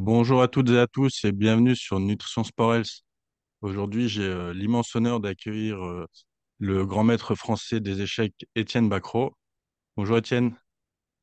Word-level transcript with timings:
Bonjour 0.00 0.42
à 0.42 0.48
toutes 0.48 0.70
et 0.70 0.78
à 0.78 0.86
tous 0.86 1.24
et 1.24 1.32
bienvenue 1.32 1.74
sur 1.74 1.98
Nutrition 1.98 2.44
Sport 2.44 2.76
Health. 2.76 3.02
Aujourd'hui, 3.62 4.08
j'ai 4.08 4.22
euh, 4.22 4.54
l'immense 4.54 4.94
honneur 4.94 5.18
d'accueillir 5.18 5.84
euh, 5.84 6.06
le 6.60 6.86
grand 6.86 7.02
maître 7.02 7.34
français 7.34 7.80
des 7.80 8.00
échecs, 8.00 8.46
Étienne 8.54 8.88
Bacrot. 8.88 9.34
Bonjour 9.96 10.16
Étienne. 10.16 10.54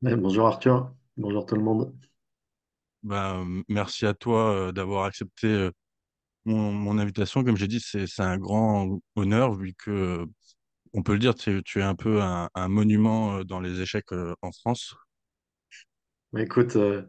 Bonjour 0.02 0.46
Arthur, 0.46 0.92
bonjour 1.16 1.46
tout 1.46 1.54
le 1.54 1.62
monde. 1.62 1.96
Ben, 3.02 3.62
merci 3.66 4.04
à 4.04 4.12
toi 4.12 4.50
euh, 4.50 4.72
d'avoir 4.72 5.06
accepté 5.06 5.70
mon, 6.44 6.70
mon 6.70 6.98
invitation. 6.98 7.44
Comme 7.44 7.56
j'ai 7.56 7.68
dit, 7.68 7.80
c'est, 7.80 8.20
un 8.20 8.36
grand 8.36 9.00
honneur 9.14 9.54
vu 9.54 9.72
que, 9.72 10.26
on 10.92 11.02
peut 11.02 11.14
le 11.14 11.18
dire, 11.18 11.34
tu, 11.34 11.56
es 11.56 11.62
tu 11.62 11.80
es 11.80 11.82
un 11.82 11.94
peu 11.94 12.20
un, 12.20 12.50
un 12.54 12.68
monument 12.68 13.42
dans 13.42 13.60
les 13.60 13.80
échecs 13.80 14.12
en 14.12 14.52
France. 14.52 14.94
Bah, 16.32 16.42
écoute, 16.42 16.76
euh, 16.76 17.02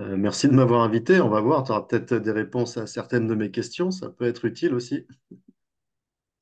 euh, 0.00 0.16
merci 0.16 0.48
de 0.48 0.52
m'avoir 0.54 0.82
invité. 0.82 1.20
On 1.20 1.28
va 1.28 1.40
voir, 1.40 1.64
tu 1.64 1.72
auras 1.72 1.82
peut-être 1.82 2.14
des 2.14 2.30
réponses 2.32 2.76
à 2.76 2.86
certaines 2.86 3.26
de 3.28 3.34
mes 3.34 3.50
questions, 3.50 3.90
ça 3.90 4.08
peut 4.10 4.24
être 4.26 4.44
utile 4.44 4.74
aussi. 4.74 5.06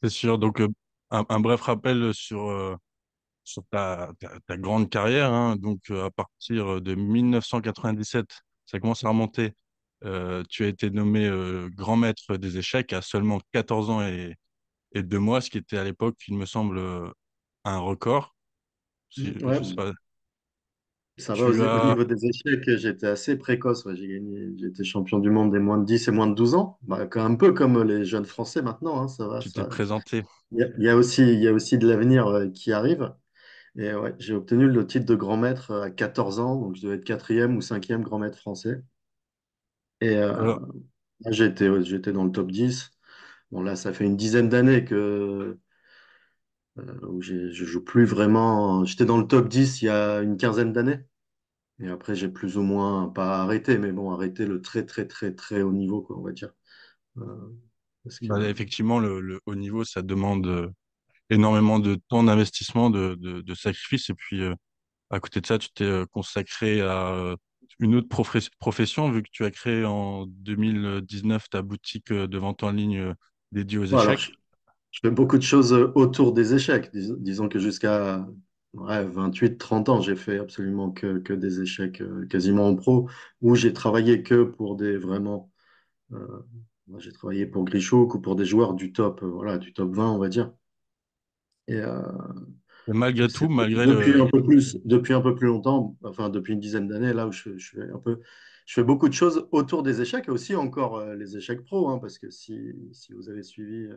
C'est 0.02 0.10
sûr. 0.10 0.38
Donc, 0.38 0.60
euh, 0.60 0.68
un, 1.10 1.24
un 1.28 1.40
bref 1.40 1.60
rappel 1.62 2.12
sur, 2.14 2.50
euh, 2.50 2.76
sur 3.44 3.64
ta, 3.70 4.12
ta, 4.20 4.40
ta 4.46 4.56
grande 4.56 4.90
carrière. 4.90 5.32
hein. 5.32 5.56
Donc, 5.56 5.90
à 5.90 6.10
partir 6.10 6.80
de 6.82 6.96
1997, 6.96 8.26
ça 8.66 8.80
commence 8.80 9.04
à 9.04 9.10
remonter. 9.10 9.54
Tu 10.50 10.64
as 10.64 10.68
été 10.68 10.90
nommé 10.90 11.30
grand 11.76 11.96
maître 11.96 12.36
des 12.36 12.58
échecs 12.58 12.92
à 12.92 13.02
seulement 13.02 13.40
14 13.52 13.90
ans 13.90 14.02
et, 14.02 14.36
et 14.94 15.02
2 15.04 15.18
mois, 15.20 15.40
ce 15.42 15.50
qui 15.50 15.58
était 15.58 15.78
à 15.78 15.84
l'époque, 15.84 16.16
il 16.28 16.36
me 16.36 16.46
semble, 16.46 16.80
un 17.64 17.78
record. 17.80 18.34
Si, 19.10 19.32
Ouais, 19.42 19.58
je 19.58 19.62
sais 19.64 19.74
pas. 19.74 19.92
Ça 21.18 21.34
va 21.34 21.46
au, 21.46 21.52
Tu 21.52 21.60
au 21.60 21.62
as, 21.62 21.84
niveau 21.86 22.04
des 22.04 22.26
échecs, 22.26 22.68
j'étais 22.76 23.06
assez 23.06 23.36
précoce. 23.36 23.84
ouais. 23.84 23.96
J'ai 23.96 24.08
gagné, 24.08 24.48
été 24.66 24.84
champion 24.84 25.18
du 25.18 25.30
monde 25.30 25.52
des 25.52 25.58
moins 25.58 25.78
de 25.78 25.84
10 25.84 26.08
et 26.08 26.10
moins 26.10 26.26
de 26.26 26.34
12 26.34 26.54
ans. 26.54 26.78
Bah, 26.82 27.06
un 27.16 27.34
peu 27.34 27.52
comme 27.52 27.82
les 27.82 28.04
jeunes 28.04 28.24
Français 28.24 28.62
maintenant, 28.62 29.02
hein, 29.02 29.08
ça 29.08 29.26
va. 29.28 29.40
tu 29.40 29.50
t'es 29.52 29.64
présenté. 29.64 30.22
Il 30.52 30.58
y 30.58 30.62
a, 30.62 30.66
il 30.78 30.84
y 30.84 30.88
a 30.88 30.96
aussi, 30.96 31.22
il 31.22 31.40
y 31.42 31.48
a 31.48 31.52
aussi 31.52 31.78
de 31.78 31.88
l'avenir 31.88 32.26
euh, 32.28 32.48
qui 32.48 32.72
arrive. 32.72 33.12
Et 33.76 33.94
ouais, 33.94 34.14
j'ai 34.18 34.34
obtenu 34.34 34.68
le 34.68 34.86
titre 34.86 35.06
de 35.06 35.14
grand 35.16 35.36
maître 35.38 35.72
à 35.74 35.90
14 35.90 36.40
ans, 36.40 36.56
donc 36.56 36.76
je 36.76 36.82
devais 36.82 36.96
être 36.96 37.04
quatrième 37.04 37.56
ou 37.56 37.62
cinquième 37.62 38.02
grand 38.02 38.18
maître 38.20 38.38
français. 38.38 38.82
Et 40.00 40.16
euh, 40.16 40.54
j'étais, 41.30 41.68
ouais, 41.68 41.84
j'étais 41.84 42.12
dans 42.12 42.24
le 42.24 42.32
top 42.32 42.50
10. 42.50 42.92
Bon, 43.52 43.62
là, 43.62 43.76
ça 43.76 43.92
fait 43.92 44.04
une 44.06 44.16
dizaine 44.16 44.48
d'années 44.48 44.84
que 44.84 45.58
euh, 46.78 46.98
où 47.08 47.20
je 47.22 47.48
joue 47.52 47.82
plus 47.84 48.04
vraiment. 48.04 48.84
J'étais 48.84 49.04
dans 49.04 49.18
le 49.18 49.26
top 49.26 49.48
10 49.48 49.82
il 49.82 49.86
y 49.86 49.88
a 49.88 50.20
une 50.22 50.36
quinzaine 50.36 50.72
d'années. 50.72 51.00
Et 51.80 51.88
après, 51.88 52.14
j'ai 52.14 52.28
plus 52.28 52.56
ou 52.58 52.62
moins, 52.62 53.08
pas 53.08 53.42
arrêté, 53.42 53.78
mais 53.78 53.92
bon, 53.92 54.10
arrêté 54.12 54.46
le 54.46 54.60
très, 54.62 54.86
très, 54.86 55.06
très, 55.06 55.34
très 55.34 55.62
haut 55.62 55.72
niveau, 55.72 56.02
quoi, 56.02 56.18
on 56.18 56.22
va 56.22 56.32
dire. 56.32 56.52
Euh, 57.18 57.50
parce 58.04 58.20
que, 58.20 58.26
bah, 58.28 58.48
effectivement, 58.48 58.98
le, 59.00 59.20
le 59.20 59.40
haut 59.46 59.54
niveau, 59.54 59.84
ça 59.84 60.02
demande 60.02 60.46
euh, 60.46 60.70
énormément 61.30 61.80
de 61.80 61.96
temps 62.08 62.24
d'investissement, 62.24 62.90
de, 62.90 63.16
de, 63.16 63.40
de 63.42 63.54
sacrifice. 63.54 64.10
Et 64.10 64.14
puis, 64.14 64.42
euh, 64.42 64.54
À 65.10 65.20
côté 65.20 65.40
de 65.42 65.46
ça, 65.46 65.58
tu 65.58 65.70
t'es 65.74 66.04
consacré 66.12 66.82
à 66.82 67.36
une 67.80 67.96
autre 67.96 68.08
profes- 68.08 68.50
profession, 68.60 69.10
vu 69.10 69.22
que 69.24 69.30
tu 69.32 69.44
as 69.46 69.52
créé 69.52 69.84
en 69.86 70.26
2019 70.28 71.48
ta 71.50 71.62
boutique 71.62 72.12
de 72.12 72.38
vente 72.38 72.62
en 72.64 72.72
ligne 72.72 73.14
dédiée 73.52 73.78
aux 73.78 73.86
bon, 73.90 73.98
alors, 73.98 74.16
je, 74.16 74.26
échecs. 74.26 74.38
je 74.92 75.00
fais 75.02 75.10
beaucoup 75.10 75.38
de 75.38 75.42
choses 75.42 75.72
autour 75.72 76.32
des 76.32 76.54
échecs. 76.54 76.92
Dis- 76.92 77.12
disons 77.18 77.48
que 77.48 77.58
jusqu'à 77.58 78.26
ouais, 78.74 79.04
28, 79.06 79.58
30 79.58 79.88
ans, 79.88 80.00
j'ai 80.00 80.16
fait 80.16 80.38
absolument 80.38 80.90
que, 80.90 81.18
que 81.18 81.32
des 81.32 81.60
échecs 81.60 82.00
euh, 82.00 82.26
quasiment 82.26 82.68
en 82.68 82.76
pro, 82.76 83.08
où 83.40 83.54
j'ai 83.54 83.72
travaillé 83.72 84.22
que 84.22 84.44
pour 84.44 84.76
des 84.76 84.96
vraiment. 84.96 85.50
euh, 86.12 86.42
j'ai 86.98 87.12
travaillé 87.12 87.46
pour 87.46 87.64
Grishook 87.64 88.14
ou 88.16 88.20
pour 88.20 88.36
des 88.36 88.46
joueurs 88.46 88.74
du 88.74 88.92
top, 88.92 89.22
euh, 89.24 89.28
voilà, 89.28 89.58
du 89.58 89.72
top 89.74 89.92
20, 89.94 90.12
on 90.12 90.18
va 90.18 90.28
dire. 90.30 90.52
Et, 91.68 91.82
Et 92.86 92.92
malgré 92.92 93.28
tout, 93.28 93.48
malgré 93.48 93.86
depuis 93.86 94.12
le... 94.12 94.20
un 94.20 94.26
peu 94.26 94.42
plus, 94.42 94.76
depuis 94.84 95.12
un 95.14 95.20
peu 95.20 95.34
plus 95.34 95.46
longtemps, 95.48 95.96
enfin 96.04 96.28
depuis 96.30 96.52
une 96.54 96.60
dizaine 96.60 96.88
d'années, 96.88 97.12
là 97.12 97.26
où 97.26 97.32
je, 97.32 97.56
je 97.56 97.70
fais 97.70 97.90
un 97.90 97.98
peu, 97.98 98.20
je 98.66 98.74
fais 98.74 98.84
beaucoup 98.84 99.08
de 99.08 99.14
choses 99.14 99.48
autour 99.52 99.82
des 99.82 100.00
échecs 100.00 100.26
et 100.28 100.30
aussi 100.30 100.54
encore 100.54 101.04
les 101.14 101.36
échecs 101.36 101.64
pro, 101.64 101.88
hein, 101.88 101.98
parce 101.98 102.18
que 102.18 102.30
si, 102.30 102.58
si 102.92 103.12
vous 103.12 103.28
avez 103.28 103.42
suivi 103.42 103.88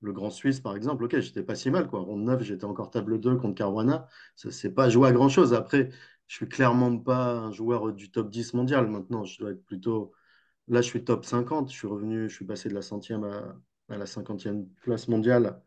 le 0.00 0.12
Grand 0.12 0.30
Suisse 0.30 0.60
par 0.60 0.76
exemple, 0.76 1.04
ok, 1.04 1.20
j'étais 1.20 1.42
pas 1.42 1.54
si 1.54 1.70
mal 1.70 1.88
quoi. 1.88 2.00
Ronde 2.00 2.24
9, 2.24 2.42
j'étais 2.42 2.64
encore 2.64 2.90
table 2.90 3.20
2 3.20 3.36
contre 3.36 3.54
Caruana. 3.54 4.08
Ça 4.36 4.50
c'est 4.50 4.72
pas 4.72 4.88
joué 4.90 5.08
à 5.08 5.12
grand 5.12 5.28
chose. 5.28 5.54
Après, 5.54 5.90
je 6.26 6.34
suis 6.36 6.48
clairement 6.48 6.96
pas 6.98 7.32
un 7.32 7.52
joueur 7.52 7.92
du 7.92 8.10
top 8.10 8.30
10 8.30 8.54
mondial. 8.54 8.88
Maintenant, 8.88 9.24
je 9.24 9.38
dois 9.38 9.52
être 9.52 9.64
plutôt. 9.64 10.12
Là, 10.68 10.82
je 10.82 10.86
suis 10.88 11.04
top 11.04 11.24
50. 11.24 11.70
Je 11.70 11.76
suis 11.76 11.88
revenu, 11.88 12.28
je 12.28 12.34
suis 12.34 12.46
passé 12.46 12.68
de 12.68 12.74
la 12.74 12.82
centième 12.82 13.24
à, 13.24 13.56
à 13.88 13.98
la 13.98 14.06
cinquantième 14.06 14.68
place 14.82 15.08
mondiale 15.08 15.60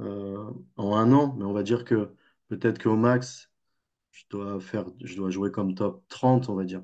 euh, 0.00 0.50
en 0.76 0.96
un 0.96 1.12
an, 1.12 1.34
mais 1.38 1.44
on 1.44 1.52
va 1.52 1.62
dire 1.62 1.84
que 1.84 2.14
peut-être 2.48 2.82
qu'au 2.82 2.96
max, 2.96 3.50
je 4.12 4.24
dois 4.30 4.60
faire, 4.60 4.86
je 5.02 5.16
dois 5.16 5.30
jouer 5.30 5.50
comme 5.52 5.74
top 5.74 6.04
30, 6.08 6.48
on 6.48 6.54
va 6.56 6.64
dire. 6.64 6.82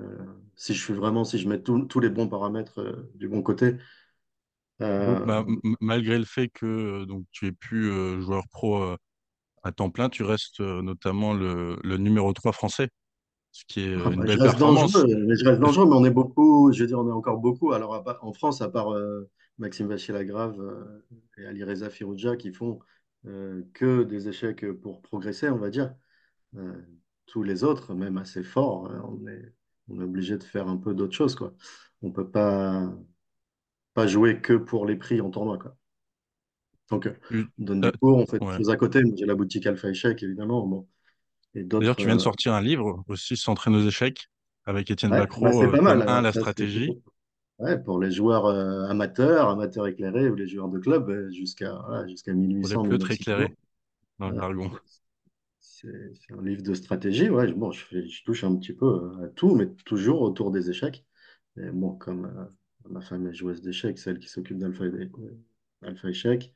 Euh, 0.00 0.26
si 0.56 0.74
je 0.74 0.82
suis 0.82 0.94
vraiment, 0.94 1.24
si 1.24 1.38
je 1.38 1.48
mets 1.48 1.62
tous 1.62 1.84
tous 1.86 2.00
les 2.00 2.10
bons 2.10 2.28
paramètres 2.28 2.80
euh, 2.80 3.10
du 3.14 3.28
bon 3.28 3.42
côté. 3.42 3.76
Donc, 5.04 5.20
Euh, 5.20 5.24
bah, 5.24 5.44
malgré 5.80 6.18
le 6.18 6.24
fait 6.24 6.48
que 6.48 6.66
euh, 6.66 7.06
donc, 7.06 7.24
tu 7.32 7.46
es 7.46 7.52
plus 7.52 7.90
euh, 7.90 8.20
joueur 8.20 8.44
pro 8.48 8.82
euh, 8.82 8.96
à 9.64 9.72
temps 9.72 9.90
plein, 9.90 10.08
tu 10.10 10.22
restes 10.24 10.60
euh, 10.60 10.82
notamment 10.82 11.34
le, 11.34 11.78
le 11.84 11.98
numéro 11.98 12.32
3 12.32 12.52
français, 12.52 12.88
ce 13.52 13.64
qui 13.68 13.82
est 13.82 13.94
ah 13.96 14.08
euh, 14.08 14.10
une 14.10 14.24
bah, 14.24 14.24
belle 14.24 14.38
je 14.38 14.40
reste 14.40 14.58
dangereux, 14.58 14.90
performance. 14.98 15.06
mais 15.06 15.36
je 15.36 15.44
reste 15.44 15.60
dangereux, 15.60 15.86
mais 15.86 15.94
on 15.96 16.04
est 16.04 16.10
beaucoup, 16.10 16.72
je 16.72 16.80
veux 16.82 16.86
dire, 16.88 16.98
on 16.98 17.08
est 17.08 17.12
encore 17.12 17.38
beaucoup. 17.38 17.72
Alors 17.72 17.94
à 17.94 18.24
en 18.24 18.32
France, 18.32 18.60
à 18.62 18.68
part 18.68 18.92
euh, 18.92 19.30
Maxime 19.58 19.88
Vachier-Lagrave 19.88 20.60
euh, 20.60 21.06
et 21.38 21.46
Alireza 21.46 21.90
Firouzja 21.90 22.36
qui 22.36 22.52
font 22.52 22.78
euh, 23.26 23.62
que 23.74 24.02
des 24.02 24.28
échecs 24.28 24.70
pour 24.82 25.02
progresser, 25.02 25.48
on 25.50 25.58
va 25.58 25.70
dire. 25.70 25.94
Euh, 26.56 26.82
tous 27.26 27.42
les 27.42 27.64
autres, 27.64 27.94
même 27.94 28.18
assez 28.18 28.42
forts, 28.44 28.90
hein, 28.90 29.02
on 29.08 29.26
est, 29.28 29.52
on 29.88 30.00
est 30.00 30.04
obligé 30.04 30.38
de 30.38 30.44
faire 30.44 30.68
un 30.68 30.76
peu 30.76 30.94
d'autres 30.94 31.14
choses, 31.14 31.34
quoi. 31.36 31.54
On 32.02 32.12
peut 32.12 32.28
pas, 32.30 32.92
pas 33.94 34.06
jouer 34.06 34.40
que 34.42 34.54
pour 34.54 34.86
les 34.86 34.96
prix 34.96 35.20
en 35.20 35.30
tournoi, 35.30 35.58
quoi. 35.58 35.76
Donc, 36.90 37.06
euh, 37.06 37.14
on 37.58 37.64
donne 37.64 37.80
t'as- 37.80 37.90
des 37.90 37.92
cours, 37.92 38.16
on 38.18 38.26
fait 38.26 38.38
des 38.40 38.46
ouais. 38.46 38.60
choses 38.60 38.70
à 38.70 38.76
côté. 38.76 39.02
J'ai 39.16 39.26
la 39.26 39.34
boutique 39.34 39.66
Alpha 39.66 39.88
Échec, 39.90 40.22
évidemment, 40.22 40.66
bon, 40.66 40.88
et 41.54 41.64
D'ailleurs, 41.78 41.96
tu 41.96 42.08
viens 42.08 42.16
de 42.16 42.20
euh, 42.20 42.22
sortir 42.22 42.52
un 42.54 42.60
livre 42.60 43.04
aussi, 43.08 43.36
S'entraîner 43.36 43.76
aux 43.78 43.86
échecs, 43.88 44.28
avec 44.64 44.90
Étienne 44.90 45.12
Ouais, 45.12 45.22
bah, 45.40 45.52
c'est 45.52 45.68
euh, 45.68 45.70
pas 45.70 45.80
mal. 45.80 46.02
la 46.22 46.32
ça, 46.32 46.40
stratégie. 46.56 46.96
pour, 46.96 46.98
ouais, 47.60 47.78
pour 47.82 48.00
les 48.00 48.10
joueurs 48.12 48.46
euh, 48.46 48.86
amateurs, 48.88 49.50
amateurs 49.50 49.86
éclairés 49.88 50.28
ou 50.30 50.34
les 50.36 50.48
joueurs 50.48 50.68
de 50.68 50.78
club, 50.78 51.10
euh, 51.10 51.30
jusqu'à 51.32 51.72
voilà, 51.74 52.06
jusqu'à 52.08 52.34
Pour 52.58 52.68
les 52.68 52.78
1800, 52.78 52.84
pleutres 52.84 53.12
1900 53.12 53.12
éclairés, 53.12 53.46
euros. 53.46 53.56
dans 54.18 54.30
le 54.30 54.36
Ouais, 54.36 54.40
jargon. 54.40 54.72
c'est 55.60 55.88
un 56.32 56.42
livre 56.42 56.62
de 56.62 56.74
stratégie. 56.74 57.28
Ouais, 57.28 57.52
bon, 57.52 57.72
je 57.72 57.84
fais, 57.84 58.08
je 58.08 58.22
touche 58.24 58.44
un 58.44 58.54
petit 58.56 58.72
peu 58.72 58.86
euh, 58.86 59.26
à 59.26 59.28
tout, 59.30 59.54
mais 59.54 59.66
toujours 59.84 60.22
autour 60.22 60.50
des 60.50 60.70
échecs. 60.70 61.04
Et 61.56 61.70
bon, 61.70 61.96
comme 61.96 62.26
euh, 62.26 62.44
ma 62.90 63.00
femme 63.00 63.26
est 63.28 63.34
joueuse 63.34 63.60
d'échecs, 63.62 63.98
celle 63.98 64.18
qui 64.18 64.28
s'occupe 64.28 64.58
d'Alpha 64.58 64.84
Alpha 65.82 66.08
Échec, 66.10 66.52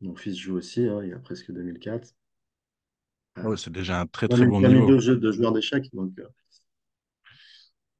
mon 0.00 0.16
fils 0.16 0.36
joue 0.38 0.56
aussi, 0.56 0.86
hein, 0.88 1.02
il 1.04 1.14
a 1.14 1.18
presque 1.18 1.52
2004. 1.52 2.14
Euh, 3.38 3.42
Ouais, 3.50 3.56
c'est 3.56 3.70
déjà 3.72 4.00
un 4.00 4.06
très 4.06 4.28
il 4.28 4.34
a 4.34 4.36
très 4.36 4.46
bon 4.46 4.60
il 4.60 4.66
a 4.66 4.68
mis 4.68 4.74
niveau. 4.74 4.86
deux 4.86 5.00
jeux 5.00 5.16
de 5.16 5.32
joueurs 5.32 5.52
d'échecs, 5.52 5.88
donc, 5.92 6.16
euh, 6.20 6.28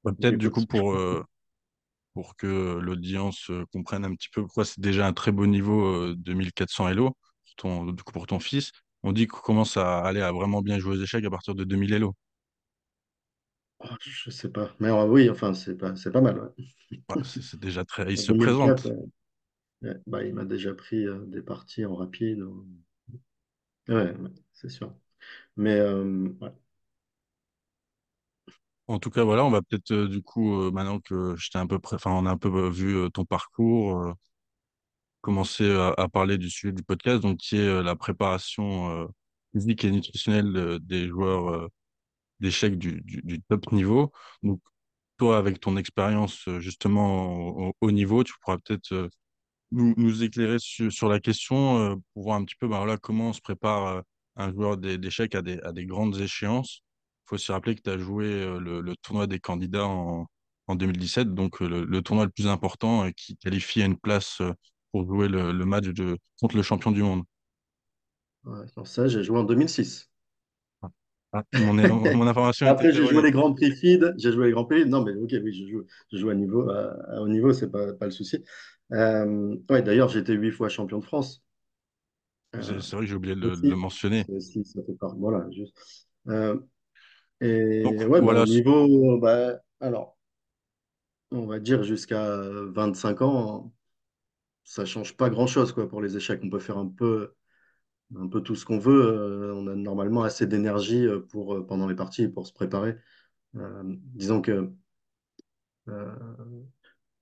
Ouais, 0.04 0.12
Peut-être 0.12 0.38
du 0.38 0.50
coup 0.50 0.66
pour, 0.66 0.94
euh, 0.94 1.24
pour 2.14 2.36
que 2.36 2.78
l'audience 2.80 3.50
euh, 3.50 3.64
comprenne 3.72 4.04
un 4.04 4.14
petit 4.14 4.28
peu 4.30 4.42
pourquoi 4.42 4.64
c'est 4.64 4.80
déjà 4.80 5.06
un 5.06 5.12
très 5.12 5.32
beau 5.32 5.46
niveau 5.46 5.86
euh, 5.86 6.14
2400 6.18 6.88
Elo 6.88 7.10
pour 7.46 7.54
ton, 7.56 7.86
du 7.92 8.02
coup 8.04 8.12
pour 8.12 8.26
ton 8.26 8.40
fils. 8.40 8.72
On 9.02 9.12
dit 9.12 9.26
qu'on 9.28 9.40
commence 9.40 9.76
à 9.76 10.00
aller 10.00 10.20
à 10.22 10.32
vraiment 10.32 10.62
bien 10.62 10.78
jouer 10.78 10.96
aux 10.98 11.02
échecs 11.02 11.24
à 11.24 11.30
partir 11.30 11.54
de 11.54 11.64
2000 11.64 11.92
Elo. 11.94 12.14
Oh, 13.80 13.88
je 14.00 14.30
sais 14.30 14.50
pas. 14.50 14.74
Mais 14.80 14.88
euh, 14.88 15.06
oui, 15.06 15.28
enfin, 15.30 15.54
c'est 15.54 15.76
pas, 15.76 15.94
c'est 15.96 16.10
pas 16.10 16.20
mal. 16.20 16.38
ouais. 16.40 16.50
C'est 17.24 17.42
c'est 17.42 17.58
déjà 17.60 17.84
très... 17.84 18.10
Il 18.12 18.16
En 18.18 18.22
se 18.22 18.32
2004, 18.32 18.86
présente. 18.86 18.88
euh, 18.88 19.06
ouais, 19.82 19.96
bah, 20.06 20.24
il 20.24 20.34
m'a 20.34 20.44
déjà 20.46 20.74
pris 20.74 21.06
euh, 21.06 21.26
des 21.26 21.42
parties 21.42 21.84
en 21.86 21.96
rapide. 21.96 22.42
en- 22.42 22.64
Ouais, 23.88 24.12
ouais, 24.16 24.30
c'est 24.52 24.68
sûr. 24.68 24.94
Mais 25.56 25.72
euh, 25.80 26.28
ouais. 26.42 26.52
En 28.88 28.98
tout 29.00 29.10
cas, 29.10 29.24
voilà, 29.24 29.44
on 29.44 29.50
va 29.50 29.62
peut-être 29.62 29.90
euh, 29.92 30.08
du 30.08 30.22
coup, 30.22 30.60
euh, 30.60 30.70
maintenant 30.70 31.00
que 31.00 31.34
un 31.54 31.66
peu, 31.66 31.78
enfin, 31.92 32.12
on 32.12 32.26
a 32.26 32.30
un 32.30 32.36
peu 32.38 32.48
euh, 32.66 32.70
vu 32.70 32.96
euh, 32.96 33.08
ton 33.10 33.24
parcours, 33.24 34.00
euh, 34.00 34.12
commencer 35.20 35.70
à, 35.72 35.88
à 35.96 36.08
parler 36.08 36.38
du 36.38 36.50
sujet 36.50 36.72
du 36.72 36.82
podcast, 36.82 37.22
donc 37.22 37.38
qui 37.38 37.56
est 37.56 37.60
euh, 37.60 37.82
la 37.82 37.96
préparation 37.96 38.90
euh, 38.90 39.06
physique 39.52 39.84
et 39.84 39.90
nutritionnelle 39.90 40.56
euh, 40.56 40.78
des 40.80 41.08
joueurs 41.08 41.68
d'échecs 42.40 42.78
du, 42.78 43.02
du, 43.04 43.42
top 43.48 43.72
niveau. 43.72 44.12
Donc, 44.42 44.60
toi, 45.18 45.38
avec 45.38 45.60
ton 45.60 45.76
expérience 45.76 46.46
euh, 46.48 46.60
justement 46.60 47.26
au, 47.58 47.68
au 47.70 47.74
haut 47.80 47.90
niveau, 47.90 48.24
tu 48.24 48.34
pourras 48.40 48.58
peut-être 48.58 48.92
euh, 48.92 49.08
nous, 49.72 49.94
nous 49.96 50.22
éclairer 50.22 50.58
sur, 50.60 51.08
la 51.08 51.20
question 51.20 51.78
euh, 51.78 51.96
pour 52.14 52.24
voir 52.24 52.36
un 52.38 52.44
petit 52.44 52.56
peu 52.60 52.68
bah, 52.68 52.78
voilà, 52.78 52.96
comment 52.98 53.30
on 53.30 53.32
se 53.32 53.40
prépare 53.40 54.02
un 54.36 54.52
joueur 54.52 54.76
d'é- 54.76 54.98
d'échecs 54.98 55.34
à 55.34 55.42
des, 55.42 55.60
à 55.60 55.72
des 55.72 55.86
grandes 55.86 56.18
échéances. 56.20 56.82
Il 57.26 57.28
faut 57.30 57.34
aussi 57.36 57.52
rappeler 57.52 57.74
que 57.74 57.82
tu 57.82 57.90
as 57.90 57.98
joué 57.98 58.28
le, 58.60 58.80
le 58.80 58.96
tournoi 58.96 59.26
des 59.26 59.40
candidats 59.40 59.86
en 59.86 60.74
2017, 60.74 61.34
donc 61.34 61.60
le, 61.60 62.00
tournoi 62.02 62.24
le 62.24 62.30
plus 62.30 62.46
important 62.46 63.10
qui 63.16 63.36
qualifie 63.36 63.82
à 63.82 63.86
une 63.86 63.98
place 63.98 64.42
pour 64.92 65.06
jouer 65.06 65.28
le, 65.28 65.52
match 65.64 65.86
de, 65.86 66.18
contre 66.40 66.56
le 66.56 66.62
champion 66.62 66.90
du 66.90 67.02
monde. 67.02 67.24
Alors 68.46 68.86
ça, 68.86 69.08
j'ai 69.08 69.22
joué 69.22 69.38
en 69.38 69.44
2006. 69.44 70.08
Ah, 71.32 71.44
mon, 71.54 71.78
é- 71.78 71.88
mon 72.12 72.26
information 72.28 72.66
Après, 72.66 72.92
j'ai 72.92 73.06
joué 73.06 73.22
les 73.22 73.30
Grands 73.30 73.52
Prix 73.54 73.72
FIDE, 73.72 74.14
j'ai 74.18 74.32
joué 74.32 74.46
les 74.46 74.52
Grands 74.52 74.64
Prix. 74.64 74.86
Non, 74.86 75.02
mais 75.04 75.14
ok, 75.14 75.30
oui, 75.42 75.52
je 75.54 75.66
joue, 75.70 75.84
je 76.12 76.18
joue 76.18 76.30
à 76.30 76.34
niveau, 76.34 76.68
à, 76.70 76.92
à 77.16 77.20
haut 77.20 77.28
niveau, 77.28 77.52
c'est 77.52 77.70
pas, 77.70 77.92
pas 77.94 78.06
le 78.06 78.10
souci. 78.10 78.44
Euh, 78.92 79.56
ouais, 79.70 79.82
d'ailleurs, 79.82 80.08
j'ai 80.08 80.20
été 80.20 80.34
huit 80.34 80.50
fois 80.52 80.68
champion 80.68 80.98
de 80.98 81.04
France. 81.04 81.42
C'est 82.60 82.80
Euh, 82.80 82.82
c'est 82.82 82.96
vrai 82.96 83.04
que 83.06 83.10
j'ai 83.10 83.14
oublié 83.16 83.34
de 83.34 83.40
le, 83.62 83.76
mentionner. 83.76 84.26
aussi, 84.28 84.64
ça 84.64 84.82
fait 84.84 84.94
part. 84.94 85.14
Voilà, 85.16 85.48
juste. 85.50 85.76
Euh, 86.28 86.58
Donc 87.82 87.96
et 87.96 88.06
ouais, 88.06 88.22
bah, 88.22 88.34
voilà, 88.34 88.44
au 88.44 88.46
niveau, 88.46 89.18
bah, 89.20 89.60
alors, 89.80 90.18
on 91.30 91.46
va 91.46 91.58
dire 91.58 91.82
jusqu'à 91.84 92.38
25 92.72 93.22
ans, 93.22 93.72
ça 94.64 94.84
change 94.86 95.16
pas 95.16 95.30
grand-chose, 95.30 95.72
quoi, 95.72 95.88
pour 95.88 96.02
les 96.02 96.16
échecs. 96.18 96.40
On 96.44 96.50
peut 96.50 96.60
faire 96.60 96.78
un 96.78 96.88
peu, 96.88 97.34
un 98.14 98.28
peu 98.28 98.40
tout 98.42 98.54
ce 98.54 98.64
qu'on 98.64 98.78
veut. 98.78 99.02
Euh, 99.02 99.54
on 99.54 99.66
a 99.66 99.74
normalement 99.74 100.22
assez 100.22 100.46
d'énergie 100.46 101.06
euh, 101.06 101.20
pour, 101.20 101.54
euh, 101.54 101.66
pendant 101.66 101.88
les 101.88 101.96
parties 101.96 102.28
pour 102.28 102.46
se 102.46 102.52
préparer. 102.52 102.96
Disons 104.14 104.42
que 104.42 104.70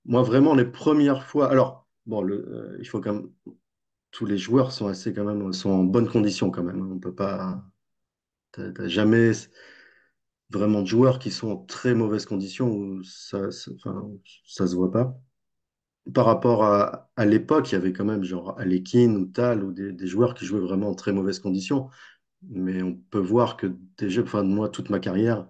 moi, 0.05 0.21
vraiment, 0.23 0.55
les 0.55 0.65
premières 0.65 1.23
fois. 1.25 1.49
Alors, 1.51 1.87
bon, 2.05 2.27
il 2.79 2.87
faut 2.87 3.01
quand 3.01 3.13
même. 3.13 3.29
Tous 4.11 4.25
les 4.25 4.37
joueurs 4.37 4.71
sont 4.71 4.87
assez 4.87 5.13
quand 5.13 5.25
même 5.25 5.53
sont 5.53 5.71
en 5.71 5.83
bonne 5.83 6.09
condition 6.09 6.51
quand 6.51 6.63
même. 6.63 6.81
hein. 6.81 6.89
On 6.93 6.99
peut 6.99 7.15
pas. 7.15 7.63
T'as 8.53 8.87
jamais 8.87 9.33
vraiment 10.49 10.81
de 10.81 10.87
joueurs 10.87 11.19
qui 11.19 11.29
sont 11.31 11.49
en 11.51 11.57
très 11.57 11.93
mauvaise 11.93 12.25
condition 12.25 12.67
où 12.71 13.03
ça, 13.03 13.51
ça, 13.51 13.71
enfin, 13.75 14.09
ça 14.45 14.65
se 14.67 14.75
voit 14.75 14.91
pas. 14.91 15.19
Par 16.13 16.25
rapport 16.25 16.63
à, 16.63 17.09
à 17.15 17.25
l'époque, 17.25 17.71
il 17.71 17.73
y 17.73 17.77
avait 17.77 17.93
quand 17.93 18.05
même 18.05 18.23
genre 18.23 18.59
Alekhine 18.59 19.17
ou 19.17 19.25
Tal 19.25 19.63
ou 19.63 19.71
des, 19.73 19.91
des 19.91 20.07
joueurs 20.07 20.33
qui 20.35 20.45
jouaient 20.45 20.59
vraiment 20.59 20.89
en 20.89 20.95
très 20.95 21.11
mauvaise 21.13 21.39
condition. 21.39 21.89
Mais 22.43 22.81
on 22.83 22.95
peut 22.95 23.19
voir 23.19 23.57
que 23.57 23.67
déjà, 23.97 24.23
enfin, 24.23 24.43
moi, 24.43 24.69
toute 24.69 24.89
ma 24.91 24.99
carrière, 24.99 25.47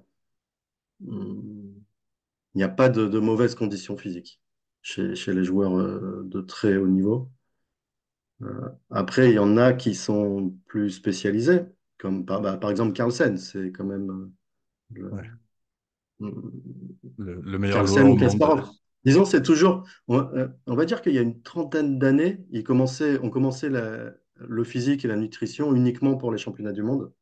hum, 1.07 1.83
il 2.55 2.59
n'y 2.59 2.63
a 2.63 2.69
pas 2.69 2.89
de, 2.89 3.07
de 3.07 3.19
mauvaises 3.19 3.55
conditions 3.55 3.97
physiques 3.97 4.41
chez, 4.83 5.15
chez 5.15 5.33
les 5.33 5.43
joueurs 5.45 5.77
euh, 5.79 6.23
de 6.25 6.41
très 6.41 6.77
haut 6.77 6.87
niveau. 6.87 7.31
Euh, 8.41 8.69
après, 8.91 9.29
il 9.29 9.35
y 9.35 9.39
en 9.39 9.57
a 9.57 9.73
qui 9.73 9.95
sont 9.95 10.53
plus 10.67 10.91
spécialisés, 10.91 11.61
comme 11.97 12.25
par, 12.25 12.41
bah, 12.41 12.57
par 12.57 12.69
exemple 12.71 12.93
Carlsen, 12.93 13.37
c'est 13.37 13.71
quand 13.71 13.85
même 13.85 14.33
euh, 14.99 15.15
ouais, 15.15 15.23
le- 16.19 16.53
le, 17.17 17.41
le 17.41 17.59
meilleur 17.59 17.85
joueur 17.85 18.05
Carlsen 18.05 18.09
au 18.09 18.15
monde. 18.15 18.43
Disons, 19.05 19.25
c'est 19.25 19.43
toujours, 19.43 19.83
on, 20.07 20.19
euh, 20.19 20.47
on 20.67 20.75
va 20.75 20.85
dire 20.85 21.01
qu'il 21.01 21.13
y 21.13 21.17
a 21.19 21.21
une 21.21 21.41
trentaine 21.41 21.99
d'années, 21.99 22.45
ils 22.51 22.63
commençaient, 22.63 23.19
on 23.21 23.29
commençait 23.29 23.69
le 23.69 24.63
physique 24.63 25.05
et 25.05 25.07
la 25.07 25.15
nutrition 25.15 25.73
uniquement 25.75 26.17
pour 26.17 26.31
les 26.31 26.37
championnats 26.37 26.71
du 26.71 26.83
monde, 26.83 27.13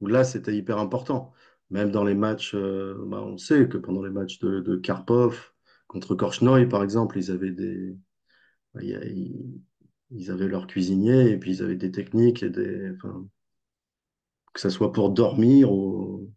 où 0.00 0.06
là, 0.08 0.24
c'était 0.24 0.56
hyper 0.56 0.78
important. 0.78 1.32
Même 1.70 1.90
dans 1.90 2.04
les 2.04 2.14
matchs, 2.14 2.54
euh, 2.54 2.96
bah, 3.06 3.22
on 3.22 3.38
sait 3.38 3.68
que 3.68 3.78
pendant 3.78 4.02
les 4.02 4.10
matchs 4.10 4.38
de, 4.40 4.76
Karpov 4.76 5.52
contre 5.88 6.14
Korchnoi, 6.14 6.66
par 6.66 6.82
exemple, 6.82 7.18
ils 7.18 7.30
avaient 7.30 7.52
des, 7.52 7.96
a- 8.76 8.80
ils, 10.10 10.30
avaient 10.30 10.48
leur 10.48 10.66
cuisinier 10.66 11.30
et 11.30 11.38
puis 11.38 11.52
ils 11.56 11.62
avaient 11.62 11.76
des 11.76 11.90
techniques 11.92 12.42
et 12.42 12.50
des, 12.50 12.92
que 14.52 14.60
ce 14.60 14.70
soit 14.70 14.90
pour 14.92 15.10
dormir 15.10 15.70
ou 15.72 16.32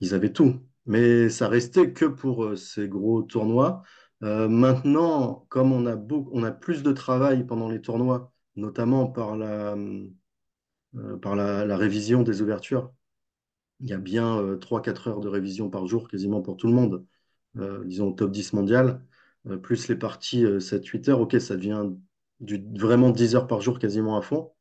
ils 0.00 0.14
avaient 0.14 0.32
tout. 0.32 0.65
Mais 0.86 1.28
ça 1.28 1.48
restait 1.48 1.92
que 1.92 2.04
pour 2.06 2.44
euh, 2.44 2.56
ces 2.56 2.88
gros 2.88 3.22
tournois. 3.22 3.82
Euh, 4.22 4.48
maintenant, 4.48 5.46
comme 5.50 5.72
on 5.72 5.86
a 5.86 5.96
beaucoup, 5.96 6.30
on 6.32 6.42
a 6.44 6.52
plus 6.52 6.82
de 6.82 6.92
travail 6.92 7.46
pendant 7.46 7.68
les 7.68 7.80
tournois, 7.82 8.32
notamment 8.56 9.06
par 9.08 9.36
la, 9.36 9.76
euh, 10.96 11.16
par 11.18 11.36
la, 11.36 11.76
révision 11.76 12.22
des 12.22 12.42
ouvertures, 12.42 12.92
il 13.80 13.88
y 13.88 13.92
a 13.92 13.98
bien 13.98 14.38
euh, 14.38 14.56
3-4 14.58 15.08
heures 15.08 15.20
de 15.20 15.28
révision 15.28 15.70
par 15.70 15.86
jour 15.86 16.08
quasiment 16.08 16.42
pour 16.42 16.56
tout 16.56 16.68
le 16.68 16.74
monde. 16.74 17.06
Disons 17.86 18.12
top 18.12 18.32
10 18.32 18.52
mondial, 18.52 19.02
plus 19.62 19.88
les 19.88 19.96
parties 19.96 20.44
euh, 20.44 20.60
7-8 20.60 21.08
heures, 21.08 21.20
ok, 21.20 21.40
ça 21.40 21.56
devient 21.56 21.90
vraiment 22.40 23.10
10 23.10 23.34
heures 23.34 23.46
par 23.46 23.62
jour 23.62 23.78
quasiment 23.78 24.18
à 24.18 24.22
fond. 24.22 24.52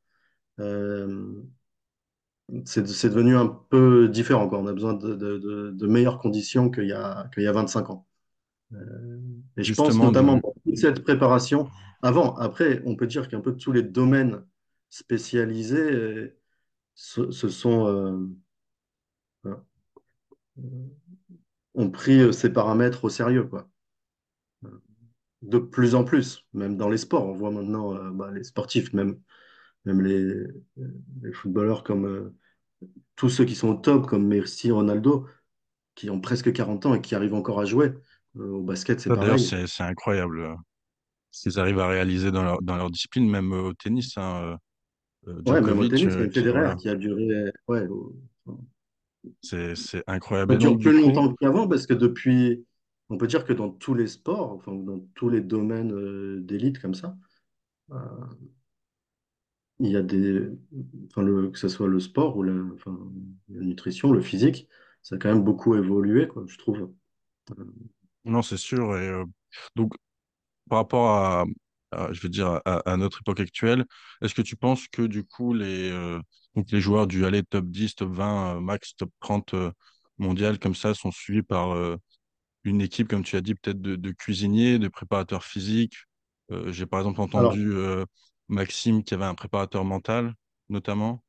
C'est 2.66 2.84
devenu 3.10 3.36
un 3.36 3.48
peu 3.48 4.08
différent, 4.08 4.48
quoi. 4.48 4.60
On 4.60 4.68
a 4.68 4.74
besoin 4.74 4.94
de, 4.94 5.16
de- 5.16 5.38
de- 5.40 5.72
de 5.72 5.88
meilleures 5.88 6.20
conditions 6.20 6.70
qu'il 6.70 6.86
y 6.88 6.94
a, 6.94 7.28
qu'il 7.34 7.44
y 7.44 7.48
a 7.48 7.52
25 7.52 7.90
ans. 7.90 8.08
Euh, 8.74 9.20
et 9.58 9.64
je 9.64 9.74
pense 9.74 10.00
notamment 10.00 10.40
pour 10.40 10.56
toute 10.66 10.78
cette 10.78 11.04
préparation. 11.04 11.70
Avant, 12.04 12.36
après, 12.38 12.82
on 12.86 12.96
peut 12.96 13.08
dire 13.08 13.30
qu'un 13.30 13.42
peu 13.42 13.56
tous 13.58 13.72
les 13.72 13.84
domaines 13.84 14.44
spécialisés 14.90 15.78
euh, 15.92 16.38
se, 16.96 17.32
se 17.32 17.50
sont, 17.50 17.88
euh, 17.88 18.28
euh, 19.46 19.56
ont 21.76 21.92
pris 21.92 22.34
ces 22.34 22.52
paramètres 22.52 23.04
au 23.06 23.10
sérieux, 23.10 23.44
quoi. 23.44 23.70
De 25.44 25.60
plus 25.60 25.96
en 25.96 26.04
plus, 26.04 26.44
même 26.54 26.76
dans 26.76 26.90
les 26.90 26.98
sports. 26.98 27.26
On 27.28 27.34
voit 27.34 27.52
maintenant 27.52 27.94
bah, 28.12 28.32
les 28.32 28.44
sportifs, 28.44 28.94
même, 28.94 29.20
même 29.86 30.02
les, 30.02 30.46
les 31.24 31.34
footballeurs 31.34 31.84
comme 31.84 32.06
euh, 32.06 32.36
tous 33.16 33.30
ceux 33.30 33.46
qui 33.46 33.56
sont 33.56 33.70
au 33.70 33.76
top, 33.76 34.08
comme 34.08 34.28
Messi, 34.28 34.72
Ronaldo, 34.72 35.28
qui 35.96 36.10
ont 36.10 36.22
presque 36.22 36.54
40 36.54 36.86
ans 36.88 36.96
et 36.96 37.02
qui 37.02 37.16
arrivent 37.16 37.36
encore 37.36 37.60
à 37.62 37.66
jouer. 37.66 37.94
Euh, 38.38 38.50
au 38.52 38.64
basket, 38.64 39.00
c'est 39.02 39.10
d'ailleurs, 39.10 39.40
pareil. 39.40 39.40
c'est 39.40 39.68
c'est 39.68 39.84
incroyable 39.84 40.40
euh, 40.42 40.56
ce 41.32 41.44
qu'ils 41.50 41.60
arrivent 41.60 41.80
à 41.80 41.88
réaliser 41.88 42.32
dans 42.32 42.44
leur, 42.44 42.62
dans 42.64 42.78
leur 42.78 42.92
discipline, 42.92 43.30
même 43.30 43.54
euh, 43.54 43.64
au 43.70 43.74
tennis. 43.74 44.18
hein, 44.18 44.58
euh, 45.28 45.32
euh, 45.32 45.42
Ouais, 45.46 45.62
même 45.62 45.80
au 45.80 45.86
tennis, 45.86 46.18
euh, 46.18 46.20
même 46.20 46.32
Federer 46.32 46.76
qui 46.78 46.90
a 46.90 46.96
duré. 46.96 47.52
Ouais, 47.68 47.88
c'est 49.42 50.04
incroyable. 50.08 50.56
ça 50.58 50.58
dure 50.58 50.78
du 50.78 50.78
plus 50.80 50.94
coup, 50.94 51.02
longtemps 51.02 51.34
qu'avant 51.36 51.68
parce 51.68 51.88
que 51.88 51.94
depuis, 51.94 52.66
on 53.10 53.18
peut 53.18 53.28
dire 53.28 53.46
que 53.46 53.54
dans 53.54 53.70
tous 53.72 53.94
les 53.94 54.08
sports, 54.08 54.52
enfin, 54.54 54.74
dans 54.74 55.00
tous 55.16 55.30
les 55.30 55.42
domaines 55.42 55.92
euh, 55.94 56.40
d'élite 56.42 56.80
comme 56.80 56.94
ça, 56.96 57.18
euh, 57.92 57.98
il 59.80 59.92
y 59.92 59.98
a 59.98 60.02
des. 60.02 60.50
Enfin, 61.12 61.22
le, 61.24 61.50
que 61.52 61.60
ce 61.60 61.68
soit 61.70 61.88
le 61.88 62.00
sport 62.00 62.38
ou 62.38 62.44
la, 62.44 62.54
enfin, 62.76 62.98
la 63.50 63.62
nutrition, 63.66 64.12
le 64.12 64.22
physique, 64.22 64.68
ça 65.02 65.16
a 65.16 65.18
quand 65.20 65.30
même 65.30 65.44
beaucoup 65.44 65.76
évolué, 65.76 66.28
quoi, 66.28 66.44
je 66.48 66.58
trouve. 66.58 66.92
Euh, 67.60 67.66
non, 68.26 68.42
c'est 68.42 68.58
sûr. 68.58 68.98
Et, 68.98 69.08
euh, 69.08 69.24
donc, 69.76 69.94
par 70.70 70.80
rapport 70.80 71.10
à, 71.12 71.46
à, 71.92 72.14
je 72.14 72.22
veux 72.22 72.30
dire, 72.30 72.62
à, 72.66 72.92
à 72.92 72.98
notre 72.98 73.20
époque 73.22 73.40
actuelle, 73.42 73.86
est-ce 74.22 74.36
que 74.36 74.44
tu 74.44 74.56
penses 74.58 74.88
que 74.90 75.04
du 75.04 75.24
coup, 75.26 75.54
les, 75.54 75.92
euh, 75.92 76.20
donc 76.56 76.72
les 76.72 76.82
joueurs 76.82 77.08
du 77.08 77.26
aller 77.26 77.44
top 77.44 77.68
10, 77.68 77.96
top 77.96 78.12
20, 78.14 78.58
euh, 78.58 78.62
max, 78.62 78.96
top 78.96 79.12
30 79.22 79.54
euh, 79.56 79.72
mondial, 80.18 80.60
comme 80.60 80.76
ça, 80.76 80.94
sont 80.94 81.12
suivis 81.12 81.44
par 81.44 81.74
euh, 81.76 81.98
une 82.66 82.82
équipe, 82.82 83.08
comme 83.10 83.24
tu 83.24 83.36
as 83.38 83.42
dit, 83.42 83.56
peut-être 83.56 83.82
de, 83.82 83.96
de 83.96 84.12
cuisiniers, 84.12 84.80
de 84.80 84.88
préparateurs 84.90 85.44
physiques? 85.46 85.96
Euh, 86.52 86.72
j'ai 86.72 86.86
par 86.86 87.00
exemple 87.02 87.22
Alors, 87.36 87.60
entendu 87.60 87.72
euh, 87.74 88.06
Maxime 88.50 89.04
qui 89.04 89.14
avait 89.14 89.26
un 89.26 89.36
préparateur 89.36 89.86
mental, 89.86 90.34
notamment? 90.70 91.24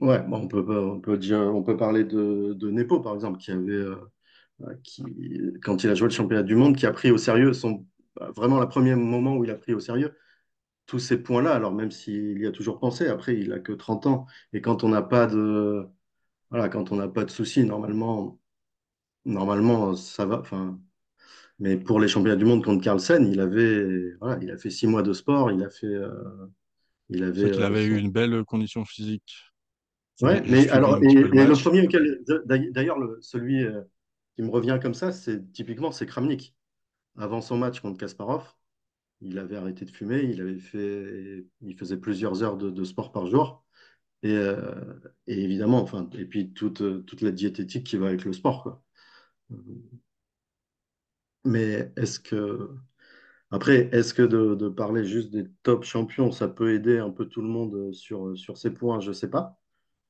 ouais, 0.00 0.24
on 0.30 0.48
peut, 0.48 1.76
parler 1.76 2.04
de, 2.04 2.54
de 2.54 2.70
Nepo, 2.70 3.00
par 3.00 3.14
exemple, 3.14 3.38
euh, 3.50 3.96
euh, 4.62 4.74
qui, 4.84 5.04
quand 5.62 5.84
il 5.84 5.90
a 5.90 5.94
joué 5.94 6.08
le 6.08 6.14
championnat 6.14 6.42
du 6.42 6.54
monde, 6.56 6.76
qui 6.76 6.86
a 6.86 6.92
pris 6.92 7.10
au 7.10 7.18
sérieux 7.18 7.52
son, 7.52 7.86
bah, 8.16 8.30
vraiment 8.36 8.60
le 8.60 8.68
premier 8.68 8.94
moment 8.94 9.36
où 9.36 9.44
il 9.44 9.50
a 9.50 9.54
pris 9.56 9.74
au 9.74 9.80
sérieux 9.80 10.16
tous 10.86 10.98
ces 11.00 11.22
points-là. 11.22 11.54
Alors 11.54 11.74
même 11.74 11.90
s'il 11.92 12.40
y 12.40 12.46
a 12.46 12.52
toujours 12.52 12.80
pensé, 12.80 13.08
après 13.08 13.36
il 13.38 13.52
a 13.52 13.60
que 13.60 13.72
30 13.72 14.06
ans. 14.06 14.26
Et 14.52 14.60
quand 14.62 14.84
on 14.84 14.90
n'a 14.90 15.02
pas 15.02 15.26
de, 15.26 15.86
voilà, 16.50 16.68
quand 16.68 16.92
on 16.92 16.96
n'a 16.96 17.08
pas 17.08 17.24
de 17.26 17.30
soucis, 17.30 17.64
normalement, 17.64 18.40
normalement 19.26 19.94
ça 19.96 20.26
va. 20.26 20.40
Enfin, 20.40 20.80
mais 21.58 21.76
pour 21.76 22.00
les 22.00 22.08
championnats 22.08 22.36
du 22.36 22.44
monde 22.44 22.64
contre 22.64 22.82
Carlsen, 22.84 23.26
il 23.26 23.40
avait, 23.40 24.14
voilà, 24.20 24.38
il 24.42 24.50
a 24.50 24.56
fait 24.58 24.70
six 24.70 24.86
mois 24.86 25.02
de 25.02 25.12
sport, 25.12 25.50
il 25.52 25.62
a 25.64 25.70
fait, 25.70 25.86
euh, 25.86 26.10
il 27.10 27.24
avait 27.24 27.42
qu'il 27.50 27.62
euh, 27.62 27.64
avait 27.64 27.84
eu 27.84 27.98
une 27.98 28.10
belle 28.12 28.44
condition 28.44 28.84
physique. 28.84 29.52
Ouais, 30.20 30.42
mais 30.46 30.68
alors, 30.70 30.98
et, 31.02 31.12
le 31.14 31.32
et 31.32 31.46
le 31.46 31.56
match. 31.56 31.58
premier 31.58 31.82
auquel, 31.86 32.20
d'ailleurs, 32.46 32.98
le- 32.98 33.18
celui 33.20 33.62
euh, 33.64 33.82
qui 34.36 34.42
me 34.42 34.50
revient 34.50 34.78
comme 34.82 34.94
ça, 34.94 35.12
c'est 35.12 35.52
typiquement, 35.52 35.92
c'est 35.92 36.06
Kramnik. 36.06 36.56
Avant 37.18 37.40
son 37.42 37.56
match 37.58 37.80
contre 37.80 37.98
Kasparov, 37.98 38.44
Il 39.22 39.38
avait 39.38 39.56
arrêté 39.56 39.84
de 39.86 39.90
fumer, 39.92 40.22
il 40.24 40.40
avait 40.42 40.58
fait, 40.60 41.46
il 41.62 41.76
faisait 41.78 41.98
plusieurs 41.98 42.42
heures 42.44 42.56
de, 42.58 42.70
de 42.70 42.84
sport 42.84 43.12
par 43.12 43.26
jour. 43.26 43.64
Et, 44.22 44.32
euh, 44.32 44.74
et 45.28 45.42
évidemment, 45.44 45.82
enfin, 45.82 46.08
et 46.18 46.26
puis 46.26 46.52
toute, 46.54 47.06
toute 47.06 47.22
la 47.22 47.32
diététique 47.32 47.86
qui 47.86 47.96
va 47.98 48.08
avec 48.08 48.24
le 48.24 48.32
sport, 48.34 48.62
quoi. 48.64 48.84
Mais 51.48 51.92
est-ce 51.96 52.20
que, 52.20 52.70
après, 53.50 53.88
est-ce 53.92 54.14
que 54.14 54.22
de, 54.22 54.54
de 54.56 54.68
parler 54.70 55.04
juste 55.06 55.30
des 55.30 55.46
top 55.64 55.84
champions, 55.84 56.32
ça 56.32 56.48
peut 56.48 56.74
aider 56.74 56.98
un 56.98 57.10
peu 57.10 57.26
tout 57.28 57.42
le 57.42 57.48
monde 57.48 57.92
sur, 57.94 58.36
sur 58.38 58.58
ces 58.58 58.72
points? 58.74 59.00
Je 59.00 59.12
sais 59.12 59.30
pas. 59.30 59.60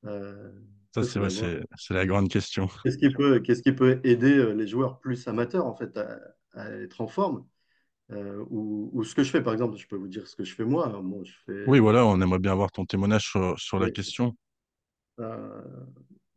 Euh, 0.05 0.51
Ça, 0.93 1.03
c'est 1.03 1.19
ouais, 1.19 1.61
la 1.89 2.05
grande 2.05 2.29
question. 2.29 2.67
Qu'est-ce 2.83 2.97
qui 2.97 3.09
peut, 3.11 3.39
qu'est-ce 3.41 3.61
qui 3.61 3.73
peut 3.73 3.99
aider 4.03 4.37
euh, 4.37 4.53
les 4.53 4.67
joueurs 4.67 4.99
plus 4.99 5.27
amateurs 5.27 5.65
en 5.65 5.75
fait 5.75 5.97
à, 5.97 6.19
à 6.53 6.69
être 6.71 7.01
en 7.01 7.07
forme? 7.07 7.45
Euh, 8.11 8.45
ou, 8.49 8.91
ou 8.93 9.03
ce 9.05 9.15
que 9.15 9.23
je 9.23 9.31
fais 9.31 9.43
par 9.43 9.53
exemple, 9.53 9.77
je 9.77 9.87
peux 9.87 9.97
vous 9.97 10.07
dire 10.09 10.27
ce 10.27 10.35
que 10.35 10.43
je 10.45 10.55
fais 10.55 10.65
moi. 10.65 10.87
Bon, 11.03 11.23
je 11.25 11.33
Oui, 11.65 11.79
fais, 11.79 11.79
voilà, 11.79 12.05
on 12.05 12.19
aimerait 12.21 12.39
bien 12.39 12.51
avoir 12.51 12.69
ton 12.71 12.85
témoignage 12.85 13.27
sur, 13.31 13.57
sur 13.59 13.79
la 13.79 13.89
oui, 13.89 13.91
question. 13.91 14.35
euh, 15.19 15.85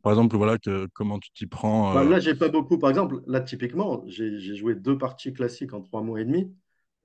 Par 0.03 0.11
exemple, 0.11 0.35
voilà, 0.35 0.57
que, 0.57 0.87
comment 0.93 1.17
tu 1.17 1.31
t'y 1.31 1.47
prends. 1.47 1.93
Bah, 1.93 2.01
euh, 2.01 2.09
là, 2.09 2.19
j'ai 2.19 2.35
pas 2.35 2.49
beaucoup. 2.49 2.77
Par 2.77 2.89
exemple, 2.89 3.21
là, 3.25 3.39
typiquement, 3.39 4.03
j'ai 4.05 4.55
joué 4.55 4.75
deux 4.75 4.97
parties 4.97 5.33
classiques 5.33 5.73
en 5.73 5.81
trois 5.81 6.01
mois 6.01 6.19
et 6.19 6.25
demi. 6.25 6.53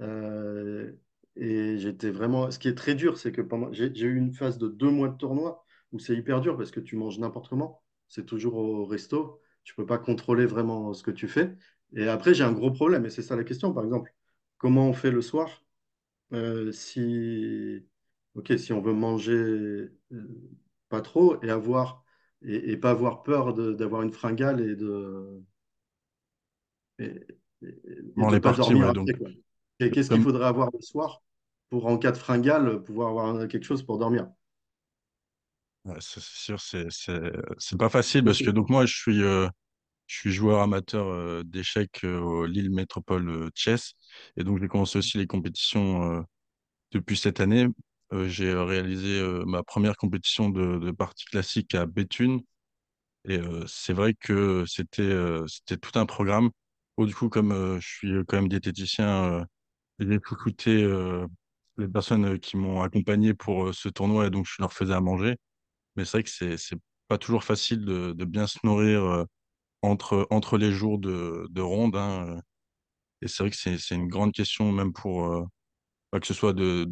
Euh, 0.01 0.93
et 1.37 1.79
j'étais 1.79 2.11
vraiment. 2.11 2.51
Ce 2.51 2.59
qui 2.59 2.67
est 2.67 2.75
très 2.75 2.97
dur, 2.97 3.17
c'est 3.17 3.31
que 3.31 3.41
pendant. 3.41 3.73
J'ai 3.73 3.95
j'ai 3.95 4.07
eu 4.07 4.17
une 4.17 4.33
phase 4.33 4.59
de 4.59 4.67
deux 4.67 4.91
mois 4.91 5.09
de 5.09 5.17
tournoi 5.17 5.65
où 5.93 6.01
c'est 6.01 6.17
hyper 6.17 6.41
dur 6.41 6.57
parce 6.57 6.73
que 6.73 6.81
tu 6.81 6.97
manges 6.97 7.21
n'importe 7.21 7.49
comment. 7.49 7.83
C'est 8.09 8.27
toujours 8.27 8.57
au 8.57 8.85
resto. 8.85 9.41
Tu 9.63 9.75
peux 9.77 9.87
pas 9.87 9.99
contrôler 9.99 10.47
vraiment 10.47 10.93
ce 10.93 11.05
que 11.05 11.13
tu 11.13 11.29
fais. 11.29 11.57
Et 11.95 12.09
après, 12.09 12.35
j'ai 12.35 12.45
un 12.45 12.53
gros 12.53 12.73
problème. 12.73 13.07
Et 13.07 13.11
c'est 13.11 13.23
ça 13.23 13.37
la 13.37 13.45
question, 13.45 13.73
par 13.73 13.85
exemple. 13.85 14.13
Comment 14.59 14.89
on 14.89 14.93
fait 14.93 15.13
le 15.13 15.23
soir 15.23 15.63
euh, 16.33 16.73
si. 16.73 17.87
Ok, 18.35 18.53
si 18.59 18.73
on 18.73 18.81
veut 18.81 18.93
manger 18.93 19.33
euh, 19.35 19.91
pas 20.89 21.01
trop 21.01 21.43
et 21.43 21.51
avoir 21.51 22.05
et, 22.43 22.73
et 22.73 22.77
pas 22.77 22.91
avoir 22.91 23.23
peur 23.23 23.55
d'avoir 23.55 24.03
une 24.03 24.13
fringale 24.13 24.61
et 24.61 24.77
de 24.77 25.43
et, 26.99 27.27
et- 27.63 27.81
de 28.17 28.37
les 28.37 28.41
pas 28.41 28.53
parties, 28.53 28.75
dormir 28.75 28.89
ouais. 28.91 28.93
Après 29.81 29.91
qu'est-ce 29.91 30.11
qu'il 30.11 30.21
faudrait 30.21 30.47
avoir 30.47 30.71
le 30.73 30.81
soir 30.81 31.23
pour 31.71 31.87
en 31.87 31.99
cas 31.99 32.13
de 32.13 32.17
fringale 32.19 32.83
pouvoir 32.85 33.11
avoir 33.11 33.49
quelque 33.49 33.65
chose 33.65 33.83
pour 33.85 33.99
dormir? 33.99 34.29
ouais, 35.85 35.97
c'est 36.01 36.21
sûr, 36.23 36.61
c'est 36.61 37.79
pas 37.79 37.89
facile 37.89 38.25
parce 38.25 38.43
que 38.43 38.51
donc 38.51 38.69
moi, 38.71 38.87
je 38.87 38.95
suis 38.97 39.23
euh, 39.23 39.49
je 40.07 40.17
suis 40.19 40.33
joueur 40.33 40.63
amateur 40.63 41.07
euh, 41.09 41.43
d'échecs 41.45 42.03
euh, 42.05 42.21
au 42.21 42.47
Lille 42.47 42.71
Métropole 42.71 43.51
Chess 43.55 43.95
et 44.37 44.45
donc 44.45 44.61
j'ai 44.61 44.69
commencé 44.69 44.99
aussi 44.99 45.19
les 45.19 45.29
compétitions 45.29 46.25
depuis 46.93 47.17
cette 47.17 47.41
année. 47.41 47.69
Euh, 48.13 48.29
j'ai 48.29 48.49
euh, 48.51 48.65
réalisé 48.65 49.21
euh, 49.21 49.45
ma 49.45 49.63
première 49.63 49.97
compétition 49.97 50.49
de, 50.49 50.91
partie 50.93 51.27
classique 51.27 51.75
à 51.75 51.87
Béthune 51.87 52.41
et 53.29 53.41
c'est 53.67 53.93
vrai 53.93 54.15
que 54.15 54.65
c'était 54.67 55.13
c'était 55.49 55.77
tout 55.77 55.99
un 55.99 56.07
programme. 56.07 56.51
Du 56.99 57.15
coup, 57.15 57.29
comme 57.29 57.79
je 57.81 57.87
suis 57.87 58.13
quand 58.27 58.39
même 58.39 58.49
diététicien, 58.49 59.45
j'ai 59.99 60.15
écouté 60.15 60.87
les 61.77 61.89
personnes 61.89 62.39
qui 62.39 62.57
m'ont 62.57 62.83
accompagné 62.83 63.35
pour 63.35 63.75
ce 63.75 63.89
tournoi 63.91 64.27
et 64.29 64.31
donc 64.31 64.47
je 64.47 64.57
leur 64.61 64.73
faisais 64.73 64.95
à 64.95 65.01
manger. 65.01 65.37
Mais 65.97 66.05
c'est 66.05 66.19
vrai 66.19 66.23
que 66.25 66.31
c'est 66.31 66.57
c'est 66.59 66.79
pas 67.09 67.19
toujours 67.19 67.45
facile 67.45 67.85
de, 67.85 68.25
bien 68.25 68.47
se 68.47 68.59
nourrir 68.65 69.27
entre 69.83 70.27
entre 70.31 70.59
les 70.59 70.73
jours 70.73 70.99
de 70.99 71.47
de 71.51 71.63
ronde. 71.63 71.97
Hein, 71.97 72.41
et 73.23 73.29
c'est 73.29 73.43
vrai 73.43 73.51
que 73.51 73.57
c'est 73.57 73.79
c'est 73.79 73.97
une 73.97 74.09
grande 74.09 74.33
question 74.33 74.73
même 74.73 74.93
pour 74.93 75.47
que 76.13 76.27
ce 76.27 76.35
soit 76.35 76.55
de 76.55 76.89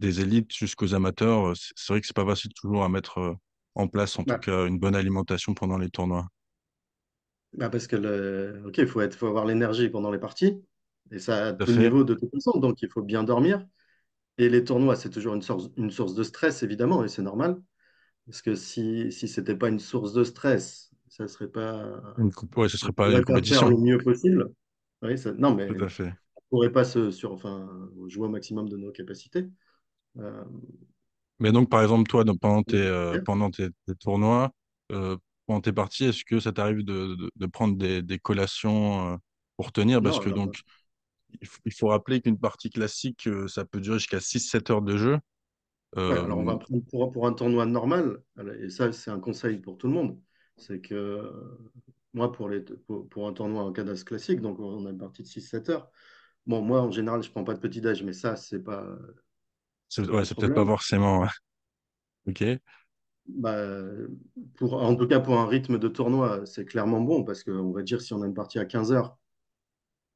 des 0.00 0.20
élites 0.20 0.54
jusqu'aux 0.54 0.94
amateurs. 0.94 1.48
euh, 1.50 1.54
C'est 1.76 1.92
vrai 1.92 2.00
que 2.00 2.06
c'est 2.06 2.16
pas 2.16 2.26
facile 2.26 2.52
toujours 2.54 2.84
à 2.84 2.88
mettre 2.88 3.18
euh, 3.18 3.34
en 3.74 3.88
place, 3.88 4.18
en 4.18 4.24
tout 4.24 4.36
cas, 4.38 4.66
une 4.66 4.78
bonne 4.78 4.96
alimentation 4.96 5.54
pendant 5.54 5.78
les 5.78 5.90
tournois. 5.90 6.26
bah 7.54 7.70
parce 7.70 7.86
que 7.86 7.96
le, 7.96 8.62
ok, 8.66 8.78
il 8.78 8.86
faut 8.86 9.00
être, 9.00 9.14
faut 9.16 9.26
avoir 9.26 9.44
l'énergie 9.46 9.88
pendant 9.88 10.10
les 10.10 10.18
parties 10.18 10.62
et 11.10 11.18
ça 11.18 11.56
à 11.58 11.66
Tout 11.66 11.72
fait. 11.72 11.92
niveau 11.92 12.04
de 12.04 12.14
toute 12.14 12.30
façon. 12.32 12.58
Donc 12.58 12.82
il 12.82 12.90
faut 12.90 13.02
bien 13.02 13.24
dormir. 13.24 13.66
Et 14.38 14.48
les 14.50 14.64
tournois, 14.64 14.96
c'est 14.96 15.10
toujours 15.10 15.34
une 15.34 15.42
source, 15.42 15.70
une 15.78 15.90
source 15.90 16.14
de 16.14 16.22
stress 16.24 16.62
évidemment 16.62 17.04
et 17.04 17.08
c'est 17.08 17.22
normal 17.22 17.62
parce 18.26 18.42
que 18.42 18.54
si 18.56 19.12
si 19.12 19.28
c'était 19.28 19.56
pas 19.56 19.68
une 19.70 19.80
source 19.80 20.12
de 20.14 20.24
stress, 20.24 20.92
ça 21.08 21.28
serait 21.28 21.48
pas, 21.48 22.02
Une 22.18 22.34
coupe, 22.34 22.54
ouais, 22.58 22.68
ce 22.68 22.76
on 22.82 22.88
serait 22.88 22.92
pas 22.92 23.10
une 23.10 23.24
faire 23.48 23.64
compétition. 23.64 23.68
le 23.68 23.76
mieux 23.78 23.98
possible. 24.02 24.50
Oui, 25.02 25.18
ça- 25.18 25.32
non, 25.34 25.54
mais 25.54 25.68
Tout 25.68 25.84
à 25.84 25.88
fait. 25.88 26.12
pourrait 26.50 26.72
pas 26.72 26.84
se 26.84 27.10
sur, 27.10 27.32
enfin, 27.32 27.90
jouer 28.08 28.26
au 28.26 28.30
maximum 28.30 28.68
de 28.68 28.76
nos 28.76 28.92
capacités. 28.92 29.46
Euh, 30.18 30.44
Mais 31.40 31.52
donc, 31.52 31.70
par 31.70 31.82
exemple, 31.82 32.08
toi, 32.08 32.24
donc, 32.24 32.40
pendant 32.40 32.62
tes, 32.62 32.76
euh, 32.78 33.18
pendant 33.24 33.50
tes, 33.50 33.68
tes 33.86 33.94
tournois, 33.96 34.50
euh, 34.92 35.16
pendant 35.46 35.60
tes 35.60 35.72
parties, 35.72 36.06
est-ce 36.06 36.24
que 36.24 36.40
ça 36.40 36.52
t'arrive 36.52 36.84
de, 36.84 37.14
de, 37.14 37.30
de 37.36 37.46
prendre 37.46 37.76
des, 37.76 38.02
des 38.02 38.18
collations 38.18 39.18
pour 39.56 39.72
tenir? 39.72 40.02
Parce 40.02 40.18
non, 40.18 40.20
que 40.20 40.30
donc, 40.30 40.60
il 41.42 41.48
faut, 41.48 41.60
il 41.66 41.72
faut 41.74 41.88
rappeler 41.88 42.20
qu'une 42.22 42.38
partie 42.38 42.70
classique, 42.70 43.28
ça 43.48 43.64
peut 43.64 43.80
durer 43.80 43.98
jusqu'à 43.98 44.20
six 44.20 44.40
sept 44.40 44.70
heures 44.70 44.82
de 44.82 44.96
jeu. 44.98 45.18
ouais, 46.08 46.18
alors 46.18 46.38
on 46.38 46.44
va 46.44 46.56
prendre 46.56 46.84
pour, 46.90 47.10
pour 47.12 47.26
un 47.26 47.32
tournoi 47.34 47.66
normal, 47.66 48.22
et 48.60 48.70
ça 48.70 48.92
c'est 48.92 49.10
un 49.10 49.20
conseil 49.20 49.58
pour 49.58 49.78
tout 49.78 49.86
le 49.88 49.92
monde, 49.94 50.20
c'est 50.56 50.80
que 50.80 50.94
euh, 50.94 51.58
moi 52.14 52.32
pour, 52.32 52.48
les, 52.48 52.60
pour, 52.62 53.08
pour 53.08 53.28
un 53.28 53.32
tournoi 53.32 53.62
en 53.64 53.72
cadas 53.72 54.02
classique, 54.04 54.40
donc 54.40 54.58
on 54.60 54.86
a 54.86 54.90
une 54.90 54.98
partie 54.98 55.22
de 55.22 55.28
six 55.28 55.40
sept 55.42 55.68
heures, 55.70 55.90
bon 56.46 56.62
moi 56.62 56.82
en 56.82 56.90
général 56.90 57.22
je 57.22 57.30
prends 57.30 57.44
pas 57.44 57.54
de 57.54 57.60
petit-déj, 57.60 58.02
mais 58.04 58.12
ça 58.14 58.36
c'est 58.36 58.60
pas, 58.62 58.86
c'est, 59.88 60.02
ouais, 60.08 60.22
peut-être 60.38 60.54
pas 60.54 60.66
forcément. 60.66 61.26
Ok. 62.26 62.42
Bah, 63.26 63.56
pour, 64.56 64.74
en 64.82 64.94
tout 64.96 65.06
cas 65.06 65.20
pour 65.20 65.38
un 65.38 65.46
rythme 65.46 65.78
de 65.78 65.88
tournoi, 65.88 66.44
c'est 66.46 66.64
clairement 66.64 67.00
bon, 67.00 67.24
parce 67.24 67.44
qu'on 67.44 67.70
va 67.72 67.82
dire 67.82 68.00
si 68.00 68.12
on 68.14 68.22
a 68.22 68.26
une 68.26 68.34
partie 68.34 68.58
à 68.58 68.64
15 68.64 68.92
heures, 68.92 69.16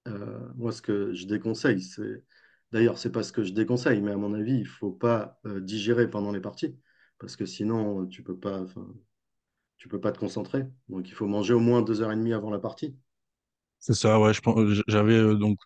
Euh, 0.09 0.49
moi, 0.57 0.73
ce 0.73 0.83
que 0.83 1.13
je 1.15 1.27
déconseille, 1.27 1.81
c'est. 1.83 2.25
D'ailleurs, 2.73 2.99
c'est 2.99 3.13
pas 3.13 3.23
ce 3.23 3.33
que 3.33 3.45
je 3.45 3.53
déconseille, 3.53 4.01
mais 4.01 4.13
à 4.13 4.17
mon 4.17 4.33
avis, 4.35 4.55
il 4.59 4.67
faut 4.67 4.91
pas 4.93 5.39
euh, 5.47 5.61
digérer 5.61 6.09
pendant 6.11 6.33
les 6.33 6.41
parties, 6.41 6.79
parce 7.19 7.37
que 7.37 7.45
sinon, 7.47 8.07
tu 8.07 8.23
peux 8.23 8.39
pas, 8.39 8.65
tu 9.77 9.87
peux 9.89 10.01
pas 10.01 10.13
te 10.13 10.19
concentrer. 10.19 10.65
Donc, 10.89 11.09
il 11.09 11.13
faut 11.13 11.27
manger 11.27 11.53
au 11.53 11.61
moins 11.61 11.83
deux 11.83 12.01
heures 12.01 12.13
et 12.13 12.17
demie 12.17 12.33
avant 12.33 12.51
la 12.51 12.59
partie. 12.59 12.97
C'est 13.81 13.95
ça, 13.95 14.19
ouais. 14.21 14.33
Je 14.33 14.41
pense, 14.41 14.59
j'avais 14.87 15.15
euh, 15.15 15.35
donc, 15.37 15.59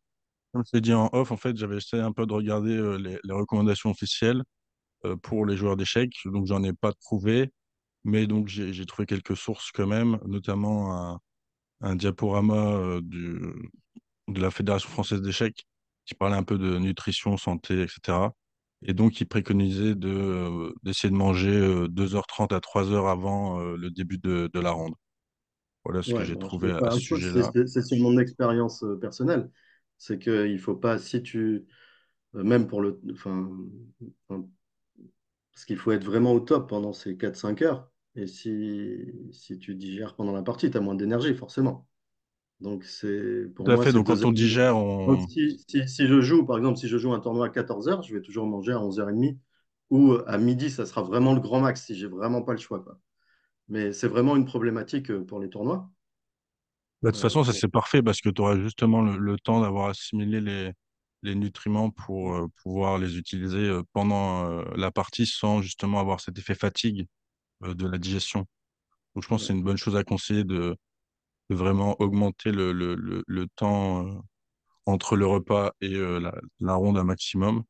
comme 0.57 0.65
je 0.73 0.79
dit 0.81 0.93
en 0.95 1.11
off, 1.13 1.31
en 1.33 1.37
fait, 1.37 1.57
j'avais 1.57 1.77
essayé 1.77 2.03
un 2.03 2.13
peu 2.13 2.27
de 2.27 2.33
regarder 2.33 2.75
euh, 2.77 2.97
les, 2.97 3.19
les 3.23 3.33
recommandations 3.35 3.91
officielles 3.91 4.43
euh, 5.05 5.17
pour 5.17 5.47
les 5.47 5.57
joueurs 5.57 5.77
d'échecs. 5.77 6.15
Donc, 6.27 6.47
j'en 6.47 6.63
ai 6.65 6.73
pas 6.73 6.93
trouvé. 6.93 7.53
Mais 8.05 8.27
donc, 8.27 8.49
j'ai 8.49 8.87
trouvé 8.87 9.07
quelques 9.07 9.37
sources 9.37 9.71
quand 9.73 9.87
même, 9.87 10.19
notamment 10.27 10.97
un, 11.15 11.21
un 11.83 11.97
diaporama 11.97 12.55
euh, 12.77 13.01
du, 13.03 13.41
de 14.29 14.41
la 14.41 14.51
Fédération 14.51 14.89
française 14.91 15.23
d'échecs 15.23 15.67
qui 16.07 16.15
parlait 16.15 16.37
un 16.37 16.45
peu 16.45 16.59
de 16.59 16.79
nutrition, 16.79 17.37
santé, 17.37 17.83
etc. 17.83 18.33
Et 18.83 18.95
donc, 18.95 19.21
il 19.21 19.27
préconisait 19.27 19.95
de, 19.95 20.75
d'essayer 20.85 21.11
de 21.11 21.17
manger 21.17 21.51
euh, 21.57 21.89
2h30 21.89 22.53
à 22.55 22.61
3 22.61 22.93
heures 22.93 23.09
avant 23.09 23.59
le 23.61 23.91
début 23.91 24.19
de, 24.19 24.49
de 24.53 24.61
la 24.61 24.71
ronde. 24.71 24.95
Voilà 25.85 26.03
ce 26.03 26.15
que 26.15 26.25
j'ai 26.25 26.37
trouvé 26.37 26.73
à, 26.73 26.91
ce 26.91 27.01
sujet-là. 27.01 27.53
c'est- 27.67 27.99
mon 27.99 28.19
expérience 28.19 28.85
personnelle. 29.01 29.51
C'est 29.99 30.19
qu'il 30.19 30.59
faut 30.61 30.77
pas, 30.77 30.99
si 30.99 31.23
tu, 31.23 31.67
euh, 32.37 32.45
même 32.45 32.67
pour 32.69 32.83
le, 32.83 33.01
enfin, 33.13 33.51
parce 35.53 35.65
qu'il 35.67 35.77
faut 35.79 35.93
être 35.93 36.05
vraiment 36.05 36.33
au 36.33 36.41
top 36.41 36.69
pendant 36.69 36.93
ces 36.93 37.17
quatre 37.17 37.37
cinq 37.37 37.63
heures. 37.63 37.91
Et 38.15 38.27
si, 38.27 38.97
si 39.33 39.59
tu 39.59 39.75
digères 39.75 40.15
pendant 40.17 40.33
la 40.33 40.43
partie, 40.43 40.71
tu 40.71 40.77
as 40.77 40.81
moins 40.81 40.95
d'énergie, 40.95 41.35
forcément. 41.35 41.87
Donc, 42.61 42.85
c'est, 42.85 43.47
pour 43.57 43.67
Tout 43.67 43.71
à 43.71 43.77
moi, 43.77 43.85
fait. 43.85 43.93
Donc, 43.93 44.07
quand 44.07 44.25
on 44.25 44.33
digère, 44.33 44.77
Donc, 45.07 45.21
si, 45.31 45.65
si, 45.69 45.89
si 45.89 46.07
je 46.07 46.21
joue, 46.21 46.45
par 46.47 46.59
exemple, 46.59 46.79
si 46.79 46.89
je 46.89 46.99
joue 46.99 47.13
un 47.13 47.21
tournoi 47.21 47.47
à 47.47 47.51
14 47.51 47.89
heures, 47.89 48.03
je 48.03 48.15
vais 48.15 48.23
toujours 48.23 48.47
manger 48.47 48.73
à 48.73 48.81
11h30 48.81 49.39
ou 49.91 50.13
euh, 50.13 50.25
à 50.29 50.39
midi, 50.39 50.71
ça 50.71 50.87
sera 50.87 51.03
vraiment 51.03 51.35
le 51.35 51.41
grand 51.41 51.61
max 51.61 51.85
si 51.85 51.95
j'ai 51.97 52.09
vraiment 52.09 52.43
pas 52.43 52.53
le 52.53 52.59
choix, 52.59 52.81
quoi. 52.83 52.99
Mais 53.69 53.93
c'est 53.93 54.09
vraiment 54.09 54.37
une 54.37 54.47
problématique 54.47 55.11
euh, 55.11 55.25
pour 55.25 55.41
les 55.41 55.51
tournois. 55.51 55.91
Bah, 57.03 57.11
de 57.11 57.15
toute 57.17 57.23
façon, 57.23 57.45
ça 57.45 57.53
c'est 57.53 57.69
parfait 57.69 58.03
parce 58.03 58.21
que 58.21 58.31
tu 58.31 58.41
auras 58.41 58.59
justement 58.59 59.03
le, 59.03 59.17
le 59.19 59.39
temps 59.39 59.61
d'avoir 59.61 59.89
assimilé 59.91 60.41
les, 60.41 60.73
les 61.23 61.35
nutriments 61.35 61.91
pour 61.91 62.35
euh, 62.35 62.47
pouvoir 62.63 62.99
les 62.99 63.19
utiliser 63.19 63.59
euh, 63.69 63.83
pendant 63.93 64.47
euh, 64.51 64.65
la 64.77 64.91
partie 64.91 65.27
sans 65.27 65.61
justement 65.63 66.01
avoir 66.01 66.21
cet 66.21 66.39
effet 66.39 66.55
fatigue 66.55 67.07
de 67.63 67.89
la 67.89 67.99
digestion. 67.99 68.41
Donc, 69.15 69.25
je 69.25 69.29
pense 69.29 69.43
que 69.43 69.49
c'est 69.49 69.55
une 69.55 69.65
bonne 69.65 69.79
chose 69.79 69.97
à 69.97 70.05
conseiller 70.05 70.45
de, 70.45 70.77
de 71.51 71.57
vraiment 71.57 71.97
augmenter 72.01 72.53
le, 72.53 72.73
le, 72.73 72.95
le, 72.97 73.25
le 73.27 73.47
temps 73.57 74.23
entre 74.87 75.17
le 75.17 75.27
repas 75.27 75.73
et 75.81 75.91
la, 75.91 76.35
la 76.61 76.75
ronde 76.75 76.99
un 76.99 77.05
maximum. 77.05 77.65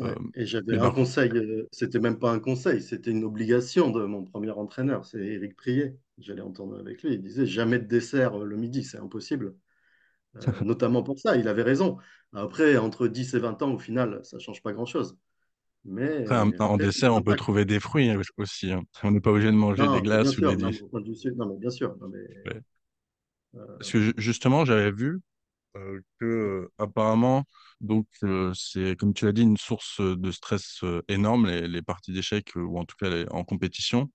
Euh. 0.00 0.14
Et 0.34 0.46
j'avais 0.46 0.76
un 0.78 0.90
conseil, 0.90 1.30
euh, 1.32 1.68
c'était 1.72 2.00
même 2.00 2.18
pas 2.18 2.32
un 2.32 2.40
conseil, 2.40 2.82
c'était 2.82 3.12
une 3.12 3.22
obligation 3.24 3.90
de 3.90 4.04
mon 4.04 4.24
premier 4.24 4.50
entraîneur, 4.50 5.04
c'est 5.06 5.18
Éric 5.20 5.54
Prier. 5.56 5.96
J'allais 6.18 6.42
en 6.42 6.50
tournoi 6.52 6.80
avec 6.80 7.02
lui, 7.04 7.14
il 7.14 7.22
disait 7.22 7.46
jamais 7.46 7.78
de 7.78 7.84
dessert 7.86 8.40
euh, 8.42 8.44
le 8.44 8.56
midi, 8.56 8.82
c'est 8.82 8.98
impossible. 8.98 9.56
Euh, 10.36 10.46
notamment 10.60 11.02
pour 11.02 11.18
ça, 11.20 11.36
il 11.36 11.48
avait 11.48 11.62
raison. 11.62 11.98
Après, 12.34 12.76
entre 12.78 13.08
10 13.08 13.34
et 13.34 13.40
20 13.40 13.60
ans, 13.62 13.72
au 13.74 13.78
final, 13.80 14.20
ça 14.24 14.38
change 14.40 14.62
pas 14.62 14.72
grand-chose. 14.72 15.18
en 16.30 16.76
Mais 16.76 16.78
après, 16.78 16.78
dessert, 16.78 17.14
on 17.14 17.22
peut 17.22 17.34
trouver 17.34 17.64
des 17.64 17.80
fruits 17.80 18.10
hein, 18.10 18.20
aussi. 18.38 18.72
hein. 18.72 18.82
On 19.02 19.10
n'est 19.10 19.20
pas 19.20 19.30
obligé 19.30 19.48
de 19.48 19.52
manger 19.56 19.88
des 19.88 20.02
Non, 20.02 20.02
glaces 20.02 20.36
ou 20.38 20.42
des... 20.42 20.56
non, 20.56 20.70
non, 21.36 21.46
mais 21.48 21.56
bien 21.58 21.70
sûr, 21.70 21.96
non, 21.98 22.08
mais, 22.08 22.26
Ouais. 22.46 22.62
Parce 23.78 23.90
que 23.92 24.00
ju- 24.00 24.14
justement, 24.16 24.64
j'avais 24.64 24.90
vu 24.92 25.20
que 26.20 26.70
apparemment, 26.78 27.44
donc 27.84 28.06
euh, 28.24 28.52
c'est 28.54 28.96
comme 28.96 29.14
tu 29.14 29.26
l'as 29.26 29.32
dit 29.32 29.42
une 29.42 29.56
source 29.56 30.00
euh, 30.00 30.16
de 30.16 30.30
stress 30.30 30.80
euh, 30.84 31.02
énorme 31.08 31.48
les, 31.48 31.82
parties 31.82 32.12
d'échecs 32.12 32.52
ou 32.56 32.78
en 32.78 32.84
tout 32.84 32.96
cas 32.98 33.10
en 33.30 33.44
compétition 33.44 34.10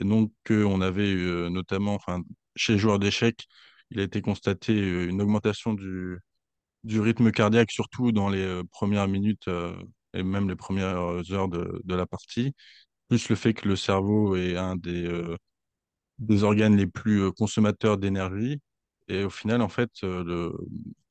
Et 0.00 0.04
donc, 0.04 0.32
on 0.50 0.80
avait 0.82 1.14
notamment, 1.50 1.94
enfin, 1.94 2.22
chez 2.56 2.74
les 2.74 2.80
joueurs 2.80 2.98
d'échecs, 3.00 3.46
il 3.90 4.00
a 4.00 4.04
été 4.04 4.22
constaté 4.22 4.74
une 4.74 5.22
augmentation 5.22 5.74
du, 5.74 6.18
du 6.84 7.00
rythme 7.00 7.32
cardiaque, 7.32 7.72
surtout 7.72 8.12
dans 8.12 8.30
les 8.30 8.62
premières 8.72 9.08
minutes 9.08 9.48
et 10.14 10.22
même 10.22 10.48
les 10.48 10.56
premières 10.56 11.32
heures 11.32 11.48
de, 11.48 11.82
de 11.84 11.94
la 11.96 12.06
partie, 12.06 12.54
plus 13.08 13.28
le 13.30 13.36
fait 13.36 13.54
que 13.54 13.68
le 13.68 13.76
cerveau 13.76 14.36
est 14.36 14.56
un 14.56 14.76
des, 14.76 15.08
des 16.18 16.42
organes 16.44 16.76
les 16.76 16.86
plus 16.86 17.32
consommateurs 17.32 17.98
d'énergie. 17.98 18.60
Et 19.08 19.24
au 19.24 19.30
final, 19.30 19.60
en 19.62 19.68
fait, 19.68 19.90
le, 20.02 20.52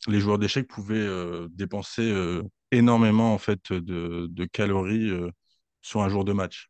les 0.07 0.19
joueurs 0.19 0.39
d'échecs 0.39 0.67
pouvaient 0.67 0.95
euh, 0.97 1.47
dépenser 1.51 2.03
euh, 2.11 2.43
énormément 2.71 3.33
en 3.33 3.37
fait 3.37 3.71
de, 3.73 4.27
de 4.29 4.45
calories 4.45 5.09
euh, 5.09 5.29
sur 5.81 6.01
un 6.01 6.09
jour 6.09 6.25
de 6.25 6.33
match. 6.33 6.69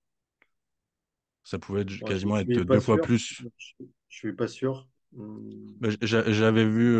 Ça 1.45 1.57
pouvait 1.57 1.83
être, 1.83 2.03
quasiment 2.03 2.37
être 2.37 2.63
deux 2.63 2.79
fois 2.81 2.99
plus. 2.99 3.45
Je, 3.57 3.85
je 4.09 4.17
suis 4.17 4.33
pas 4.33 4.47
sûr. 4.47 4.87
Bah, 5.79 5.89
j'a- 6.01 6.31
J'avais 6.31 6.65
vu 6.65 6.97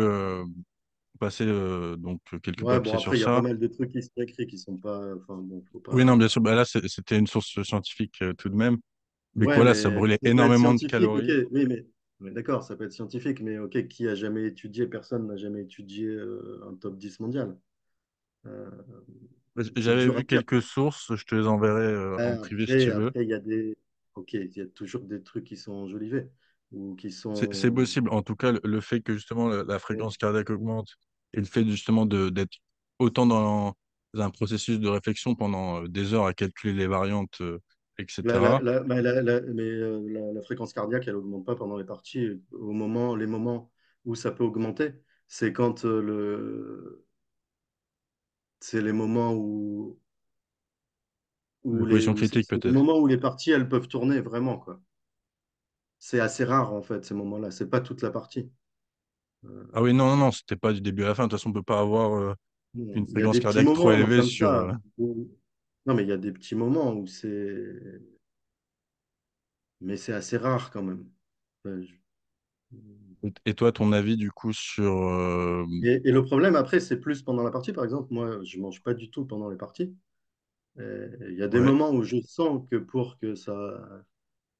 passer 1.18 1.46
donc 1.98 2.20
quelques 2.42 2.64
Ouais, 2.64 2.80
bon, 2.80 2.92
papiers 2.92 2.98
sur 2.98 3.14
après, 3.14 3.16
il 3.18 3.20
y 3.20 3.24
a 3.24 3.28
pas 3.28 3.38
ça. 3.38 3.42
mal 3.42 3.58
de 3.60 3.66
trucs 3.68 3.92
qui 3.92 4.02
sont 4.02 4.10
écrits 4.20 4.46
qui 4.48 4.58
sont 4.58 4.76
pas. 4.76 5.14
Enfin, 5.16 5.36
bon, 5.36 5.62
faut 5.72 5.80
Oui, 5.90 6.04
non, 6.04 6.16
bien 6.16 6.28
sûr. 6.28 6.40
Bah, 6.40 6.54
là, 6.54 6.64
c'était 6.64 7.18
une 7.18 7.26
source 7.26 7.62
scientifique 7.62 8.22
tout 8.38 8.48
de 8.48 8.54
même. 8.56 8.78
Mais 9.36 9.46
Ouais, 9.46 9.54
voilà, 9.54 9.74
ça 9.74 9.90
mais 9.90 9.90
brûlait 9.90 10.20
ça 10.24 10.24
énormément 10.24 10.74
de 10.74 10.82
calories. 10.82 11.36
Oui, 11.50 11.66
mais 11.66 11.84
d'accord, 12.20 12.62
ça 12.64 12.76
peut 12.76 12.84
être 12.84 12.92
scientifique, 12.92 13.40
mais 13.40 13.58
ok, 13.58 13.86
qui 13.88 14.08
a 14.08 14.14
jamais 14.14 14.44
étudié, 14.46 14.86
personne 14.86 15.26
n'a 15.26 15.36
jamais 15.36 15.62
étudié 15.62 16.06
euh, 16.08 16.60
un 16.68 16.74
top 16.74 16.96
10 16.98 17.20
mondial. 17.20 17.56
Euh, 18.46 18.70
J'avais 19.76 20.08
vu 20.08 20.24
quelques 20.24 20.62
sources, 20.62 21.14
je 21.14 21.24
te 21.24 21.34
les 21.34 21.46
enverrai 21.48 21.82
euh, 21.82 22.18
en 22.20 22.36
privé 22.36 22.66
si 22.68 22.76
tu 22.76 22.92
veux. 22.92 23.12
il 23.14 23.28
y 23.28 23.34
a 23.34 23.38
des. 23.40 23.76
Ok, 24.14 24.32
il 24.34 24.56
y 24.56 24.60
a 24.60 24.66
toujours 24.66 25.02
des 25.02 25.22
trucs 25.22 25.44
qui 25.44 25.56
sont 25.56 25.72
enjolivés 25.72 26.28
ou 26.72 26.94
qui 26.96 27.10
C'est 27.32 27.52
c'est 27.54 27.70
sont. 27.70 27.72
possible. 27.72 28.10
En 28.10 28.22
tout 28.22 28.36
cas, 28.36 28.52
le, 28.52 28.60
le 28.64 28.80
fait 28.80 29.00
que 29.00 29.14
justement 29.14 29.48
la, 29.48 29.64
la 29.64 29.78
Ouais, 29.90 30.04
fréquence 30.04 30.16
cardiaque 30.16 30.50
augmente 30.50 30.88
et 31.32 31.38
le 31.38 31.44
fait 31.46 31.64
justement 31.68 32.06
d'être 32.06 32.58
autant 32.98 33.26
dans 33.26 33.74
un 34.16 34.30
processus 34.30 34.78
de 34.78 34.88
réflexion 34.88 35.34
pendant 35.34 35.82
des 35.82 36.14
heures 36.14 36.26
à 36.26 36.34
calculer 36.34 36.72
les 36.74 36.86
variantes, 36.86 37.42
etc. 37.98 38.62
la- 38.62 38.82
mais 38.84 39.02
la, 39.02 39.22
la- 39.22 39.40
mais, 39.42 39.62
euh, 39.62 40.32
la- 40.32 40.42
fréquence 40.42 40.72
cardiaque, 40.72 41.06
elle 41.08 41.16
augmente 41.16 41.44
pas 41.46 41.56
pendant 41.56 41.76
les 41.76 41.84
parties. 41.84 42.28
Au 42.52 42.72
moment, 42.72 43.16
les 43.16 43.26
moments 43.26 43.70
où 44.04 44.14
ça 44.14 44.30
peut 44.32 44.44
augmenter, 44.44 44.92
c'est 45.28 45.52
quand 45.52 45.84
euh, 45.84 46.00
le, 46.02 47.06
c'est 48.60 48.80
les 48.82 48.92
moments 48.92 49.32
où, 49.34 49.98
les, 51.84 52.08
critique 52.14 52.48
peut-être. 52.48 52.72
moments 52.72 52.98
où 52.98 53.06
les 53.06 53.18
parties, 53.18 53.50
elles 53.50 53.68
peuvent 53.68 53.88
tourner 53.88 54.20
vraiment, 54.20 54.58
quoi. 54.58 54.80
C'est 55.98 56.20
assez 56.20 56.44
rare, 56.44 56.72
en 56.72 56.82
fait, 56.82 57.04
ces 57.04 57.14
moments-là. 57.14 57.50
C'est 57.50 57.68
pas 57.68 57.80
toute 57.80 58.02
la 58.02 58.12
partie. 58.12 58.48
Euh, 59.44 59.64
Ah 59.72 59.82
oui, 59.82 59.92
non, 59.94 60.06
non, 60.10 60.16
non, 60.16 60.30
c'était 60.32 60.56
pas 60.56 60.72
du 60.72 60.80
début 60.80 61.04
à 61.04 61.08
la 61.08 61.14
fin. 61.14 61.24
De 61.24 61.28
toute 61.30 61.38
façon, 61.38 61.50
on 61.50 61.52
peut 61.52 61.62
pas 61.62 61.80
avoir 61.80 62.12
euh, 62.14 62.34
une 62.94 63.08
fréquence 63.08 63.40
cardiaque 63.40 63.72
trop 63.72 63.92
moments 63.92 63.92
élevée 63.92 64.22
sur. 64.22 64.50
ça. 64.52 64.78
où- 64.98 65.28
Non, 65.86 65.94
mais 65.94 66.02
il 66.04 66.08
y 66.08 66.12
a 66.12 66.16
des 66.18 66.32
petits 66.32 66.54
moments 66.54 66.92
où 66.94 67.06
c'est, 67.06 68.00
mais 69.80 69.96
c'est 69.96 70.12
assez 70.12 70.36
rare 70.36 70.70
quand 70.72 70.82
même. 70.82 71.08
Je- 71.64 71.94
Et 73.46 73.54
toi, 73.54 73.72
ton 73.72 73.92
avis 73.92 74.16
du 74.16 74.30
coup 74.30 74.52
sur. 74.52 74.92
euh, 75.08 75.64
Et, 75.82 76.00
et 76.04 76.12
le 76.12 76.24
problème 76.24 76.56
après, 76.56 76.80
c'est 76.80 76.98
plus 77.00 77.22
pendant 77.22 77.42
la 77.42 77.50
partie. 77.50 77.72
Par 77.72 77.84
exemple, 77.84 78.12
moi, 78.12 78.38
je 78.44 78.58
mange 78.58 78.82
pas 78.82 78.94
du 78.94 79.10
tout 79.10 79.24
pendant 79.26 79.50
les 79.50 79.56
parties. 79.56 79.96
Et 80.80 80.82
Il 81.30 81.36
y 81.38 81.42
a 81.44 81.48
des 81.48 81.60
Ouais, 81.60 81.62
moments 81.62 81.92
où 81.92 82.04
je 82.04 82.20
sens 82.22 82.68
que 82.70 82.76
pour 82.76 83.18
que 83.18 83.34
ça, 83.36 84.04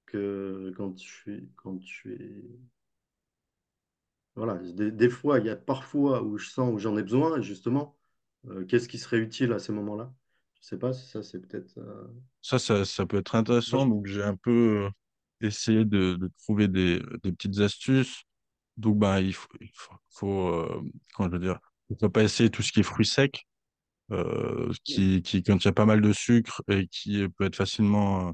que 0.06 0.72
quand 0.76 0.96
je 0.98 1.04
suis, 1.04 1.50
quand 1.56 1.80
je 1.80 1.86
suis, 1.86 2.60
voilà, 4.36 4.54
des, 4.58 4.90
des 4.92 5.08
fois, 5.10 5.38
il 5.40 5.46
y 5.46 5.50
a 5.50 5.56
parfois 5.56 6.22
où 6.22 6.38
je 6.38 6.48
sens 6.50 6.72
où 6.72 6.78
j'en 6.78 6.96
ai 6.96 7.02
besoin. 7.02 7.38
Et 7.38 7.42
justement, 7.42 7.96
euh, 8.48 8.64
qu'est-ce 8.66 8.88
qui 8.88 8.98
serait 8.98 9.18
utile 9.18 9.52
à 9.52 9.58
ces 9.58 9.72
moments-là? 9.72 10.12
Je 10.64 10.70
sais 10.70 10.78
pas 10.78 10.94
si 10.94 11.06
ça, 11.06 11.22
c'est 11.22 11.40
peut-être. 11.40 11.76
euh, 11.76 12.06
ça, 12.40 12.58
ça, 12.58 12.86
ça 12.86 13.04
peut 13.04 13.18
être 13.18 13.34
intéressant. 13.34 13.86
Donc, 13.86 14.06
j'ai 14.06 14.22
un 14.22 14.34
peu 14.34 14.86
euh, 14.86 14.90
essayé 15.46 15.84
de, 15.84 16.14
de 16.14 16.30
trouver 16.42 16.68
des, 16.68 17.02
des 17.22 17.32
petites 17.32 17.58
astuces. 17.58 18.22
Donc, 18.78 18.98
ben, 18.98 19.20
il 19.20 19.34
faut, 19.34 19.46
il 19.60 19.68
faut, 19.74 19.94
faut, 20.08 20.48
euh, 20.48 20.82
comment 21.12 21.28
je 21.28 21.34
veux 21.34 21.38
dire, 21.42 21.58
il 21.90 21.96
faut 22.00 22.08
pas 22.08 22.22
essayer 22.22 22.48
tout 22.48 22.62
ce 22.62 22.72
qui 22.72 22.80
est 22.80 22.82
fruits 22.82 23.04
secs, 23.04 23.44
euh, 24.10 24.72
qui, 24.84 25.20
qui 25.20 25.42
contient 25.42 25.74
pas 25.74 25.84
mal 25.84 26.00
de 26.00 26.14
sucre 26.14 26.62
et 26.68 26.86
qui 26.88 27.28
peut 27.28 27.44
être 27.44 27.56
facilement, 27.56 28.32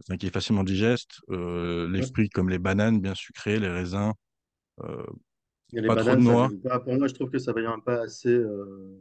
enfin, 0.00 0.18
qui 0.18 0.26
est 0.26 0.34
facilement 0.34 0.64
digeste. 0.64 1.20
Les 1.30 2.02
fruits 2.02 2.28
comme 2.28 2.50
les 2.50 2.58
bananes 2.58 3.00
bien 3.00 3.14
sucrées, 3.14 3.58
les 3.58 3.68
raisins, 3.68 4.12
Et 5.72 5.80
les 5.80 5.88
pas 5.88 5.96
trop 5.96 6.10
de 6.10 6.16
bananes, 6.16 6.22
ça 6.22 6.32
noix. 6.34 6.50
pas. 6.62 6.78
Pour 6.80 6.94
moi, 6.94 7.08
je 7.08 7.14
trouve 7.14 7.30
que 7.30 7.38
ça 7.38 7.52
vient 7.52 7.80
pas 7.80 8.02
assez. 8.02 8.28
euh, 8.28 9.00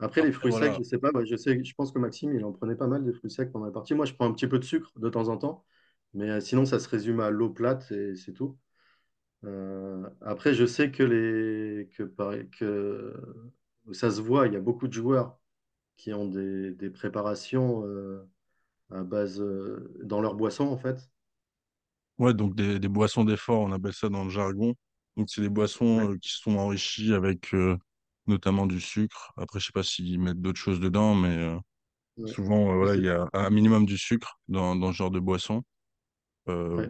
Après, 0.00 0.22
les 0.22 0.32
fruits 0.32 0.52
secs, 0.52 0.74
je 0.74 0.82
sais 0.82 0.98
pas. 0.98 1.10
moi, 1.12 1.24
je 1.24 1.36
sais, 1.36 1.62
je 1.64 1.74
pense 1.74 1.92
que 1.92 1.98
Maxime, 1.98 2.34
il 2.34 2.44
en 2.44 2.52
prenait 2.52 2.76
pas 2.76 2.86
mal 2.86 3.04
des 3.04 3.12
fruits 3.12 3.30
secs 3.30 3.50
pendant 3.52 3.66
la 3.66 3.72
partie. 3.72 3.94
Moi, 3.94 4.06
je 4.06 4.14
prends 4.14 4.26
un 4.26 4.32
petit 4.34 4.46
peu 4.48 4.58
de 4.58 4.64
sucre 4.64 4.92
de 4.98 5.08
temps 5.08 5.28
en 5.28 5.38
temps, 5.38 5.64
mais 6.14 6.30
euh, 6.30 6.40
sinon, 6.40 6.64
ça 6.66 6.78
se 6.78 6.88
résume 6.88 7.20
à 7.20 7.30
l'eau 7.30 7.50
plate 7.50 7.90
et 7.92 8.14
c'est 8.16 8.32
tout. 8.34 8.58
Euh, 9.44 10.08
après, 10.22 10.54
je 10.54 10.66
sais 10.66 10.90
que 10.92 11.02
les 11.04 11.88
que, 11.96 12.02
pareil- 12.04 12.48
que 12.50 13.14
ça 13.92 14.10
se 14.10 14.20
voit. 14.20 14.46
Il 14.48 14.54
y 14.54 14.56
a 14.56 14.60
beaucoup 14.60 14.88
de 14.88 14.92
joueurs 14.92 15.38
qui 15.96 16.12
ont 16.14 16.26
des, 16.28 16.72
des 16.72 16.90
préparations 16.90 17.84
euh, 17.86 18.28
à 18.92 19.04
base 19.04 19.42
dans 20.04 20.20
leur 20.22 20.34
boisson 20.36 20.66
en 20.68 20.78
fait. 20.78 20.98
Ouais, 22.18 22.32
donc 22.34 22.54
des, 22.54 22.78
des 22.78 22.88
boissons 22.88 23.24
d'effort, 23.24 23.60
on 23.60 23.72
appelle 23.72 23.92
ça 23.92 24.08
dans 24.08 24.24
le 24.24 24.30
jargon. 24.30 24.74
Donc 25.16 25.28
c'est 25.30 25.42
des 25.42 25.48
boissons 25.50 26.16
qui 26.20 26.30
sont 26.30 26.56
enrichies 26.56 27.12
avec 27.14 27.52
notamment 28.28 28.66
du 28.66 28.80
sucre. 28.80 29.32
Après, 29.36 29.60
je 29.60 29.66
sais 29.66 29.72
pas 29.72 29.82
s'ils 29.82 30.20
mettent 30.20 30.40
d'autres 30.40 30.58
choses 30.60 30.80
dedans, 30.80 31.14
mais 31.14 31.36
euh, 31.36 31.56
ouais. 32.18 32.28
souvent, 32.30 32.72
euh, 32.72 32.76
voilà, 32.76 32.96
il 32.96 33.04
y 33.04 33.10
a 33.10 33.28
un 33.32 33.50
minimum 33.50 33.86
du 33.86 33.98
sucre 33.98 34.38
dans, 34.48 34.76
dans 34.76 34.92
ce 34.92 34.96
genre 34.98 35.10
de 35.10 35.20
boisson. 35.20 35.62
Euh, 36.48 36.76
ouais. 36.76 36.88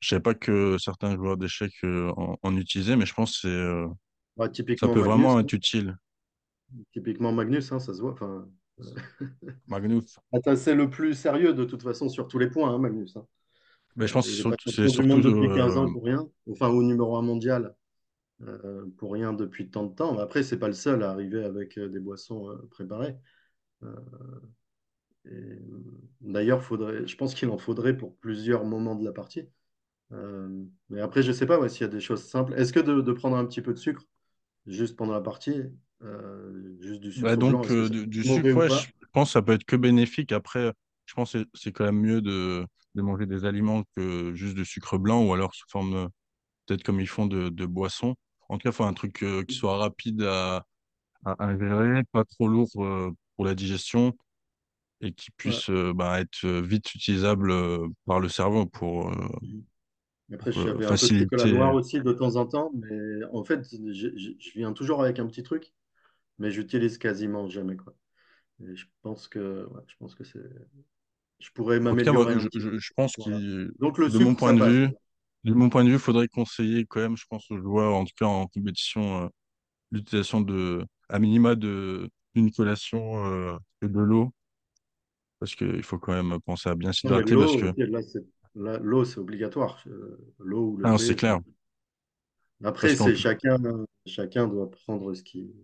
je 0.00 0.08
savais 0.08 0.22
pas 0.22 0.34
que 0.34 0.78
certains 0.78 1.14
joueurs 1.16 1.36
d'échecs 1.36 1.74
euh, 1.84 2.12
en, 2.16 2.36
en 2.42 2.56
utilisaient, 2.56 2.96
mais 2.96 3.06
je 3.06 3.14
pense 3.14 3.40
que 3.40 3.48
c'est, 3.48 3.94
Ouais, 4.36 4.48
ça 4.76 4.88
peut 4.88 5.02
Magnus, 5.02 5.04
vraiment 5.04 5.36
hein. 5.36 5.40
être 5.40 5.52
utile. 5.52 5.96
Typiquement 6.92 7.32
Magnus, 7.32 7.70
hein, 7.72 7.78
ça 7.78 7.94
se 7.94 8.00
voit. 8.00 8.12
Enfin, 8.12 8.48
Magnus. 9.68 10.18
attends, 10.32 10.56
c'est 10.56 10.74
le 10.74 10.90
plus 10.90 11.14
sérieux 11.14 11.54
de 11.54 11.64
toute 11.64 11.82
façon 11.82 12.08
sur 12.08 12.26
tous 12.26 12.38
les 12.38 12.48
points, 12.50 12.74
hein, 12.74 12.78
Magnus. 12.78 13.16
hein. 13.16 13.26
Mais 13.96 14.06
je 14.08 14.12
pense 14.12 14.26
que 14.26 14.32
c'est 14.32 14.88
surtout, 14.88 15.06
monde 15.06 15.22
surtout, 15.22 15.40
depuis 15.40 15.54
15 15.54 15.76
euh, 15.76 15.80
ans 15.80 15.92
pour 15.92 16.04
rien. 16.04 16.28
Enfin, 16.50 16.68
au 16.68 16.82
numéro 16.82 17.16
un 17.16 17.22
mondial 17.22 17.74
euh, 18.42 18.84
pour 18.98 19.12
rien 19.12 19.32
depuis 19.32 19.70
tant 19.70 19.84
de 19.84 19.94
temps. 19.94 20.18
Après, 20.18 20.42
c'est 20.42 20.58
pas 20.58 20.66
le 20.68 20.74
seul 20.74 21.02
à 21.02 21.10
arriver 21.10 21.44
avec 21.44 21.78
euh, 21.78 21.88
des 21.88 22.00
boissons 22.00 22.50
euh, 22.50 22.56
préparées. 22.70 23.16
Euh, 23.82 23.94
et, 25.26 25.58
D'ailleurs, 26.20 26.62
faudrait, 26.62 27.06
je 27.06 27.16
pense 27.16 27.34
qu'il 27.34 27.48
en 27.50 27.58
faudrait 27.58 27.96
pour 27.96 28.16
plusieurs 28.16 28.64
moments 28.64 28.94
de 28.96 29.04
la 29.04 29.12
partie. 29.12 29.48
Mais 30.90 31.00
après, 31.00 31.22
je 31.22 31.32
sais 31.32 31.46
pas 31.46 31.58
ouais, 31.58 31.68
s'il 31.68 31.82
y 31.82 31.84
a 31.84 31.88
des 31.88 32.00
choses 32.00 32.22
simples. 32.22 32.54
Est-ce 32.54 32.72
que 32.72 32.80
de, 32.80 33.00
de 33.00 33.12
prendre 33.12 33.36
un 33.36 33.44
petit 33.44 33.60
peu 33.60 33.72
de 33.72 33.78
sucre 33.78 34.02
juste 34.66 34.96
pendant 34.96 35.12
la 35.12 35.20
partie, 35.20 35.62
juste 36.80 37.00
du 37.00 37.10
Bah 37.20 37.32
sucre 37.32 37.36
blanc, 37.36 37.50
donc 37.50 37.66
c'est 37.66 37.90
du, 37.90 38.22
sucre, 38.22 38.56
ouais, 38.56 38.68
je 38.68 39.06
pense 39.12 39.28
que 39.28 39.32
ça 39.32 39.42
peut 39.42 39.52
être 39.52 39.64
que 39.64 39.76
bénéfique. 39.76 40.30
Après, 40.32 40.72
je 41.06 41.14
pense 41.14 41.32
que 41.32 41.44
c'est 41.52 41.72
quand 41.72 41.84
même 41.84 42.00
mieux 42.00 42.20
de, 42.20 42.64
de 42.94 43.02
manger 43.02 43.26
des 43.26 43.44
aliments 43.44 43.82
que 43.96 44.32
juste 44.34 44.54
du 44.54 44.64
sucre 44.64 44.98
blanc 44.98 45.24
ou 45.24 45.32
alors 45.32 45.54
sous 45.54 45.66
forme, 45.68 46.08
peut-être 46.66 46.82
comme 46.84 47.00
ils 47.00 47.08
font 47.08 47.26
de, 47.26 47.48
de 47.48 47.66
boisson. 47.66 48.14
En 48.48 48.58
tout 48.58 48.64
cas, 48.64 48.70
il 48.70 48.72
faut 48.74 48.84
un 48.84 48.94
truc 48.94 49.22
euh, 49.22 49.44
qui 49.44 49.56
soit 49.56 49.76
rapide 49.78 50.22
à, 50.22 50.66
à 51.26 51.44
ingérer, 51.46 52.04
pas 52.12 52.24
trop 52.24 52.48
lourd 52.48 52.70
euh, 52.78 53.12
pour 53.36 53.46
la 53.46 53.54
digestion 53.54 54.14
et 55.02 55.12
qui 55.12 55.30
puisse 55.32 55.70
euh, 55.70 55.92
bah, 55.94 56.20
être 56.20 56.46
vite 56.48 56.94
utilisable 56.94 57.50
euh, 57.52 57.88
par 58.06 58.20
le 58.20 58.28
cerveau 58.30 58.66
pour, 58.66 59.10
euh, 59.10 59.28
Mhm. 59.40 59.64
Après, 60.34 60.52
euh, 60.56 60.74
j'avais 60.74 60.86
un 60.86 60.96
peu 60.96 61.08
de 61.08 61.14
chocolat 61.14 61.46
faciliter. 61.46 61.48
noir 61.48 61.74
aussi 61.74 62.00
de 62.02 62.12
temps 62.12 62.36
en 62.36 62.46
temps, 62.46 62.72
mais 62.74 63.24
en 63.32 63.44
fait, 63.44 63.64
je, 63.72 63.92
je- 64.16 64.34
je 64.38 64.52
viens 64.54 64.72
toujours 64.74 65.02
avec 65.02 65.18
un 65.20 65.26
petit 65.26 65.42
truc, 65.42 65.72
mais 66.38 66.50
j'utilise 66.52 66.98
quasiment 66.98 67.48
jamais, 67.48 67.76
quoi. 67.76 67.94
Et 68.62 68.76
je 68.76 68.86
pense 69.02 69.28
que, 69.28 69.66
ouais, 69.66 69.82
je 69.88 69.96
pense 69.98 70.14
que 70.16 70.24
c'est, 70.24 70.40
je 71.40 71.50
pourrais 71.52 71.80
m'améliorer 71.80 72.38
je, 72.38 72.48
je, 72.54 72.78
je 72.78 72.90
pense 72.96 73.16
Voilà. 73.16 73.42
qu'il, 73.42 73.72
Donc 73.80 73.98
le 73.98 74.10
de 74.10 74.18
mon 74.18 74.34
point 74.34 74.54
de 74.54 74.60
passe. 74.60 74.82
vue, 74.86 74.88
de 75.44 75.54
mon 75.54 75.68
point 75.70 75.84
de 75.84 75.88
vue, 75.90 75.94
il 75.96 76.00
faudrait 76.00 76.28
conseiller 76.28 76.86
quand 76.86 77.00
même, 77.00 77.16
je 77.16 77.24
pense, 77.28 77.50
aux 77.50 77.58
joueurs, 77.60 77.94
en 77.94 78.04
tout 78.04 78.14
cas 78.18 78.26
en 78.26 78.46
compétition, 78.48 79.24
euh, 79.24 79.28
l'utilisation 79.92 80.40
de, 80.42 80.84
à 81.08 81.18
minima 81.20 81.54
de, 81.56 82.10
d'une 82.34 82.52
collation 82.52 83.26
euh, 83.26 83.58
et 83.82 83.88
de 83.88 84.00
l'eau, 84.00 84.32
parce 85.38 85.54
qu'il 85.54 85.82
faut 85.82 85.98
quand 85.98 86.12
même 86.12 86.40
penser 86.40 86.68
à 86.68 86.74
bien 86.74 86.92
s'hydrater, 86.92 87.34
l'eau, 87.34 87.46
que, 87.46 87.74
c'est, 88.02 88.24
là, 88.54 88.78
l'eau, 88.78 89.04
c'est 89.04 89.18
obligatoire. 89.18 89.82
Euh, 89.86 90.18
L'eau 90.38 90.70
ou 90.70 90.76
le 90.78 90.84
ah, 90.84 90.98
c'est 90.98 91.14
clair, 91.16 91.40
Après, 92.64 92.96
c'est 92.96 93.14
chacun, 93.14 93.58
chacun 94.06 94.48
doit 94.48 94.68
prendre 94.68 95.14
ce 95.14 95.22
qui, 95.22 95.54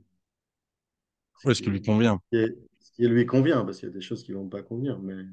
ce 1.39 1.49
ouais, 1.49 1.55
ce 1.55 1.63
qui 1.63 1.71
lui 1.71 1.83
convient. 1.83 2.21
ce 2.33 2.37
qui 2.37 2.37
est- 2.45 2.59
ce 2.81 2.93
qui 2.93 3.09
lui 3.09 3.27
convient, 3.27 3.65
parce 3.65 3.79
qu'il 3.81 3.89
y 3.89 3.93
a 3.93 3.95
des 3.95 4.01
choses 4.01 4.23
qui 4.25 4.33
ne 4.33 4.37
vont 4.39 4.49
pas 4.49 4.63
convenir. 4.63 4.99
Mais 5.01 5.25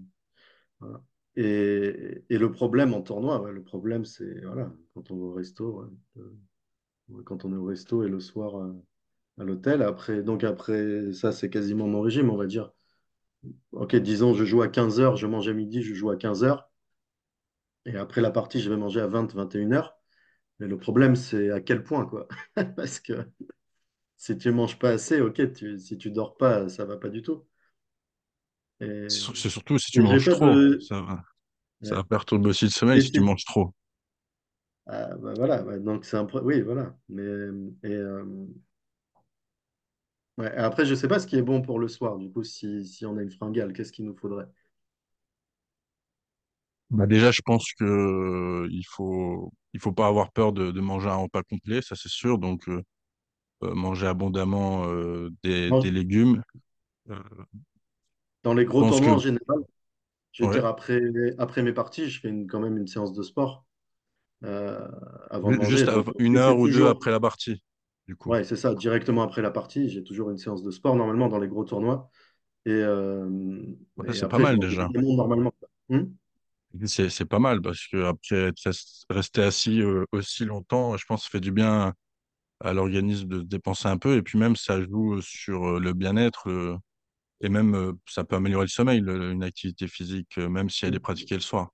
Voilà. 0.79 1.03
Et, 1.37 2.23
le 2.29 2.51
problème 2.51 2.93
en 2.95 3.01
tournoi, 3.01 3.51
le 3.51 3.63
problème, 3.63 4.05
c'est 4.05 4.41
voilà, 4.43 4.73
quand 4.95 5.11
on 5.11 5.17
va 5.17 5.23
au 5.25 5.33
resto, 5.33 5.83
euh, 6.17 7.23
quand 7.25 7.45
on 7.45 7.53
est 7.53 7.57
au 7.57 7.65
resto 7.65 8.03
et 8.03 8.09
le 8.09 8.19
soir 8.19 8.57
euh, 8.57 8.73
à 9.39 9.43
l'hôtel. 9.43 9.83
Après, 9.83 10.23
donc 10.23 10.43
après, 10.43 11.13
ça, 11.13 11.31
c'est 11.31 11.49
quasiment 11.49 11.87
mon 11.87 12.01
régime, 12.01 12.29
on 12.31 12.37
va 12.37 12.47
dire. 12.47 12.71
Ok, 13.71 13.95
disons, 13.95 14.33
je 14.33 14.43
joue 14.45 14.61
à 14.61 14.67
15 14.67 14.99
heures, 14.99 15.15
je 15.15 15.27
mange 15.27 15.47
à 15.47 15.53
midi, 15.53 15.81
je 15.83 15.93
joue 15.93 16.09
à 16.09 16.17
15 16.17 16.43
heures. 16.43 16.69
Et 17.85 17.95
après 17.97 18.21
la 18.21 18.31
partie, 18.31 18.59
je 18.61 18.69
vais 18.69 18.77
manger 18.77 19.01
à 19.01 19.07
20, 19.07 19.33
21 19.33 19.71
heures. 19.73 19.97
Mais 20.59 20.67
le 20.67 20.77
problème, 20.77 21.15
c'est 21.15 21.51
à 21.51 21.61
quel 21.61 21.83
point, 21.83 22.05
quoi? 22.05 22.27
Parce 22.77 22.99
que 22.99 23.13
si 24.17 24.37
tu 24.37 24.51
manges 24.51 24.79
pas 24.79 24.91
assez, 24.91 25.21
ok, 25.21 25.53
tu, 25.53 25.79
si 25.79 25.97
tu 25.97 26.11
dors 26.11 26.37
pas, 26.37 26.69
ça 26.69 26.85
va 26.85 26.97
pas 26.97 27.09
du 27.09 27.21
tout. 27.21 27.45
Et, 28.81 29.07
C'est 29.07 29.49
surtout 29.49 29.77
si 29.79 29.91
tu 29.91 30.01
manges 30.01 30.29
trop. 30.29 30.45
de. 30.55 30.77
Ça 30.79 31.01
va, 31.01 31.21
ça 31.83 31.95
ouais. 31.95 31.97
va 31.97 32.03
perturber 32.05 32.49
aussi 32.49 32.65
le 32.65 32.71
sommeil 32.71 33.01
si 33.01 33.11
tu 33.11 33.21
manges 33.21 33.45
trop. 33.45 33.73
ah, 34.87 35.15
bah 35.17 35.33
voilà, 35.35 35.63
ouais, 35.63 35.79
donc 35.79 36.05
c'est 36.05 36.17
un 36.17 36.25
pro- 36.25 36.41
Oui, 36.41 36.61
voilà. 36.61 36.95
Mais 37.09 37.23
et, 37.83 37.91
euh, 37.93 38.23
ouais. 40.37 40.47
Et 40.53 40.57
Après, 40.57 40.85
je 40.85 40.95
sais 40.95 41.07
pas 41.07 41.19
ce 41.19 41.27
qui 41.27 41.35
est 41.37 41.41
bon 41.41 41.61
pour 41.61 41.79
le 41.79 41.87
soir. 41.87 42.17
Du 42.17 42.31
coup, 42.31 42.43
si, 42.43 42.85
si 42.85 43.05
on 43.05 43.17
a 43.17 43.21
une 43.21 43.31
fringale, 43.31 43.73
qu'est-ce 43.73 43.91
qu'il 43.91 44.05
nous 44.05 44.15
faudrait? 44.15 44.47
Bah 46.89 47.05
déjà, 47.05 47.31
je 47.31 47.41
pense 47.41 47.65
que 47.73 47.83
euh, 47.83 48.67
il 48.71 48.85
faut 48.87 49.51
il 49.73 49.79
faut 49.81 49.91
pas 49.91 50.07
avoir 50.07 50.31
peur 50.31 50.53
de, 50.53 50.71
de 50.71 50.79
manger 50.81 51.09
un 51.09 51.15
repas 51.17 51.43
complet, 51.43 51.81
ça 51.81 51.95
c'est 51.95 52.09
sûr. 52.09 52.37
Donc 52.37 52.67
euh, 52.69 52.81
euh, 53.63 53.75
manger 53.75 54.07
abondamment 54.07 54.85
euh, 54.87 55.29
des, 55.43 55.71
légumes. 55.91 56.43
Dans 58.47 58.55
les 58.55 58.65
gros 58.65 58.83
tournois, 58.85 59.13
en 59.15 59.19
général, 59.19 59.59
je 60.33 60.43
veux 60.43 60.49
ouais, 60.49 60.63
dire, 60.63 60.65
après, 60.65 61.01
après 61.39 61.63
mes 61.63 61.73
parties, 61.73 62.09
je 62.09 62.21
fais 62.21 62.29
une- 62.29 62.47
quand 62.47 62.59
même 62.61 62.77
une 62.77 62.87
séance 62.87 63.13
de 63.13 63.23
sport 63.23 63.65
euh, 64.45 64.87
avant 65.31 65.51
de 65.53 65.57
manger. 65.57 65.87
juste 65.87 65.89
Donc, 65.89 66.07
une 66.17 66.37
heure 66.37 66.57
ou 66.57 66.67
deux 66.67 66.87
après 66.87 67.11
la 67.11 67.19
partie, 67.19 67.61
du 68.07 68.15
coup. 68.15 68.33
ouais, 68.33 68.43
c'est 68.43 68.55
ça, 68.55 68.73
directement 68.75 69.21
après 69.23 69.41
la 69.41 69.51
partie, 69.51 69.89
j'ai 69.89 70.03
toujours 70.03 70.29
une 70.29 70.37
séance 70.37 70.63
de 70.63 70.71
sport, 70.71 70.95
normalement, 70.95 71.29
dans 71.29 71.39
les 71.39 71.47
gros 71.47 71.63
tournois. 71.65 72.09
Et, 72.65 72.71
euh, 72.73 73.29
Ouais, 73.97 74.05
et 74.05 74.13
c'est 74.13 74.27
pas 74.27 74.39
mal 74.39 74.59
déjà. 74.59 74.91
normalement. 75.17 75.53
Hmm? 75.89 76.05
C'est 76.85 77.09
c'est 77.09 77.25
pas 77.25 77.39
mal 77.39 77.61
parce 77.61 77.87
que 77.87 78.03
après 78.05 78.51
rester 79.09 79.41
assis 79.41 79.81
euh, 79.81 80.05
aussi 80.11 80.45
longtemps, 80.45 80.95
je 80.97 81.05
pense 81.05 81.21
que 81.21 81.25
ça 81.25 81.29
fait 81.31 81.39
du 81.39 81.51
bien 81.51 81.93
à 82.61 82.73
l'organisme 82.73 83.27
de 83.27 83.39
se 83.41 83.45
dépenser 83.45 83.87
un 83.89 83.97
peu 83.97 84.17
et 84.17 84.23
puis 84.23 84.39
même 84.39 84.55
ça 84.57 84.81
joue 84.83 85.21
sur 85.21 85.79
le 85.79 85.93
bien-être 85.93 86.49
le- 86.49 86.77
et 87.41 87.49
même 87.49 87.93
ça 88.07 88.23
peut 88.23 88.35
améliorer 88.35 88.65
le 88.65 88.69
sommeil, 88.69 89.01
le- 89.01 89.31
une 89.31 89.43
activité 89.43 89.87
physique, 89.87 90.37
euh, 90.39 90.49
même 90.49 90.69
si 90.69 90.85
elle 90.85 90.95
est 90.95 90.99
pratiquée 90.99 91.35
le 91.35 91.41
soir. 91.41 91.69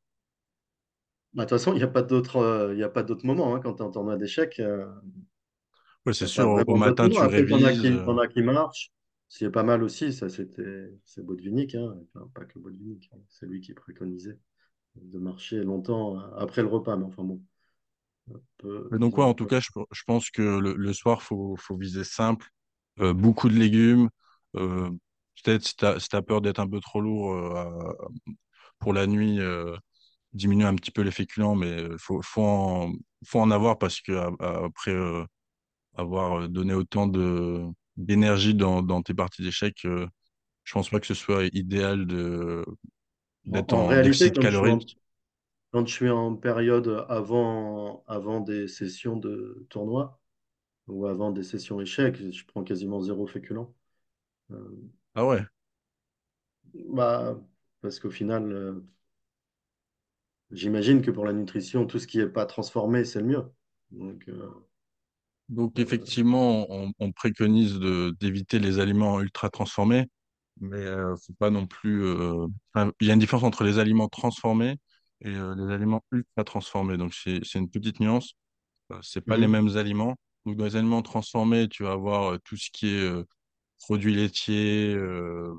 Bah, 1.34 1.45
De 1.45 1.49
toute 1.49 1.58
façon, 1.60 1.73
il 1.73 1.78
n'y 1.78 1.84
a 1.84 1.88
pas 1.88 2.02
d'autre 2.04 2.38
euh, 2.38 2.73
il 2.73 2.80
y 2.80 2.84
a 2.84 2.89
pas 2.89 3.04
d'autre 3.04 3.26
moment 3.26 3.56
hein, 3.56 3.60
quand 3.62 3.73
tu 3.76 3.82
es 3.84 3.86
en 3.86 3.91
tournoi 3.91 4.17
d'échecs. 4.17 4.60
euh, 4.60 4.86
Il 6.19 6.23
c'est 6.23 6.28
n'y 6.28 6.28
a 6.28 6.34
pas 6.34 6.45
sûr, 6.45 6.49
au, 6.49 6.63
au 6.67 6.76
vraiment 6.76 6.80
d'autre 6.80 7.04
matin 7.04 7.10
tu 7.10 7.26
Après, 7.26 7.45
t'en 7.45 7.63
as 7.63 7.73
révises. 7.73 7.73
qui, 7.73 7.88
euh, 7.88 8.04
t'en 8.04 8.17
as 8.17 8.28
qui 8.28 8.41
marchent. 8.41 8.91
Ce 9.28 9.39
qui 9.39 9.45
est 9.45 9.49
pas 9.52 9.63
mal 9.63 9.84
aussi, 9.84 10.13
ça, 10.13 10.30
c'était, 10.30 10.91
c'est 11.06 11.26
Botvinnik, 11.26 11.76
hein. 11.76 11.95
Enfin, 12.13 12.30
pas 12.36 12.45
que 12.45 12.60
Botvinnik, 12.60 13.10
hein. 13.13 13.17
C'est 13.30 13.45
lui 13.47 13.62
qui 13.62 13.73
préconisait 13.73 14.39
de 14.95 15.19
marcher 15.19 15.63
longtemps 15.63 16.19
euh, 16.19 16.36
après 16.38 16.62
le 16.63 16.69
repas. 16.69 16.97
Mais 16.97 17.06
enfin 17.06 17.23
bon, 17.23 17.41
un 18.34 18.39
peu, 18.60 18.91
Mais 18.91 18.99
donc 18.99 19.17
ouais, 19.17 19.23
disons 19.23 19.26
en 19.26 19.34
tout 19.34 19.45
cas, 19.47 19.60
je, 19.60 19.69
je 19.91 20.04
pense 20.06 20.30
que 20.30 20.41
le, 20.41 20.76
le 20.76 20.93
soir, 20.93 21.23
faut, 21.23 21.56
faut 21.58 21.78
viser 21.78 22.04
simple, 22.04 22.47
euh, 22.99 23.13
beaucoup 23.13 23.49
de 23.49 23.56
légumes. 23.56 24.10
Peut-être 25.43 25.65
si 25.67 25.75
t'as, 25.75 25.99
si 25.99 26.09
t'as 26.09 26.21
peur 26.21 26.41
d'être 26.41 26.59
un 26.59 26.69
peu 26.69 26.79
trop 26.79 27.01
lourd 27.01 27.33
euh, 27.33 27.93
pour 28.79 28.93
la 28.93 29.07
nuit, 29.07 29.39
euh, 29.39 29.75
diminuer 30.33 30.65
un 30.65 30.75
petit 30.75 30.91
peu 30.91 31.01
les 31.01 31.11
féculents, 31.11 31.55
mais 31.55 31.67
euh, 31.81 31.97
faut, 31.99 32.21
faut 32.23 32.43
en, 32.43 32.93
faut 33.25 33.39
en 33.39 33.51
avoir 33.51 33.77
parce 33.77 34.01
que 34.01 34.13
après 34.39 34.91
euh, 34.91 35.25
avoir 35.95 36.41
euh, 36.43 36.47
donné 36.47 36.73
autant 36.73 37.07
d'énergie 37.97 38.55
dans, 38.55 38.81
dans 38.81 39.01
tes 39.01 39.13
parties 39.13 39.43
d'échecs, 39.43 39.85
euh, 39.85 40.07
je 40.63 40.73
pense 40.73 40.89
pas 40.89 40.99
que 40.99 41.07
ce 41.07 41.13
soit 41.15 41.45
idéal 41.53 42.07
d'être 43.45 43.73
en 43.73 43.85
en 43.85 43.87
réalité, 43.87 44.31
quand 44.33 44.41
je 44.47 44.57
suis 44.57 44.69
en, 44.69 44.79
calorique. 44.79 44.97
quand 45.71 45.85
je 45.87 45.93
suis 45.93 46.09
en 46.09 46.35
période 46.35 47.05
avant, 47.09 48.03
avant 48.07 48.41
des 48.41 48.67
sessions 48.67 49.17
de 49.17 49.65
tournoi 49.69 50.19
ou 50.87 51.07
avant 51.07 51.31
des 51.31 51.43
sessions 51.43 51.81
échecs, 51.81 52.17
je 52.31 52.45
prends 52.45 52.63
quasiment 52.63 53.01
zéro 53.01 53.27
féculent. 53.27 53.67
Euh, 54.51 54.77
Ah 55.15 55.23
ouais. 55.26 55.43
bah, 56.89 57.36
parce 57.82 57.99
qu'au 57.99 58.12
final, 58.12 58.52
euh, 58.52 58.82
j'imagine 60.52 61.02
que 61.02 61.12
pour 61.12 61.26
la 61.26 61.34
nutrition, 61.34 61.86
tout 61.86 61.99
ce 61.99 62.08
qui 62.08 62.17
n'est 62.19 62.28
pas 62.28 62.45
transformé, 62.45 63.04
c'est 63.06 63.19
le 63.19 63.26
mieux. 63.26 63.43
Donc, 63.91 64.28
euh, 64.30 64.49
Donc 65.49 65.78
euh, 65.78 65.80
effectivement, 65.80 66.65
on, 66.71 66.93
on 66.99 67.12
préconise 67.12 67.78
de 67.80 68.15
d'éviter 68.19 68.60
les 68.60 68.80
aliments 68.80 69.19
ultra 69.21 69.49
transformés, 69.49 70.08
mais 70.62 70.78
euh, 70.78 71.15
faut 71.17 71.34
pas 71.34 71.49
non 71.49 71.67
plus. 71.67 72.04
euh, 72.06 72.47
enfin, 72.73 72.91
il 73.02 73.08
y 73.08 73.12
a 73.12 73.13
une 73.13 73.19
différence 73.19 73.43
entre 73.43 73.63
les 73.63 73.78
aliments 73.80 74.08
transformés 74.10 74.78
et 75.21 75.30
euh, 75.30 75.54
les 75.56 75.73
aliments 75.73 76.04
ultra 76.12 76.43
transformés. 76.45 76.97
Donc 76.97 77.13
c'est 77.13 77.41
c'est 77.43 77.60
une 77.60 77.69
petite 77.69 77.99
nuance. 77.99 78.34
Euh, 78.91 78.99
c'est 79.04 79.21
pas 79.28 79.38
les 79.38 79.47
mhm, 79.47 79.49
mêmes 79.49 79.78
aliments. 79.78 80.15
Donc 80.45 80.58
dans 80.58 80.65
les 80.65 80.76
aliments 80.78 81.02
transformés, 81.04 81.69
tu 81.69 81.84
vas 81.84 81.93
avoir 81.93 82.34
euh, 82.34 82.39
tout 82.45 82.58
ce 82.58 82.69
qui 82.71 82.88
est 82.89 83.04
produits 83.83 84.15
laitiers, 84.15 84.93
euh, 84.95 85.53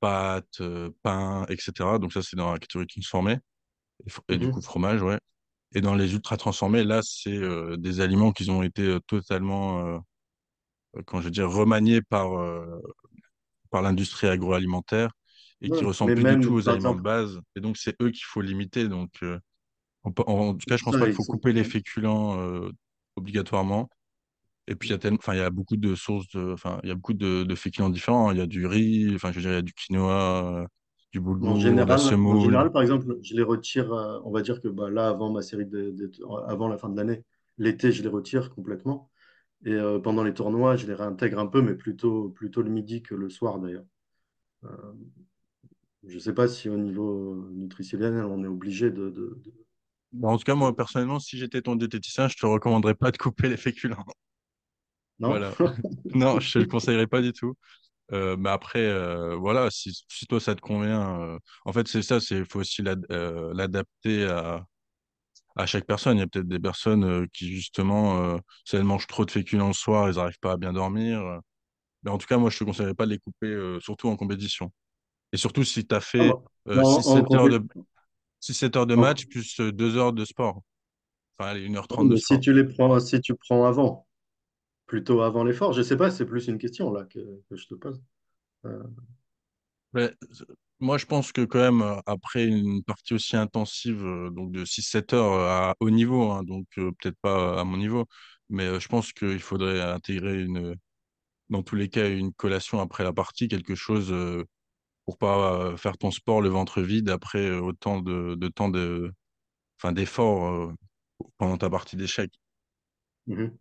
pâtes, 0.00 0.60
euh, 0.60 0.90
pain, 1.02 1.46
etc. 1.48 1.72
Donc 2.00 2.12
ça 2.12 2.22
c'est 2.22 2.36
dans 2.36 2.52
la 2.52 2.58
catégorie 2.58 2.86
transformée 2.86 3.38
et, 4.28 4.38
du 4.38 4.50
coup 4.50 4.56
mhm. 4.56 4.62
fromage, 4.62 5.02
ouais. 5.02 5.18
Et 5.74 5.80
dans 5.80 5.94
les 5.94 6.14
ultra 6.14 6.36
transformés, 6.36 6.84
là 6.84 7.00
c'est 7.02 7.36
euh, 7.36 7.76
des 7.76 8.00
aliments 8.00 8.32
qui 8.32 8.48
ont 8.50 8.62
été 8.62 8.98
totalement 9.06 10.02
quand 11.04 11.20
je 11.20 11.26
veux 11.26 11.30
dire 11.30 11.50
remaniés 11.50 12.02
par, 12.02 12.30
par 13.70 13.82
l'industrie 13.82 14.28
agroalimentaire 14.28 15.10
et 15.60 15.70
qui 15.70 15.84
ressemblent 15.84 16.14
plus 16.14 16.36
du 16.36 16.46
tout 16.46 16.54
aux 16.54 16.68
aliments 16.68 16.94
de 16.94 17.00
base. 17.00 17.40
Et 17.54 17.60
donc, 17.60 17.76
c'est 17.76 17.94
eux 18.02 18.10
qu'il 18.10 18.24
faut 18.24 18.40
limiter. 18.40 18.88
Donc, 18.88 19.10
euh, 19.22 19.38
en, 20.04 20.12
en 20.26 20.54
tout 20.54 20.66
cas, 20.66 20.76
je 20.76 20.84
pense 20.84 20.98
pas 20.98 21.06
qu'il 21.06 21.14
faut 21.14 21.24
couper 21.24 21.52
les 21.52 21.64
féculents 21.64 22.38
euh, 22.38 22.70
obligatoirement. 23.16 23.88
Et 24.68 24.74
puis, 24.76 24.88
il 24.88 24.92
y 24.92 24.94
a 24.94 24.98
tellement, 24.98 25.18
enfin, 25.20 25.34
il 25.34 25.38
y 25.38 25.40
a 25.42 25.50
beaucoup 25.50 25.76
de 25.76 25.94
sources 25.94 26.28
de, 26.30 26.52
enfin, 26.52 26.80
il 26.82 26.88
y 26.88 26.92
a 26.92 26.94
beaucoup 26.94 27.14
de, 27.14 27.44
de 27.44 27.54
féculents 27.54 27.90
différents. 27.90 28.32
Il 28.32 28.38
y 28.38 28.40
a 28.40 28.46
du 28.46 28.66
riz, 28.66 29.12
enfin, 29.14 29.30
je 29.32 29.36
veux 29.36 29.42
dire, 29.42 29.52
il 29.52 29.54
y 29.54 29.58
a 29.58 29.62
du 29.62 29.72
quinoa, 29.74 30.62
euh, 30.62 30.66
du 31.12 31.20
en 31.40 31.54
boulgour, 31.54 31.84
de 31.84 31.90
la 31.92 31.96
général, 31.96 32.18
en 32.24 32.36
semoule. 32.36 32.38
général, 32.38 32.72
par 32.72 32.82
exemple, 32.82 33.18
je 33.22 33.34
les 33.34 33.42
retire, 33.42 33.92
euh, 33.92 34.20
on 34.24 34.30
va 34.30 34.42
dire 34.42 34.60
que 34.60 34.68
bah, 34.68 34.90
là, 34.90 35.08
avant 35.08 35.30
ma 35.30 35.42
série 35.42 35.66
de, 35.66 35.90
de- 35.90 36.10
avant 36.48 36.68
la 36.68 36.78
fin 36.78 36.88
de 36.88 36.96
l'année, 36.96 37.24
l'été, 37.58 37.92
je 37.92 38.02
les 38.02 38.08
retire 38.08 38.50
complètement. 38.54 39.10
Et 39.64 39.72
euh, 39.74 39.98
pendant 40.00 40.22
les 40.24 40.34
tournois, 40.34 40.76
je 40.76 40.86
les 40.86 40.94
réintègre 40.94 41.38
un 41.38 41.46
peu, 41.46 41.62
mais 41.62 41.74
plutôt, 41.74 42.30
plutôt 42.30 42.62
le 42.62 42.70
midi 42.70 43.02
que 43.02 43.14
le 43.14 43.28
soir 43.30 43.58
d'ailleurs. 43.60 43.84
Euh, 44.64 44.68
je 46.06 46.14
ne 46.14 46.18
sais 46.20 46.32
pas 46.32 46.48
si 46.48 46.70
au 46.70 46.78
niveau 46.78 47.34
nutritionnel, 47.52 48.14
on 48.24 48.42
est 48.42 48.46
obligé 48.46 48.90
de, 48.90 49.10
de- 49.10 49.38
de- 49.44 49.66
Bon, 50.12 50.30
en 50.30 50.38
tout 50.38 50.44
cas, 50.44 50.54
moi, 50.54 50.74
de- 50.74 50.76
personnellement, 50.76 51.20
si 51.20 51.38
j'étais 51.38 51.62
ton 51.62 51.76
diététicien, 51.76 52.26
je 52.28 52.36
te 52.36 52.46
recommanderais 52.46 52.94
pas 52.94 53.10
de 53.12 53.18
couper 53.18 53.48
les 53.48 53.56
féculents. 53.56 54.04
Non? 55.18 55.38
Voilà. 55.38 55.56
Non, 56.14 56.40
je 56.40 56.52
te 56.54 56.58
le 56.58 56.66
conseillerais 56.66 57.06
pas 57.06 57.22
du 57.22 57.32
tout. 57.32 57.54
Euh, 58.12 58.36
mais 58.38 58.50
après, 58.50 58.80
euh, 58.86 59.36
voilà, 59.36 59.70
si, 59.70 59.92
si 60.08 60.26
toi 60.26 60.40
ça 60.40 60.54
te 60.56 60.60
convient, 60.62 61.20
euh, 61.22 61.38
en 61.66 61.72
fait 61.72 61.88
c'est 61.88 62.02
ça, 62.02 62.20
c'est 62.20 62.44
faut 62.50 62.60
aussi 62.60 62.82
l'ad- 62.82 63.06
l'adapter 63.10 64.26
à, 64.26 64.64
à 65.56 65.66
chaque 65.66 65.86
personne. 65.86 66.16
Il 66.18 66.20
y 66.20 66.22
a 66.24 66.26
peut-être 66.28 66.48
des 66.48 66.60
personnes 66.60 67.28
qui 67.32 67.54
justement, 67.56 68.38
si 68.64 68.76
elles 68.76 68.84
mangent 68.84 69.06
trop 69.08 69.24
de 69.24 69.30
féculents 69.30 69.68
le 69.68 69.72
soir, 69.74 70.08
elles 70.08 70.16
n'arrivent 70.16 70.38
pas 70.40 70.52
à 70.52 70.56
bien 70.58 70.72
dormir. 70.72 71.22
Mais 72.04 72.10
en 72.12 72.18
tout 72.18 72.26
cas, 72.28 72.38
moi 72.38 72.50
je 72.50 72.58
te 72.58 72.64
conseillerais 72.64 72.94
pas 72.94 73.06
de 73.06 73.12
les 73.12 73.18
couper, 73.20 73.78
surtout 73.82 74.08
en 74.08 74.16
compétition. 74.16 74.72
Et 75.32 75.38
surtout 75.38 75.64
si 75.64 75.86
tu 75.86 75.94
as 75.94 76.00
Ah 76.18 76.24
fait 76.24 76.36
bon. 76.36 76.44
euh, 76.68 76.82
En, 76.82 77.06
en 77.06 77.22
6-7 77.22 77.34
heures 77.34 77.48
compé- 77.48 77.50
de 77.50 77.62
six 78.40 78.54
sept 78.54 78.76
heures 78.76 78.86
de 78.88 78.96
match 78.96 79.26
plus 79.28 79.60
euh, 79.60 79.72
2 79.72 79.96
heures 79.98 80.12
de 80.14 80.24
sport. 80.24 80.62
Enfin, 81.38 81.50
allez, 81.52 81.62
une 81.64 81.76
heure 81.76 81.88
ouais, 81.90 81.96
trente 81.96 82.08
de 82.10 82.14
mais 82.14 82.18
si 82.18 82.38
sport. 82.38 82.40
tu 82.40 82.52
les 82.52 82.64
prends, 82.64 82.98
si 83.00 83.20
tu 83.20 83.34
prends 83.34 83.64
avant, 83.64 84.05
plutôt 84.86 85.22
avant 85.22 85.44
l'effort, 85.44 85.72
je 85.72 85.80
ne 85.80 85.84
sais 85.84 85.96
pas, 85.96 86.10
c'est 86.10 86.26
plus 86.26 86.48
une 86.48 86.58
question 86.58 86.92
là 86.92 87.04
que, 87.04 87.20
que 87.50 87.56
je 87.56 87.66
te 87.68 87.74
pose. 87.74 88.02
Euh, 88.66 88.82
Mais, 89.92 90.02
euh, 90.40 90.44
moi, 90.80 90.98
je 90.98 91.06
pense 91.06 91.32
que 91.32 91.42
quand 91.44 91.58
même, 91.60 91.82
euh, 91.82 92.00
après 92.06 92.44
une 92.46 92.82
partie 92.84 93.14
aussi 93.14 93.36
intensive, 93.36 94.02
donc 94.32 94.52
de 94.52 94.64
six 94.64 94.82
sept 94.82 95.12
heures 95.12 95.32
à 95.40 95.74
haut 95.80 95.90
niveau, 95.90 96.30
hein, 96.32 96.42
donc 96.44 96.66
euh, 96.78 96.90
peut-être 97.00 97.16
pas 97.22 97.60
à 97.60 97.64
mon 97.64 97.76
niveau, 97.78 98.06
mais 98.50 98.78
je 98.80 98.88
pense 98.88 99.12
qu'il 99.12 99.40
faudrait 99.40 99.80
intégrer 99.80 100.42
une, 100.42 100.76
dans 101.50 101.62
tous 101.64 101.76
les 101.76 101.88
cas 101.90 102.08
une 102.10 102.32
collation 102.34 102.80
après 102.80 103.04
la 103.04 103.12
partie, 103.12 103.48
quelque 103.48 103.74
chose 103.76 104.12
euh, 104.12 104.44
pour 105.06 105.18
pas 105.18 105.76
faire 105.78 105.98
ton 105.98 106.10
sport 106.12 106.42
le 106.42 106.50
ventre 106.50 106.82
vide 106.82 107.10
après 107.10 107.50
autant 107.52 108.00
de, 108.00 108.36
de 108.36 108.48
temps 108.48 108.70
de, 108.70 109.12
enfin, 109.78 109.92
d'efforts 109.92 110.72
pendant 111.38 111.58
ta 111.58 111.70
partie 111.70 111.96
d'échecs. 111.96 112.32
mhm. 113.26 113.58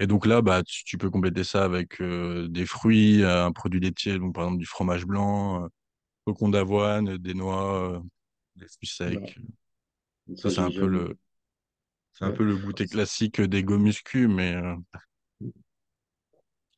Et 0.00 0.06
donc 0.06 0.26
là, 0.26 0.42
bah, 0.42 0.62
tu, 0.62 0.84
tu 0.84 0.98
peux 0.98 1.10
compléter 1.10 1.44
ça 1.44 1.64
avec 1.64 2.00
euh, 2.00 2.48
des 2.48 2.66
fruits, 2.66 3.24
un 3.24 3.52
produit 3.52 3.80
laitier, 3.80 4.18
donc 4.18 4.34
par 4.34 4.44
exemple 4.44 4.60
du 4.60 4.66
fromage 4.66 5.06
blanc. 5.06 5.64
euh, 5.64 5.68
flocons 6.24 6.50
d'avoine, 6.50 7.18
des 7.18 7.34
noix, 7.34 7.92
euh, 7.96 8.00
des 8.56 8.68
fruits 8.68 8.88
secs. 8.88 9.38
Ça, 10.36 10.50
ça, 10.50 10.50
c'est 10.50 10.60
un 10.62 10.72
peu 10.72 10.86
le, 10.86 11.16
c'est 12.14 12.24
un 12.24 12.32
peu 12.32 12.44
le 12.44 12.56
goûter 12.58 12.88
classique 12.88 13.40
des 13.40 13.62
go 13.64 13.78
muscu, 13.78 14.28
mais 14.28 14.54
euh, 14.54 14.74
je 15.40 15.48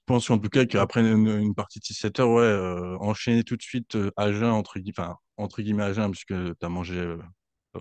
pense 0.07 0.31
en 0.31 0.39
tout 0.39 0.49
cas 0.49 0.65
qu'après 0.67 1.01
une, 1.03 1.29
une 1.29 1.55
partie 1.55 1.79
de 1.81 1.85
17 1.85 2.19
heures, 2.21 2.31
ouais, 2.31 2.43
euh, 2.43 2.97
enchaîner 2.99 3.45
tout 3.45 3.57
de 3.57 3.63
suite 3.63 3.95
euh, 3.97 4.11
à 4.17 4.33
jeun, 4.33 4.51
entre 4.51 4.79
guillemets, 4.79 4.95
enfin, 4.99 5.17
entre 5.37 5.63
guillemets 5.63 5.83
à 5.85 5.93
jeun, 5.93 6.11
puisque 6.11 6.29
tu 6.35 6.67
as 6.67 6.69
mangé 6.69 6.97
euh, 6.97 7.19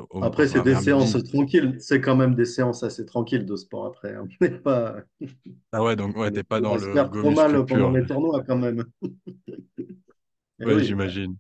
au- 0.10 0.22
Après, 0.22 0.48
c'est 0.48 0.62
des 0.62 0.76
séances 0.76 1.16
midi. 1.16 1.24
tranquilles. 1.24 1.78
C'est 1.80 2.02
quand 2.02 2.16
même 2.16 2.36
des 2.36 2.46
séances 2.46 2.84
assez 2.84 3.06
tranquilles 3.06 3.46
de 3.46 3.56
sport 3.56 3.86
après. 3.88 4.16
hein. 4.16 4.28
Pas, 4.64 5.04
Ah 5.72 5.84
ouais, 5.84 5.96
donc 5.96 6.16
ouais, 6.18 6.32
t'es 6.32 6.44
pas 6.44 6.60
dans 6.62 6.76
le 6.76 7.10
trop 7.12 7.32
mal 7.32 7.66
pendant 7.66 7.92
les 7.92 8.06
tournois 8.06 8.44
quand 8.44 8.58
même. 8.58 8.84
Eh 10.60 10.66
Ouais, 10.66 10.74
oui, 10.74 10.84
j'imagine. 10.84 11.36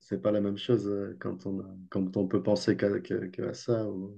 c'est 0.00 0.20
pas 0.20 0.32
la 0.32 0.40
même 0.42 0.58
chose 0.58 0.86
euh, 0.86 1.16
quand 1.18 1.46
on, 1.46 1.60
a- 1.60 1.74
quand 1.90 2.16
on 2.18 2.28
peut 2.28 2.42
penser 2.42 2.76
qu'à 2.76 2.88
ça 3.54 3.88
ou- 3.90 4.14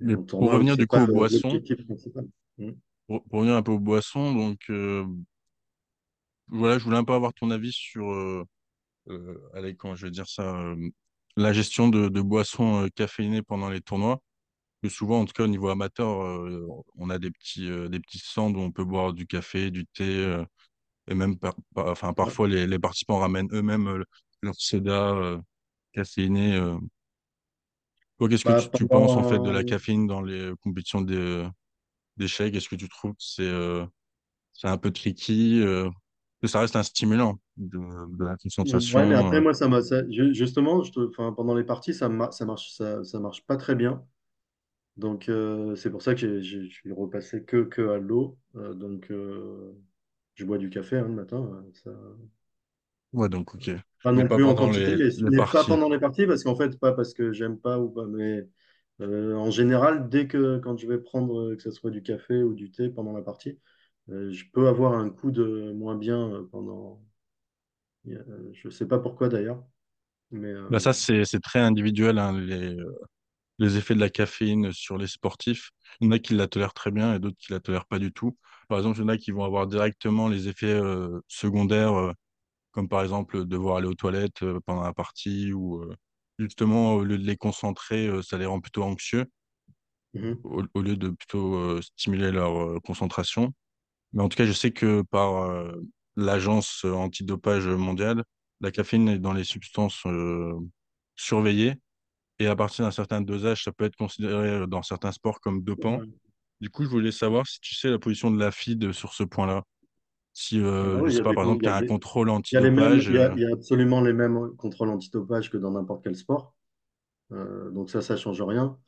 Mais 0.00 0.16
pour 0.38 0.52
revenir 0.52 0.76
du 0.78 0.86
coup 0.86 0.98
aux 1.00 1.06
le- 1.06 1.12
boissons, 1.12 1.60
l'objectif 1.60 1.84
principal. 1.86 2.26
Mm. 2.58 2.72
pour, 3.06 3.22
pour 3.24 3.38
revenir 3.40 3.56
un 3.56 3.62
peu 3.62 3.72
aux 3.72 3.78
boissons, 3.80 4.34
donc 4.34 4.58
euh, 4.70 5.04
voilà, 6.48 6.78
je 6.78 6.84
voulais 6.84 6.96
un 6.96 7.04
peu 7.04 7.12
avoir 7.14 7.32
ton 7.34 7.50
avis 7.50 7.72
sur, 7.72 8.10
euh, 8.12 8.44
allez, 9.54 9.76
comment 9.76 9.94
je 9.96 10.06
vais 10.06 10.10
dire 10.12 10.28
ça, 10.28 10.74
la 11.36 11.52
gestion 11.52 11.88
de, 11.88 12.08
de 12.08 12.20
boissons 12.20 12.84
euh, 12.84 12.88
caféinées 12.94 13.42
pendant 13.42 13.70
les 13.70 13.80
tournois. 13.80 14.20
Que 14.82 14.88
souvent, 14.90 15.20
en 15.22 15.26
tout 15.26 15.32
cas 15.34 15.44
au 15.44 15.48
niveau 15.48 15.68
amateur, 15.70 16.22
euh, 16.24 16.66
on 16.96 17.10
a 17.10 17.18
des 17.18 17.30
petits, 17.32 17.70
euh, 17.70 17.88
des 17.88 18.00
petits 18.00 18.18
stands 18.18 18.52
où 18.54 18.60
on 18.60 18.72
peut 18.72 18.84
boire 18.84 19.12
du 19.14 19.26
café, 19.26 19.70
du 19.70 19.86
thé, 19.86 20.04
euh, 20.04 20.44
et 21.08 21.14
même, 21.14 21.38
par, 21.38 21.54
par- 21.74 21.88
enfin, 21.88 22.12
parfois 22.14 22.48
les, 22.48 22.66
les 22.66 22.78
participants 22.80 23.18
ramènent 23.20 23.48
eux-mêmes 23.52 23.88
euh, 23.88 24.04
leur 24.42 24.54
soda 24.56 25.12
euh, 25.14 25.40
caféiné. 25.94 26.56
euh. 26.56 26.78
Toi, 28.18 28.28
qu'est-ce 28.28 28.44
que 28.44 28.52
Bah, 28.52 28.52
tu, 28.52 28.70
tu 28.70 28.88
penses 28.88 29.16
en 29.16 29.22
fait 29.22 29.40
de 29.40 29.50
la 29.50 29.64
caféine 29.64 30.06
dans 30.06 30.22
les 30.22 30.52
compétitions 30.62 31.00
des- 31.02 31.46
d'échecs? 32.16 32.54
Est-ce 32.56 32.68
que 32.68 32.76
tu 32.76 32.88
trouves 32.90 33.12
que 33.12 33.18
c'est 33.20 33.42
euh, 33.44 33.86
c'est 34.54 34.68
un 34.68 34.78
peu 34.78 34.92
tricky? 34.92 35.60
Que 36.42 36.48
ça 36.48 36.60
reste 36.60 36.76
un 36.76 36.82
stimulant 36.82 37.38
de, 37.56 37.78
de 38.16 38.24
la 38.24 38.36
ouais, 38.64 39.06
mais 39.06 39.14
concentration. 39.14 39.14
après, 39.14 39.40
euh. 39.40 39.40
moi, 39.40 39.54
ça 39.54 39.68
m'a, 39.68 39.80
justement, 40.32 40.82
je 40.82 40.92
pendant 41.32 41.54
les 41.54 41.64
parties, 41.64 41.94
ça, 41.94 42.08
ma- 42.08 42.32
ça 42.32 42.44
marche, 42.44 42.72
ça, 42.74 43.04
ça 43.04 43.20
marche 43.20 43.44
pas 43.46 43.56
très 43.56 43.74
bien. 43.74 44.04
Donc, 44.96 45.28
euh, 45.28 45.76
c'est 45.76 45.90
pour 45.90 46.02
ça 46.02 46.14
que 46.14 46.40
je 46.42 46.66
suis 46.68 46.92
repassé 46.92 47.44
que, 47.44 47.64
que 47.64 47.82
à 47.90 47.98
l'eau. 47.98 48.38
Euh, 48.56 48.74
donc, 48.74 49.10
euh, 49.12 49.74
je 50.34 50.44
bois 50.46 50.58
du 50.58 50.70
café 50.70 50.98
hein, 50.98 51.04
le 51.08 51.14
matin. 51.14 51.38
euh, 51.38 51.72
ça- 51.84 51.92
Ouais, 53.12 53.28
donc 53.28 53.54
ok. 53.54 53.70
Pas 54.02 54.12
Mais 54.14 54.24
non 54.24 54.26
pas 54.26 54.38
plus 54.38 54.44
en 54.44 54.54
quantité, 54.54 54.96
les, 54.96 55.10
mais, 55.18 55.30
les 55.30 55.42
pas 55.42 55.64
pendant 55.64 55.88
les 55.88 55.98
parties, 55.98 56.26
parce 56.26 56.44
qu'en 56.44 56.54
fait, 56.56 56.78
pas 56.78 56.92
parce 56.92 57.12
que 57.14 57.32
j'aime 57.32 57.58
pas 57.58 57.78
ou 57.80 57.88
pas, 57.90 58.06
mais 58.06 58.46
en 59.00 59.50
général, 59.50 60.08
dès 60.08 60.28
que 60.28 60.58
quand 60.58 60.76
je 60.78 60.86
vais 60.86 60.98
prendre, 60.98 61.54
que 61.56 61.62
ce 61.62 61.70
soit 61.72 61.90
du 61.90 62.02
café 62.02 62.42
ou 62.42 62.54
du 62.54 62.70
thé 62.70 62.88
pendant 62.88 63.12
la 63.12 63.22
partie, 63.22 63.58
je 64.08 64.44
peux 64.52 64.68
avoir 64.68 64.94
un 64.94 65.10
coup 65.10 65.30
de 65.30 65.72
moins 65.72 65.96
bien 65.96 66.30
euh, 66.32 66.48
pendant. 66.50 67.00
euh, 68.08 68.50
je 68.52 68.68
sais 68.70 68.86
pas 68.86 68.98
pourquoi 68.98 69.28
d'ailleurs, 69.28 69.62
mais 70.30 70.48
euh, 70.52 70.70
Bah 70.70 70.80
ça, 70.80 70.92
c'est 70.92 71.24
très 71.42 71.60
individuel, 71.60 72.18
hein, 72.18 72.38
les, 72.40 72.76
les 73.58 73.76
effets 73.78 73.94
de 73.94 74.00
la 74.00 74.10
caféine 74.10 74.72
sur 74.72 74.98
les 74.98 75.06
sportifs. 75.08 75.70
Il 76.00 76.06
y 76.06 76.08
en 76.08 76.12
a 76.12 76.18
qui 76.20 76.34
la 76.34 76.48
tolèrent 76.48 76.74
très 76.74 76.90
bien 76.92 77.14
et 77.14 77.20
d'autres 77.20 77.36
qui 77.38 77.52
la 77.52 77.60
tolèrent 77.60 77.86
pas 77.86 77.98
du 78.00 78.12
tout. 78.12 78.36
Par 78.68 78.78
exemple, 78.78 78.98
il 78.98 79.02
y 79.02 79.04
en 79.04 79.08
a 79.08 79.18
qui 79.18 79.32
vont 79.32 79.44
avoir 79.44 79.66
directement 79.68 80.28
les 80.28 80.48
effets 80.48 80.66
euh, 80.74 81.20
secondaires, 81.28 81.94
euh, 81.94 82.12
comme 82.72 82.88
par 82.88 83.02
exemple 83.02 83.46
devoir 83.46 83.78
aller 83.78 83.88
aux 83.88 83.94
toilettes 83.94 84.42
euh, 84.44 84.60
pendant 84.66 84.82
la 84.84 84.94
partie 84.94 85.52
ou 85.52 85.82
euh, 85.82 85.94
justement, 86.38 86.94
au 86.94 87.04
lieu 87.04 87.18
de 87.18 87.24
les 87.26 87.36
concentrer, 87.36 88.08
euh, 88.08 88.22
ça 88.22 88.38
les 88.38 88.46
rend 88.46 88.60
plutôt 88.60 88.84
anxieux 88.84 89.26
mhm. 90.14 90.44
au, 90.44 90.62
au 90.74 90.82
lieu 90.82 90.96
de 90.96 91.10
plutôt 91.10 91.54
euh, 91.56 91.80
stimuler 91.82 92.30
leur 92.32 92.56
euh, 92.56 92.80
concentration. 92.80 93.52
Mais 94.16 94.24
en 94.24 94.30
tout 94.30 94.38
cas, 94.38 94.46
je 94.46 94.52
sais 94.52 94.72
que 94.72 95.02
par 95.12 95.44
euh, 95.44 95.72
l'agence 96.16 96.86
antidopage 96.86 97.68
mondiale, 97.68 98.24
la 98.62 98.72
caféine 98.72 99.08
est 99.10 99.20
dans 99.20 99.34
les 99.34 99.44
substances 99.44 100.02
euh, 100.06 100.54
surveillées 101.16 101.76
et 102.38 102.46
à 102.48 102.56
partir 102.56 102.84
d'un 102.84 102.92
certain 102.92 103.20
dosage, 103.22 103.64
ça 103.64 103.72
peut 103.72 103.84
être 103.84 103.96
considéré 103.96 104.50
euh, 104.50 104.66
dans 104.66 104.82
certains 104.82 105.12
sports 105.12 105.40
comme 105.40 105.62
dopant. 105.62 106.00
Du 106.60 106.70
coup, 106.70 106.84
je 106.84 106.90
voulais 106.90 107.12
savoir 107.12 107.46
si 107.46 107.60
tu 107.60 107.74
sais 107.76 107.90
la 107.90 107.98
position 107.98 108.30
de 108.32 108.40
la 108.40 108.52
FIDE 108.52 108.92
sur 108.92 109.14
ce 109.14 109.24
point-là. 109.24 109.62
Si, 110.34 110.60
Ah 110.60 110.64
euh, 110.64 111.02
je 111.06 111.10
oui, 111.10 111.12
il 111.12 111.16
y 111.16 111.18
sais 111.18 111.22
pas, 111.22 111.34
par 111.34 111.44
exemple, 111.44 111.64
il 111.64 111.68
y 111.68 111.70
a 111.70 111.76
un 111.76 111.82
des- 111.82 111.88
contrôle 111.88 112.30
il 112.52 112.54
y 112.54 112.56
a 112.58 112.60
les 112.60 112.70
mêmes, 112.70 112.92
antidopage. 112.92 113.08
il 113.08 113.14
y 113.14 113.18
a, 113.18 113.32
il 113.34 113.40
y 113.42 113.46
a 113.46 113.52
absolument 113.52 114.00
les 114.00 114.12
mêmes 114.12 114.54
contrôles 114.56 114.90
antidopage 114.90 115.50
que 115.50 115.56
dans 115.58 115.72
n'importe 115.72 116.04
quel 116.04 116.16
sport. 116.16 116.54
Donc 117.30 117.90
ça, 117.90 118.02
ça 118.02 118.16
change 118.16 118.42
rien. 118.42 118.78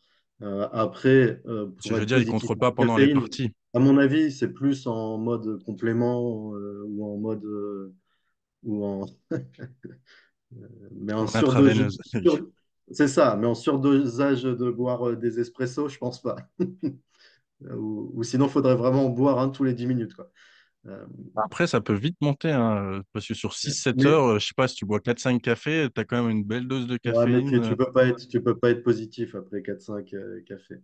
Après, 0.72 1.42
pour 1.44 1.82
je 1.84 1.94
veux 1.94 2.06
dire, 2.06 2.18
ils 2.18 2.24
positif 2.24 2.26
contrôlent 2.26 2.58
en 2.60 2.60
pas 2.60 2.72
pendant 2.72 2.98
les 2.98 3.08
parties. 3.08 3.52
À 3.74 3.78
mon 3.78 3.98
avis, 3.98 4.32
c'est 4.32 4.52
plus 4.52 4.86
en 4.86 5.18
mode 5.18 5.62
complément 5.64 6.54
euh, 6.54 6.84
ou 6.88 7.04
en 7.04 7.16
mode 7.18 7.44
euh, 7.44 7.94
ou 8.64 8.84
en 8.86 9.06
mais 10.92 11.12
en 11.12 11.26
surdosage. 11.26 11.86
intraveineuse. 11.86 11.98
sur- 12.24 12.46
C'est 12.90 13.08
ça, 13.08 13.36
mais 13.36 13.46
en 13.46 13.54
surdosage 13.54 14.42
de 14.44 14.70
boire 14.70 15.08
euh, 15.08 15.16
des 15.16 15.38
espressos, 15.40 15.88
je 15.88 15.98
pense 15.98 16.22
pas. 16.22 16.36
Ou, 17.62 18.12
ou 18.14 18.22
sinon, 18.24 18.46
il 18.46 18.50
faudrait 18.52 18.76
vraiment 18.76 19.06
en 19.06 19.10
boire 19.10 19.38
un 19.40 19.48
tous 19.50 19.64
les 19.64 19.74
10 19.74 19.86
minutes, 19.86 20.14
quoi. 20.14 20.30
Euh, 20.86 21.06
Après, 21.36 21.66
ça 21.66 21.80
peut 21.80 21.94
vite 21.94 22.16
monter, 22.20 22.50
hein, 22.50 23.02
parce 23.12 23.26
que 23.26 23.34
sur 23.34 23.54
six 23.54 23.72
sept 23.72 24.04
mais 24.04 24.06
heures, 24.06 24.24
euh, 24.24 24.38
je 24.38 24.46
sais 24.48 24.54
pas, 24.56 24.66
si 24.68 24.74
tu 24.74 24.84
bois 24.86 25.00
quatre 25.00 25.20
cinq 25.20 25.40
cafés, 25.42 25.88
tu 25.94 26.00
as 26.00 26.04
quand 26.04 26.22
même 26.22 26.30
une 26.36 26.44
belle 26.44 26.66
dose 26.68 26.86
de 26.86 26.96
Ouais, 27.06 27.26
mais 27.26 27.42
caféine. 27.42 27.44
tu, 27.44 27.60
euh. 27.60 27.74
tu 27.74 27.76
peux 27.76 27.90
pas 27.92 28.06
être, 28.06 28.28
tu 28.28 28.42
peux 28.42 28.56
pas 28.58 28.70
être 28.70 28.82
positif 28.84 29.34
après 29.34 29.62
quatre 29.62 29.80
cinq 29.82 30.12
euh, 30.14 30.40
cafés. 30.46 30.80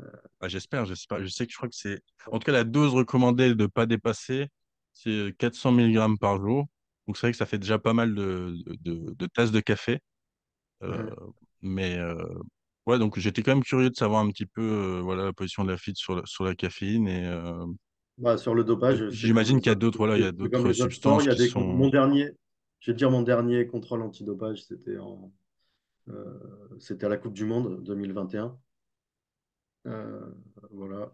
Euh, 0.00 0.10
Ah, 0.40 0.48
j'espère, 0.48 0.84
j'espère. 0.86 1.22
Je 1.22 1.28
sais 1.28 1.46
que 1.46 1.52
je 1.52 1.56
crois 1.56 1.68
que 1.68 1.74
c'est... 1.76 2.00
En 2.30 2.38
tout 2.38 2.46
cas, 2.46 2.52
la 2.52 2.64
dose 2.64 2.94
recommandée 2.94 3.54
de 3.54 3.62
ne 3.62 3.66
pas 3.66 3.86
dépasser, 3.86 4.48
c'est 4.92 5.34
400 5.38 5.72
milligrammes 5.72 6.18
par 6.18 6.40
jour. 6.40 6.66
Donc, 7.06 7.16
c'est 7.16 7.26
vrai 7.26 7.32
que 7.32 7.38
ça 7.38 7.46
fait 7.46 7.58
déjà 7.58 7.78
pas 7.78 7.92
mal 7.92 8.14
de, 8.14 8.54
de, 8.82 9.14
de 9.14 9.26
tasses 9.26 9.52
de 9.52 9.60
café. 9.60 10.00
Euh, 10.82 11.10
mais 11.62 11.98
euh, 11.98 12.16
ouais, 12.86 12.98
donc 12.98 13.18
j'étais 13.18 13.42
quand 13.42 13.52
même 13.54 13.64
curieux 13.64 13.90
de 13.90 13.96
savoir 13.96 14.22
un 14.22 14.28
petit 14.30 14.46
peu 14.46 14.62
euh, 14.62 15.00
voilà, 15.02 15.24
la 15.24 15.32
position 15.32 15.64
de 15.64 15.70
la 15.70 15.78
FIT 15.78 15.94
sur 15.96 16.16
la, 16.16 16.22
sur 16.26 16.44
la 16.44 16.54
caféine. 16.54 17.08
Et 17.08 17.26
euh, 17.26 17.64
Bah, 18.18 18.36
sur 18.36 18.54
le 18.54 18.64
dopage, 18.64 19.08
j'imagine 19.10 19.58
qu'il 19.60 19.66
y 19.66 19.70
a 19.70 19.72
autres, 19.72 19.80
d'autres 19.80 19.98
voilà, 19.98 20.16
il 20.16 20.22
y 20.22 20.26
a 20.26 20.32
d'autres 20.32 20.72
substances 20.72 21.24
Il 21.24 21.28
y 21.28 21.30
a 21.30 21.34
qui 21.34 21.42
des, 21.42 21.50
con- 21.50 21.64
mon 21.64 21.88
dernier, 21.88 22.30
je 22.80 22.90
vais 22.90 22.94
te 22.94 22.98
dire 22.98 23.10
mon 23.10 23.22
dernier 23.22 23.66
contrôle 23.66 24.02
antidopage, 24.02 24.62
c'était 24.64 24.98
en, 24.98 25.32
euh, 26.08 26.40
c'était 26.80 27.06
à 27.06 27.08
la 27.08 27.16
Coupe 27.16 27.34
du 27.34 27.44
Monde 27.44 27.82
2021. 27.84 28.58
Euh, 29.86 30.20
voilà, 30.70 31.10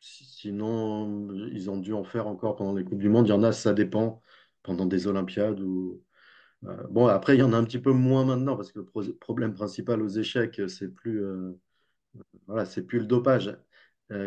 sinon, 0.00 1.28
ils 1.52 1.70
ont 1.70 1.76
dû 1.78 1.92
en 1.92 2.04
faire 2.04 2.26
encore 2.26 2.56
pendant 2.56 2.74
les 2.74 2.84
Coupes 2.84 2.98
du 2.98 3.08
Monde. 3.08 3.26
Il 3.28 3.30
y 3.30 3.32
en 3.32 3.42
a, 3.42 3.52
ça 3.52 3.72
dépend, 3.74 4.20
pendant 4.62 4.86
des 4.86 5.06
Olympiades 5.06 5.60
ou 5.60 6.02
euh, 6.66 6.76
bon. 6.90 7.06
Après, 7.08 7.36
il 7.36 7.40
y 7.40 7.42
en 7.42 7.52
a 7.54 7.58
un 7.58 7.64
petit 7.64 7.80
peu 7.80 7.92
moins 7.92 8.24
maintenant 8.26 8.56
parce 8.56 8.72
que 8.72 8.80
le 8.80 8.86
pro- 8.86 9.04
problème 9.20 9.54
principal 9.54 10.02
aux 10.02 10.08
échecs, 10.08 10.60
c'est 10.68 10.88
plus 10.94 11.22
euh, 11.24 11.52
plus 12.86 12.98
le 13.00 13.06
dopage, 13.06 13.56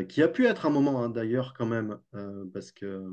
qui 0.10 0.24
a 0.24 0.28
pu 0.28 0.46
être 0.48 0.66
un 0.66 0.70
moment 0.72 1.04
hein, 1.04 1.10
d'ailleurs 1.10 1.54
quand 1.54 1.66
même, 1.68 2.00
parce 2.54 2.72
que 2.72 3.04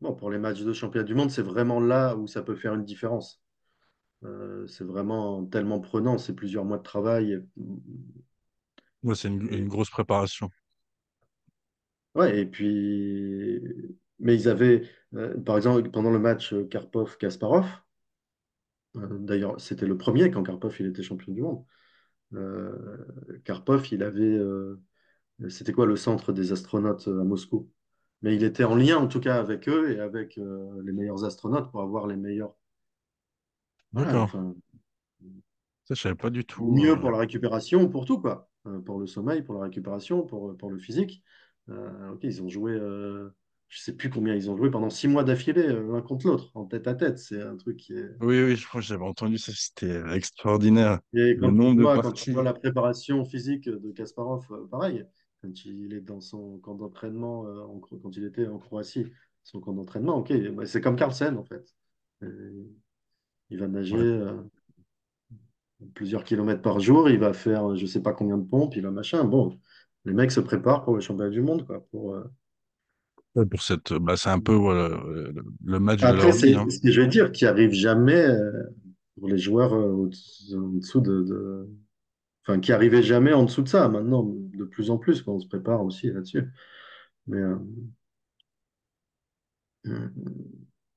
bon, 0.00 0.14
pour 0.14 0.30
les 0.30 0.38
matchs 0.38 0.62
de 0.62 0.72
championnat 0.72 1.04
du 1.06 1.14
monde, 1.14 1.30
c'est 1.30 1.42
vraiment 1.42 1.80
là 1.80 2.16
où 2.16 2.26
ça 2.26 2.42
peut 2.42 2.56
faire 2.56 2.74
une 2.74 2.84
différence. 2.84 3.42
Euh, 4.26 4.66
c'est 4.66 4.84
vraiment 4.84 5.44
tellement 5.46 5.80
prenant, 5.80 6.18
c'est 6.18 6.34
plusieurs 6.34 6.64
mois 6.64 6.78
de 6.78 6.82
travail. 6.82 7.42
Ouais, 9.02 9.14
c'est 9.14 9.28
une, 9.28 9.68
grosse 9.68 9.90
préparation. 9.90 10.50
ouais, 12.14 12.40
et 12.40 12.46
puis, 12.46 13.60
mais 14.18 14.34
ils 14.34 14.48
avaient, 14.48 14.82
euh, 15.14 15.38
par 15.40 15.56
exemple, 15.56 15.90
pendant 15.90 16.10
le 16.10 16.18
match 16.18 16.54
Karpov-Kasparov, 16.54 17.66
euh, 18.96 19.18
d'ailleurs, 19.20 19.60
c'était 19.60 19.86
le 19.86 19.96
premier 19.96 20.30
quand 20.30 20.42
Karpov 20.42 20.74
il 20.80 20.86
était 20.86 21.02
champion 21.02 21.32
du 21.32 21.42
monde. 21.42 21.64
Karpov, 23.44 23.86
il 23.92 24.02
avait, 24.02 24.38
c'était 25.48 25.72
quoi 25.72 25.86
le 25.86 25.96
centre 25.96 26.32
des 26.32 26.52
astronautes 26.52 27.06
à 27.06 27.24
Moscou? 27.24 27.70
Mais 28.22 28.34
il 28.34 28.42
était 28.42 28.64
en 28.64 28.74
lien 28.74 28.96
en 28.96 29.06
tout 29.06 29.20
cas 29.20 29.38
avec 29.38 29.68
eux 29.68 29.92
et 29.92 30.00
avec 30.00 30.36
les 30.36 30.92
meilleurs 30.92 31.24
astronautes 31.24 31.70
pour 31.70 31.82
avoir 31.82 32.06
les 32.06 32.16
meilleurs. 32.16 32.54
D'accord. 33.96 34.30
Ça, 35.84 35.94
je 35.94 36.00
savais 36.00 36.14
pas 36.14 36.30
du 36.30 36.44
tout. 36.44 36.66
mieux 36.72 36.92
euh. 36.92 36.96
pour 36.96 37.10
la 37.10 37.18
récupération, 37.18 37.88
pour 37.88 38.04
tout 38.04 38.20
quoi. 38.20 38.48
Euh, 38.66 38.80
pour 38.80 38.98
le 38.98 39.06
sommeil, 39.06 39.42
pour 39.42 39.54
la 39.54 39.62
récupération, 39.62 40.22
pour, 40.22 40.56
pour 40.56 40.70
le 40.70 40.78
physique. 40.78 41.22
Euh, 41.68 42.12
ok, 42.12 42.20
ils 42.24 42.42
ont 42.42 42.48
joué, 42.48 42.72
euh, 42.72 43.30
je 43.68 43.80
sais 43.80 43.94
plus 43.96 44.10
combien 44.10 44.34
ils 44.34 44.50
ont 44.50 44.56
joué 44.56 44.70
pendant 44.70 44.90
six 44.90 45.08
mois 45.08 45.24
d'affilée, 45.24 45.66
euh, 45.66 45.92
l'un 45.92 46.02
contre 46.02 46.26
l'autre, 46.26 46.50
en 46.54 46.64
tête 46.66 46.86
à 46.86 46.94
tête. 46.94 47.18
C'est 47.18 47.40
un 47.40 47.56
truc 47.56 47.76
qui 47.76 47.92
est. 47.94 48.10
Oui, 48.20 48.42
oui, 48.42 48.56
je 48.56 48.66
crois 48.66 48.80
que 48.80 48.86
j'avais 48.86 49.04
entendu 49.04 49.38
ça. 49.38 49.52
C'était 49.54 49.86
euh, 49.86 50.12
extraordinaire. 50.14 51.00
Et 51.12 51.34
Le 51.34 51.40
quand 51.40 51.48
tu 51.50 51.54
nombre 51.54 51.76
de 51.76 51.82
vois, 51.82 52.00
quand 52.00 52.12
tu 52.12 52.32
vois 52.32 52.42
la 52.42 52.54
préparation 52.54 53.24
physique 53.24 53.68
de 53.68 53.92
Kasparov, 53.92 54.46
euh, 54.50 54.66
pareil, 54.68 55.04
quand 55.42 55.64
il 55.64 55.92
est 55.94 56.00
dans 56.00 56.20
son 56.20 56.58
camp 56.58 56.74
d'entraînement, 56.74 57.46
euh, 57.46 57.66
quand 58.02 58.16
il 58.16 58.24
était 58.24 58.46
en 58.46 58.58
Croatie, 58.58 59.06
son 59.42 59.60
camp 59.60 59.72
d'entraînement, 59.72 60.16
ok, 60.18 60.32
c'est 60.64 60.80
comme 60.80 60.96
Carlsen 60.96 61.36
en 61.36 61.44
fait. 61.44 61.64
Et 62.22 62.26
il 63.50 63.58
va 63.58 63.68
nager 63.68 63.96
Ouais. 63.96 64.04
euh, 64.04 64.34
plusieurs 65.94 66.24
kilomètres 66.24 66.62
par 66.62 66.80
jour, 66.80 67.08
il 67.10 67.18
va 67.18 67.32
faire 67.32 67.76
je 67.76 67.86
sais 67.86 68.02
pas 68.02 68.12
combien 68.12 68.38
de 68.38 68.44
pompes, 68.48 68.74
il 68.76 68.82
va 68.82 68.90
machin. 68.90 69.24
Bon, 69.24 69.58
les 70.04 70.12
mecs 70.12 70.30
se 70.32 70.40
préparent 70.40 70.84
pour 70.84 70.94
le 70.94 71.00
championnat 71.00 71.30
du 71.30 71.40
monde, 71.42 71.66
quoi. 71.66 71.84
Pour, 71.90 72.14
euh, 72.14 72.24
Pour 73.50 73.62
cette, 73.62 73.92
bah, 73.92 74.16
c'est 74.16 74.30
un 74.30 74.40
peu 74.40 74.54
voilà, 74.54 74.88
le, 75.62 75.78
match 75.78 76.04
de 76.04 76.12
Après, 76.12 76.16
leur 76.16 76.34
vie, 76.34 76.54
hein. 76.54 76.66
c'est 76.66 76.76
ce 76.76 76.80
que 76.80 76.90
je 76.92 77.00
veux 77.00 77.06
dire, 77.06 77.32
qui 77.32 77.46
arrive 77.46 77.72
jamais 77.72 78.14
euh, 78.14 78.52
pour 79.18 79.28
les 79.28 79.38
joueurs 79.38 79.74
euh, 79.74 80.10
en 80.56 80.68
dessous 80.78 81.00
de, 81.00 81.22
de- 81.22 81.68
Enfin, 82.48 82.60
qui 82.60 82.72
arrivaient 82.72 83.02
jamais 83.04 83.32
en 83.34 83.44
dessous 83.44 83.62
de 83.62 83.68
ça. 83.68 83.88
Maintenant, 83.88 84.24
de 84.24 84.64
plus 84.64 84.90
en 84.90 84.98
plus, 84.98 85.24
on 85.28 85.40
se 85.40 85.48
prépare 85.48 85.84
aussi 85.84 86.08
là-dessus. 86.12 86.44
Mais, 87.26 87.38
euh, 87.38 87.56
euh, 89.86 90.08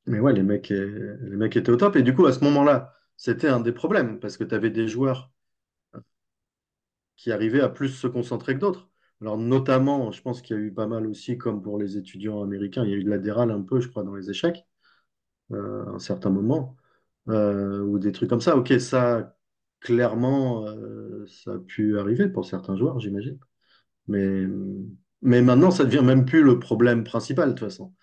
mais 0.07 0.19
ouais, 0.19 0.33
les 0.33 0.43
mecs, 0.43 0.71
euh, 0.71 1.17
les 1.21 1.37
mecs 1.37 1.55
étaient 1.57 1.71
au 1.71 1.75
top. 1.77 1.95
Et 1.95 2.03
du 2.03 2.13
coup, 2.15 2.25
à 2.25 2.33
ce 2.33 2.43
moment-là, 2.43 2.93
c'était 3.17 3.47
un 3.47 3.59
des 3.61 3.71
problèmes, 3.71 4.19
parce 4.19 4.37
que 4.37 4.43
tu 4.43 4.55
avais 4.55 4.69
des 4.71 4.87
joueurs 4.87 5.31
qui 7.17 7.31
arrivaient 7.31 7.61
à 7.61 7.69
plus 7.69 7.89
se 7.89 8.07
concentrer 8.07 8.55
que 8.55 8.59
d'autres. 8.59 8.89
Alors, 9.21 9.37
notamment, 9.37 10.11
je 10.11 10.21
pense 10.21 10.41
qu'il 10.41 10.55
y 10.55 10.59
a 10.59 10.61
eu 10.61 10.73
pas 10.73 10.87
mal 10.87 11.05
aussi, 11.07 11.37
comme 11.37 11.61
pour 11.61 11.77
les 11.77 11.97
étudiants 11.97 12.41
américains, 12.41 12.83
il 12.85 12.91
y 12.91 12.93
a 12.93 12.97
eu 12.97 13.03
de 13.03 13.09
la 13.09 13.17
un 13.41 13.61
peu, 13.61 13.81
je 13.81 13.89
crois, 13.89 14.03
dans 14.03 14.15
les 14.15 14.29
échecs, 14.29 14.65
euh, 15.53 15.85
à 15.87 15.89
un 15.91 15.99
certain 15.99 16.29
moment. 16.31 16.77
euh, 17.29 17.81
ou 17.83 17.99
des 17.99 18.11
trucs 18.13 18.29
comme 18.29 18.41
ça. 18.41 18.57
Ok, 18.57 18.73
ça, 18.81 19.37
clairement, 19.81 20.67
euh, 20.67 21.25
ça 21.27 21.53
a 21.55 21.59
pu 21.59 21.99
arriver 21.99 22.29
pour 22.29 22.45
certains 22.45 22.77
joueurs, 22.77 22.99
j'imagine. 23.01 23.39
Mais, 24.07 24.45
mais 25.23 25.41
maintenant, 25.43 25.71
ça 25.71 25.85
devient 25.85 26.03
même 26.05 26.25
plus 26.25 26.43
le 26.43 26.59
problème 26.59 27.03
principal, 27.05 27.49
de 27.49 27.53
toute 27.55 27.61
façon. 27.69 27.93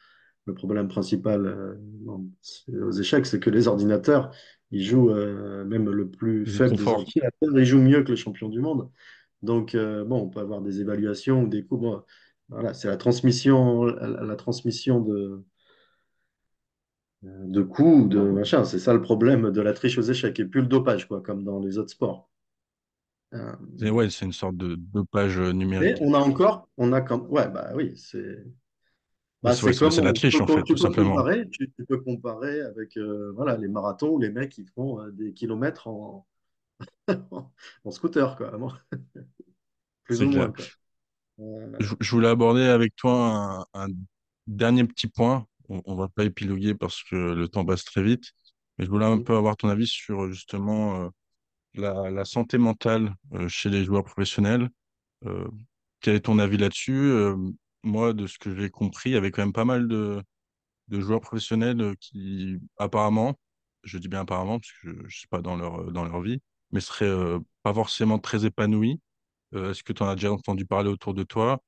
Le 0.46 0.54
problème 0.54 0.88
principal 0.88 1.44
euh, 1.46 1.74
non, 2.04 2.24
aux 2.72 2.92
échecs, 2.92 3.26
c'est 3.26 3.40
que 3.40 3.50
les 3.50 3.66
ordinateurs, 3.66 4.30
ils 4.70 4.84
jouent, 4.84 5.10
euh, 5.10 5.64
même 5.64 5.90
le 5.90 6.08
plus 6.08 6.44
Ils 6.46 6.52
faible 6.52 6.76
des 6.76 6.86
ordinateurs, 6.86 7.58
ils 7.58 7.64
jouent 7.64 7.80
mieux 7.80 8.02
que 8.04 8.10
le 8.10 8.16
champion 8.16 8.48
du 8.48 8.60
monde. 8.60 8.88
Donc, 9.42 9.74
euh, 9.74 10.04
bon, 10.04 10.22
on 10.22 10.28
peut 10.28 10.40
avoir 10.40 10.60
des 10.62 10.80
évaluations 10.80 11.42
ou 11.42 11.48
des 11.48 11.64
coups. 11.64 11.82
Bon, 11.82 12.02
voilà, 12.48 12.74
c'est 12.74 12.88
la 12.88 12.96
transmission, 12.96 13.84
la, 13.84 14.22
la 14.22 14.36
transmission 14.36 15.00
de, 15.00 15.44
de 17.22 17.62
coups, 17.62 18.08
de 18.08 18.20
machin. 18.20 18.64
C'est 18.64 18.78
ça 18.78 18.94
le 18.94 19.02
problème 19.02 19.50
de 19.50 19.60
la 19.60 19.72
triche 19.72 19.98
aux 19.98 20.02
échecs, 20.02 20.38
et 20.38 20.44
plus 20.44 20.60
le 20.60 20.68
dopage, 20.68 21.08
quoi, 21.08 21.20
comme 21.22 21.42
dans 21.42 21.58
les 21.58 21.76
autres 21.78 21.90
sports. 21.90 22.30
Et 23.82 23.90
ouais, 23.90 24.08
c'est 24.10 24.24
une 24.24 24.32
sorte 24.32 24.56
de 24.56 24.76
dopage 24.76 25.38
mais 25.38 25.52
numérique. 25.52 25.98
on 26.00 26.14
a 26.14 26.18
encore, 26.18 26.68
on 26.78 26.92
a 26.92 27.00
quand, 27.00 27.20
ouais, 27.28 27.48
bah 27.48 27.72
oui, 27.74 27.92
c'est, 27.96 28.44
bah 29.42 29.56
c'est 29.56 29.74
comme 29.76 30.00
la 30.00 30.12
triche, 30.12 30.40
en 30.40 30.46
fait, 30.46 30.62
tu 30.64 30.74
tout 30.74 30.76
peux 30.76 30.80
simplement. 30.82 31.14
comparer, 31.14 31.48
tu, 31.50 31.70
tu 31.72 31.84
peux 31.86 32.00
comparer 32.00 32.60
avec, 32.62 32.96
euh, 32.96 33.32
voilà, 33.34 33.56
les 33.56 33.68
marathons 33.68 34.10
où 34.10 34.18
les 34.18 34.30
mecs 34.30 34.58
ils 34.58 34.68
font 34.70 35.00
euh, 35.00 35.10
des 35.12 35.32
kilomètres 35.34 35.88
en, 35.88 36.26
en 37.84 37.90
scooter, 37.90 38.36
quoi, 38.36 38.48
vraiment, 38.50 38.72
plus 40.04 40.22
ou 40.22 40.30
moins, 40.30 40.52
quoi. 40.52 40.66
Euh, 41.40 41.78
Je, 41.78 41.94
je 42.00 42.10
voulais 42.10 42.28
aborder 42.28 42.62
avec 42.62 42.96
toi 42.96 43.66
un, 43.74 43.82
un 43.84 43.88
dernier 44.46 44.84
petit 44.84 45.08
point. 45.08 45.46
On, 45.68 45.82
on 45.84 45.94
va 45.96 46.08
pas 46.08 46.24
épiloguer 46.24 46.74
parce 46.74 47.02
que 47.04 47.16
le 47.16 47.48
temps 47.48 47.64
passe 47.64 47.84
très 47.84 48.02
vite. 48.02 48.32
Mais 48.78 48.84
je 48.86 48.90
voulais 48.90 49.06
un 49.06 49.18
peu 49.22 49.36
avoir 49.36 49.56
ton 49.56 49.68
avis 49.68 49.86
sur 49.86 50.30
justement 50.32 51.10
la, 51.74 52.10
la 52.10 52.24
santé 52.26 52.58
mentale 52.58 53.14
chez 53.48 53.70
les 53.70 53.84
joueurs 53.84 54.04
professionnels. 54.04 54.70
Quel 56.00 56.14
est 56.16 56.20
ton 56.20 56.38
avis 56.38 56.56
là-dessus? 56.58 57.12
Euh, 57.86 57.90
moi, 57.90 58.12
de 58.12 58.26
ce 58.26 58.38
que 58.38 58.54
j'ai 58.56 58.70
compris, 58.70 59.10
il 59.10 59.12
y 59.14 59.16
avait 59.16 59.30
quand 59.30 59.42
même 59.42 59.52
pas 59.52 59.64
mal 59.64 59.88
de, 59.88 60.22
de 60.88 61.00
joueurs 61.00 61.20
professionnels 61.20 61.80
euh, 61.80 61.94
qui, 62.00 62.58
apparemment, 62.78 63.36
je 63.84 63.98
dis 63.98 64.08
bien 64.08 64.22
apparemment, 64.22 64.58
parce 64.60 64.72
que 64.82 64.94
je 64.94 65.04
ne 65.04 65.08
suis 65.10 65.28
pas 65.28 65.42
dans 65.42 65.56
leur, 65.56 65.92
dans 65.92 66.04
leur 66.04 66.20
vie, 66.22 66.40
mais 66.72 66.80
seraient 66.80 67.06
euh, 67.06 67.38
pas 67.62 67.74
forcément 67.74 68.18
très 68.18 68.46
épanouis. 68.46 69.00
Euh, 69.54 69.72
est-ce 69.72 69.82
que 69.84 69.92
tu 69.92 70.02
en 70.02 70.08
as 70.08 70.16
déjà 70.16 70.32
entendu 70.32 70.66
parler 70.66 70.90
autour 70.90 71.14
de 71.14 71.24
toi? 71.24 71.62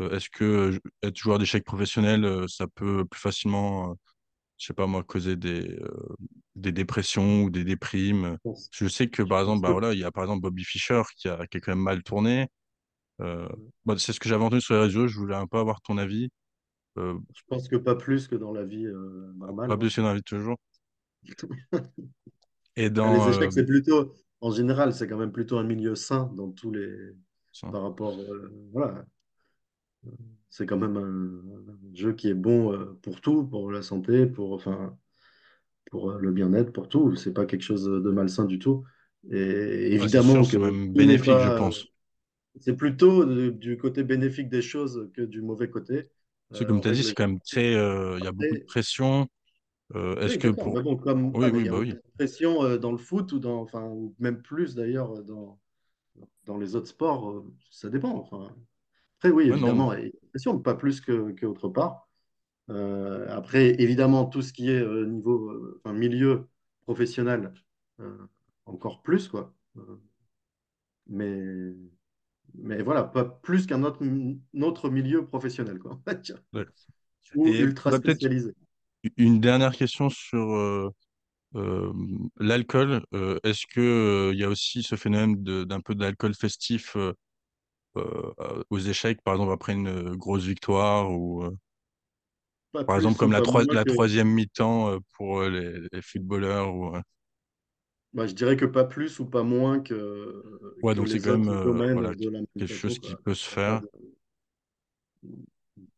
Euh, 0.00 0.10
est-ce 0.16 0.30
que 0.30 0.44
euh, 0.44 0.80
être 1.02 1.16
joueur 1.18 1.38
d'échecs 1.38 1.64
professionnel, 1.64 2.24
euh, 2.24 2.46
ça 2.48 2.66
peut 2.68 3.04
plus 3.06 3.20
facilement, 3.20 3.92
euh, 3.92 3.94
je 4.58 4.66
sais 4.66 4.74
pas 4.74 4.86
moi, 4.86 5.04
causer 5.04 5.36
des, 5.36 5.68
euh, 5.80 6.16
des 6.56 6.72
dépressions 6.72 7.44
ou 7.44 7.50
des 7.50 7.64
déprimes? 7.64 8.38
je 8.72 8.88
sais 8.88 9.08
que, 9.08 9.22
par 9.22 9.40
exemple, 9.40 9.62
bah 9.62 9.72
voilà, 9.72 9.92
il 9.94 10.00
y 10.00 10.04
a 10.04 10.10
par 10.12 10.24
exemple 10.24 10.42
Bobby 10.42 10.64
Fischer 10.64 11.02
qui 11.16 11.28
a, 11.28 11.46
qui 11.46 11.58
a 11.58 11.60
quand 11.60 11.72
même 11.72 11.82
mal 11.84 12.02
tourné. 12.02 12.48
Euh, 13.20 13.48
bah, 13.84 13.94
c'est 13.98 14.12
ce 14.12 14.20
que 14.20 14.28
j'avais 14.28 14.44
entendu 14.44 14.60
sur 14.60 14.74
les 14.74 14.80
réseaux. 14.80 15.06
Je 15.06 15.18
voulais 15.18 15.34
un 15.34 15.46
peu 15.46 15.58
avoir 15.58 15.80
ton 15.82 15.98
avis. 15.98 16.30
Euh, 16.98 17.18
je 17.34 17.42
pense 17.48 17.68
que 17.68 17.76
pas 17.76 17.94
plus 17.94 18.26
que 18.28 18.34
dans 18.34 18.52
la 18.52 18.64
vie 18.64 18.86
euh, 18.86 19.32
normale. 19.36 19.68
pas 19.68 19.74
hein. 19.74 19.78
plus 19.78 19.94
que 19.94 20.00
dans 20.00 20.08
la 20.08 20.14
vie 20.14 20.20
de 20.20 20.24
tous 20.24 20.34
les 20.36 20.42
jours. 20.42 20.58
Et 22.76 22.90
dans, 22.90 23.28
Les 23.28 23.36
échecs, 23.36 23.52
c'est 23.52 23.66
plutôt, 23.66 24.14
en 24.40 24.50
général, 24.50 24.92
c'est 24.94 25.06
quand 25.06 25.18
même 25.18 25.32
plutôt 25.32 25.58
un 25.58 25.64
milieu 25.64 25.94
sain 25.94 26.32
dans 26.34 26.50
tous 26.50 26.70
les, 26.70 27.12
par 27.60 27.82
rapport, 27.82 28.16
voilà, 28.72 29.04
c'est 30.48 30.66
quand 30.66 30.78
même 30.78 30.96
un, 30.96 31.72
un 31.72 31.94
jeu 31.94 32.12
qui 32.14 32.28
est 32.28 32.34
bon 32.34 32.96
pour 33.02 33.20
tout, 33.20 33.44
pour 33.44 33.70
la 33.70 33.82
santé, 33.82 34.24
pour, 34.26 34.52
enfin, 34.52 34.96
pour 35.90 36.12
le 36.12 36.32
bien-être, 36.32 36.72
pour 36.72 36.88
tout. 36.88 37.16
C'est 37.16 37.34
pas 37.34 37.44
quelque 37.44 37.62
chose 37.62 37.84
de 37.84 38.10
malsain 38.10 38.46
du 38.46 38.58
tout. 38.58 38.84
Et 39.30 39.34
ouais, 39.34 39.90
sûr, 39.90 40.02
évidemment 40.02 40.42
que 40.42 40.46
c'est 40.48 40.58
même 40.58 40.92
bénéfique, 40.92 41.34
je 41.38 41.58
pense. 41.58 41.89
C'est 42.58 42.76
plutôt 42.76 43.24
de- 43.24 43.50
du 43.50 43.76
côté 43.78 44.02
bénéfique 44.04 44.48
des 44.48 44.62
choses 44.62 45.10
que 45.14 45.22
du 45.22 45.40
mauvais 45.42 45.70
côté. 45.70 46.08
Euh, 46.52 46.66
comme 46.66 46.80
en 46.80 46.80
tu 46.80 46.88
as 46.88 46.92
dit, 46.92 47.04
c'est 47.04 47.14
quand 47.14 47.28
même 47.28 47.40
très, 47.40 47.74
euh, 47.74 48.18
il 48.18 48.24
y 48.24 48.26
a 48.26 48.32
beaucoup 48.32 48.56
de 48.56 48.62
pression. 48.66 49.28
Euh, 49.94 50.20
oui, 50.22 50.26
est-ce 50.26 50.38
que 50.38 50.48
pour, 50.48 50.82
bon, 50.82 50.96
comme 50.96 51.34
oui, 51.34 51.48
oui, 51.50 51.62
il 51.62 51.66
y 51.66 51.68
a 51.68 51.72
bah 51.72 51.78
oui, 51.78 51.94
de 51.94 52.02
pression 52.18 52.62
euh, 52.64 52.78
dans 52.78 52.92
le 52.92 52.98
foot 52.98 53.32
ou 53.32 53.38
dans, 53.38 53.60
enfin, 53.62 53.84
ou 53.84 54.14
même 54.18 54.42
plus 54.42 54.74
d'ailleurs 54.74 55.12
euh, 55.18 55.22
dans, 55.22 55.58
dans 56.46 56.58
les 56.58 56.76
autres 56.76 56.88
sports, 56.88 57.30
euh, 57.30 57.54
ça 57.70 57.90
dépend. 57.90 58.16
Enfin, 58.18 58.54
après, 59.18 59.30
oui, 59.30 59.48
évidemment, 59.48 59.92
il 59.94 60.00
y 60.00 60.02
a 60.04 60.06
une 60.06 60.12
pression, 60.30 60.58
pas 60.60 60.74
plus 60.74 61.00
que, 61.00 61.32
qu'autre 61.32 61.68
part. 61.70 62.08
Euh, 62.70 63.28
après, 63.30 63.80
évidemment, 63.82 64.26
tout 64.26 64.42
ce 64.42 64.52
qui 64.52 64.70
est 64.70 64.80
euh, 64.82 65.06
niveau, 65.06 65.50
euh, 65.50 65.80
enfin, 65.84 65.94
milieu 65.96 66.48
professionnel, 66.82 67.54
euh, 68.00 68.18
encore 68.66 69.02
plus, 69.02 69.28
quoi. 69.28 69.54
Euh, 69.78 70.00
mais, 71.06 71.74
mais 72.54 72.82
voilà, 72.82 73.04
pas 73.04 73.24
plus 73.24 73.66
qu'un 73.66 73.82
autre, 73.84 74.02
milieu 74.90 75.26
professionnel, 75.26 75.78
quoi, 75.78 76.00
ouais. 76.52 76.66
ou 77.34 77.46
Et 77.46 77.58
ultra 77.58 77.90
spécialisé. 77.92 78.54
une 79.16 79.40
dernière 79.40 79.72
question 79.76 80.10
sur 80.10 80.52
euh, 80.54 80.90
euh, 81.56 81.92
l'alcool. 82.38 83.04
Euh, 83.14 83.38
est-ce 83.44 83.66
que 83.66 83.80
euh, 83.80 84.32
il 84.34 84.40
y 84.40 84.44
a 84.44 84.48
aussi 84.48 84.82
ce 84.82 84.96
phénomène 84.96 85.42
d'un 85.66 85.80
peu 85.80 85.94
d'alcool 85.94 86.34
festif 86.34 86.96
aux 88.70 88.78
échecs, 88.78 89.20
par 89.22 89.34
exemple 89.34 89.52
après 89.52 89.72
une 89.74 90.14
grosse 90.16 90.44
victoire 90.44 91.10
ou 91.12 91.44
par 92.86 92.96
exemple 92.96 93.16
plus 93.16 93.18
comme 93.18 93.32
la, 93.32 93.42
troi- 93.42 93.64
troisième 93.84 94.28
mi-temps 94.28 94.98
pour 95.16 95.42
les, 95.42 95.72
les 95.92 96.02
footballeurs 96.02 96.74
ou 96.74 96.96
bah, 98.12 98.26
je 98.26 98.34
dirais 98.34 98.56
que 98.56 98.64
pas 98.64 98.84
plus 98.84 99.18
ou 99.20 99.26
pas 99.26 99.42
moins 99.42 99.80
que, 99.80 99.94
ouais 100.82 100.94
que 100.94 100.94
donc 100.94 101.08
c'est 101.08 101.20
quand 101.20 101.38
même 101.38 101.48
euh, 101.48 101.72
voilà 101.92 102.12
quelque 102.58 102.72
chose 102.74 102.98
qui 102.98 103.16
peut 103.16 103.34
se 103.34 103.48
faire 103.48 103.82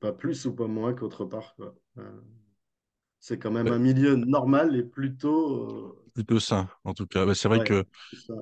pas 0.01 0.13
plus 0.13 0.45
ou 0.47 0.55
pas 0.55 0.67
moins 0.67 0.93
qu'autre 0.95 1.25
part, 1.25 1.55
quoi. 1.57 1.75
Euh, 1.99 2.21
c'est 3.21 3.39
quand 3.39 3.51
même 3.51 3.71
Ouais, 3.71 3.73
un 3.73 3.79
milieu 3.79 4.17
normal 4.17 4.77
et 4.77 4.83
plutôt. 4.83 5.97
plutôt 6.15 6.41
sain 6.41 6.69
en 6.85 6.95
tout 6.95 7.07
cas. 7.07 7.25
Bah, 7.27 7.35
c'est 7.35 7.49
euh, 7.55 7.57
vrai 7.57 7.61
ouais, 7.61 7.63
que 7.63 7.85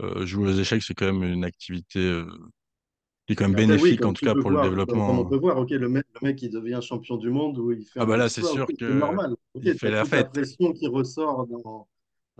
euh, 0.02 0.26
jouer 0.26 0.50
aux 0.52 0.59
échecs 0.59 0.83
c'est 0.83 0.94
quand 0.94 1.06
même 1.12 1.22
une 1.24 1.44
activité 1.44 2.00
euh, 2.00 2.26
qui 3.26 3.33
est 3.35 3.37
quand 3.37 3.46
même 3.48 3.54
oui, 3.72 3.96
bénéfique 3.96 4.04
en 4.04 4.12
tout 4.12 4.22
cas 4.22 4.37
pour 4.37 4.50
le 4.50 4.59
comme, 4.59 5.00
comme 5.04 5.18
on 5.18 5.24
développement. 5.24 5.26
peut 5.26 5.37
voir, 5.37 5.59
ok, 5.59 5.70
le 5.70 5.88
mec, 5.88 6.04
le 6.20 6.26
mec, 6.28 6.42
il 6.42 6.50
devient 6.50 6.80
champion 6.83 7.16
du 7.16 7.30
monde 7.30 7.59
ou 7.59 7.72
il 7.72 7.85
fait 7.87 8.01
Ah 8.01 8.07
bah 8.07 8.16
là 8.16 8.28
c'est 8.28 8.42
sûr 8.42 8.74
c'est 8.86 8.94
que 8.94 8.94
normal. 8.94 9.34
Il 9.62 9.74
fait 9.78 9.90
la 9.90 10.05
toute 10.05 10.14
la 10.14 10.24
fête. 10.24 10.26
pression 10.26 10.72
qui 10.72 10.86
ressort 10.88 11.47
dans. 11.47 11.88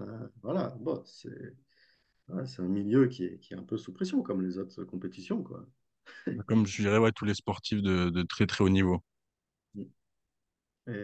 Euh, 0.01 0.29
voilà, 0.43 0.71
bon, 0.81 1.03
c'est 1.07 1.55
ouais, 2.29 2.45
un 2.59 2.63
milieu 2.69 3.09
qui 3.09 3.25
est, 3.25 3.39
qui 3.41 3.55
est 3.55 3.57
un 3.59 3.65
peu 3.65 3.79
sous 3.79 3.93
pression, 3.93 4.23
comme 4.23 4.43
les 4.43 4.59
autres 4.59 4.85
compétitions, 4.85 5.43
quoi. 5.43 5.67
Comme 6.47 6.67
je 6.67 6.83
dirais, 6.83 6.99
ouais, 6.99 7.13
tous 7.13 7.25
les 7.25 7.35
sportifs 7.35 7.81
de, 7.83 8.11
de 8.11 8.23
très 8.25 8.47
très 8.47 8.65
haut 8.65 8.69
niveau. 8.69 9.03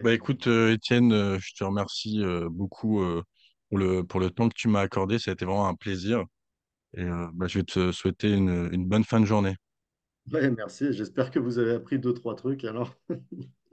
Bah 0.01 0.13
Et, 0.13 0.13
écoute, 0.13 0.47
euh, 0.47 0.73
Étienne, 0.73 1.11
euh, 1.11 1.39
je 1.39 1.53
te 1.55 1.63
remercie 1.63 2.21
beaucoup 2.51 3.03
pour 3.69 3.77
le, 3.79 4.03
pour 4.03 4.19
le 4.19 4.29
temps 4.29 4.47
que 4.49 4.53
tu 4.55 4.67
m'as 4.67 4.81
accordé. 4.81 5.17
Ça 5.19 5.31
a 5.31 5.33
été 5.33 5.45
vraiment 5.45 5.67
un 5.67 5.75
plaisir. 5.75 6.23
Et 6.95 7.03
euh, 7.03 7.27
bah, 7.33 7.47
je 7.47 7.59
vais 7.59 7.65
te 7.65 7.91
souhaiter 7.91 8.31
une, 8.33 8.69
une 8.73 8.87
bonne 8.87 9.03
fin 9.05 9.19
de 9.21 9.25
journée. 9.25 9.55
ouais, 10.31 10.49
merci. 10.51 10.93
J'espère 10.93 11.31
que 11.31 11.39
vous 11.39 11.59
avez 11.59 11.73
appris 11.73 11.99
deux, 11.99 12.13
trois 12.13 12.35
trucs 12.35 12.63
alors. 12.63 12.93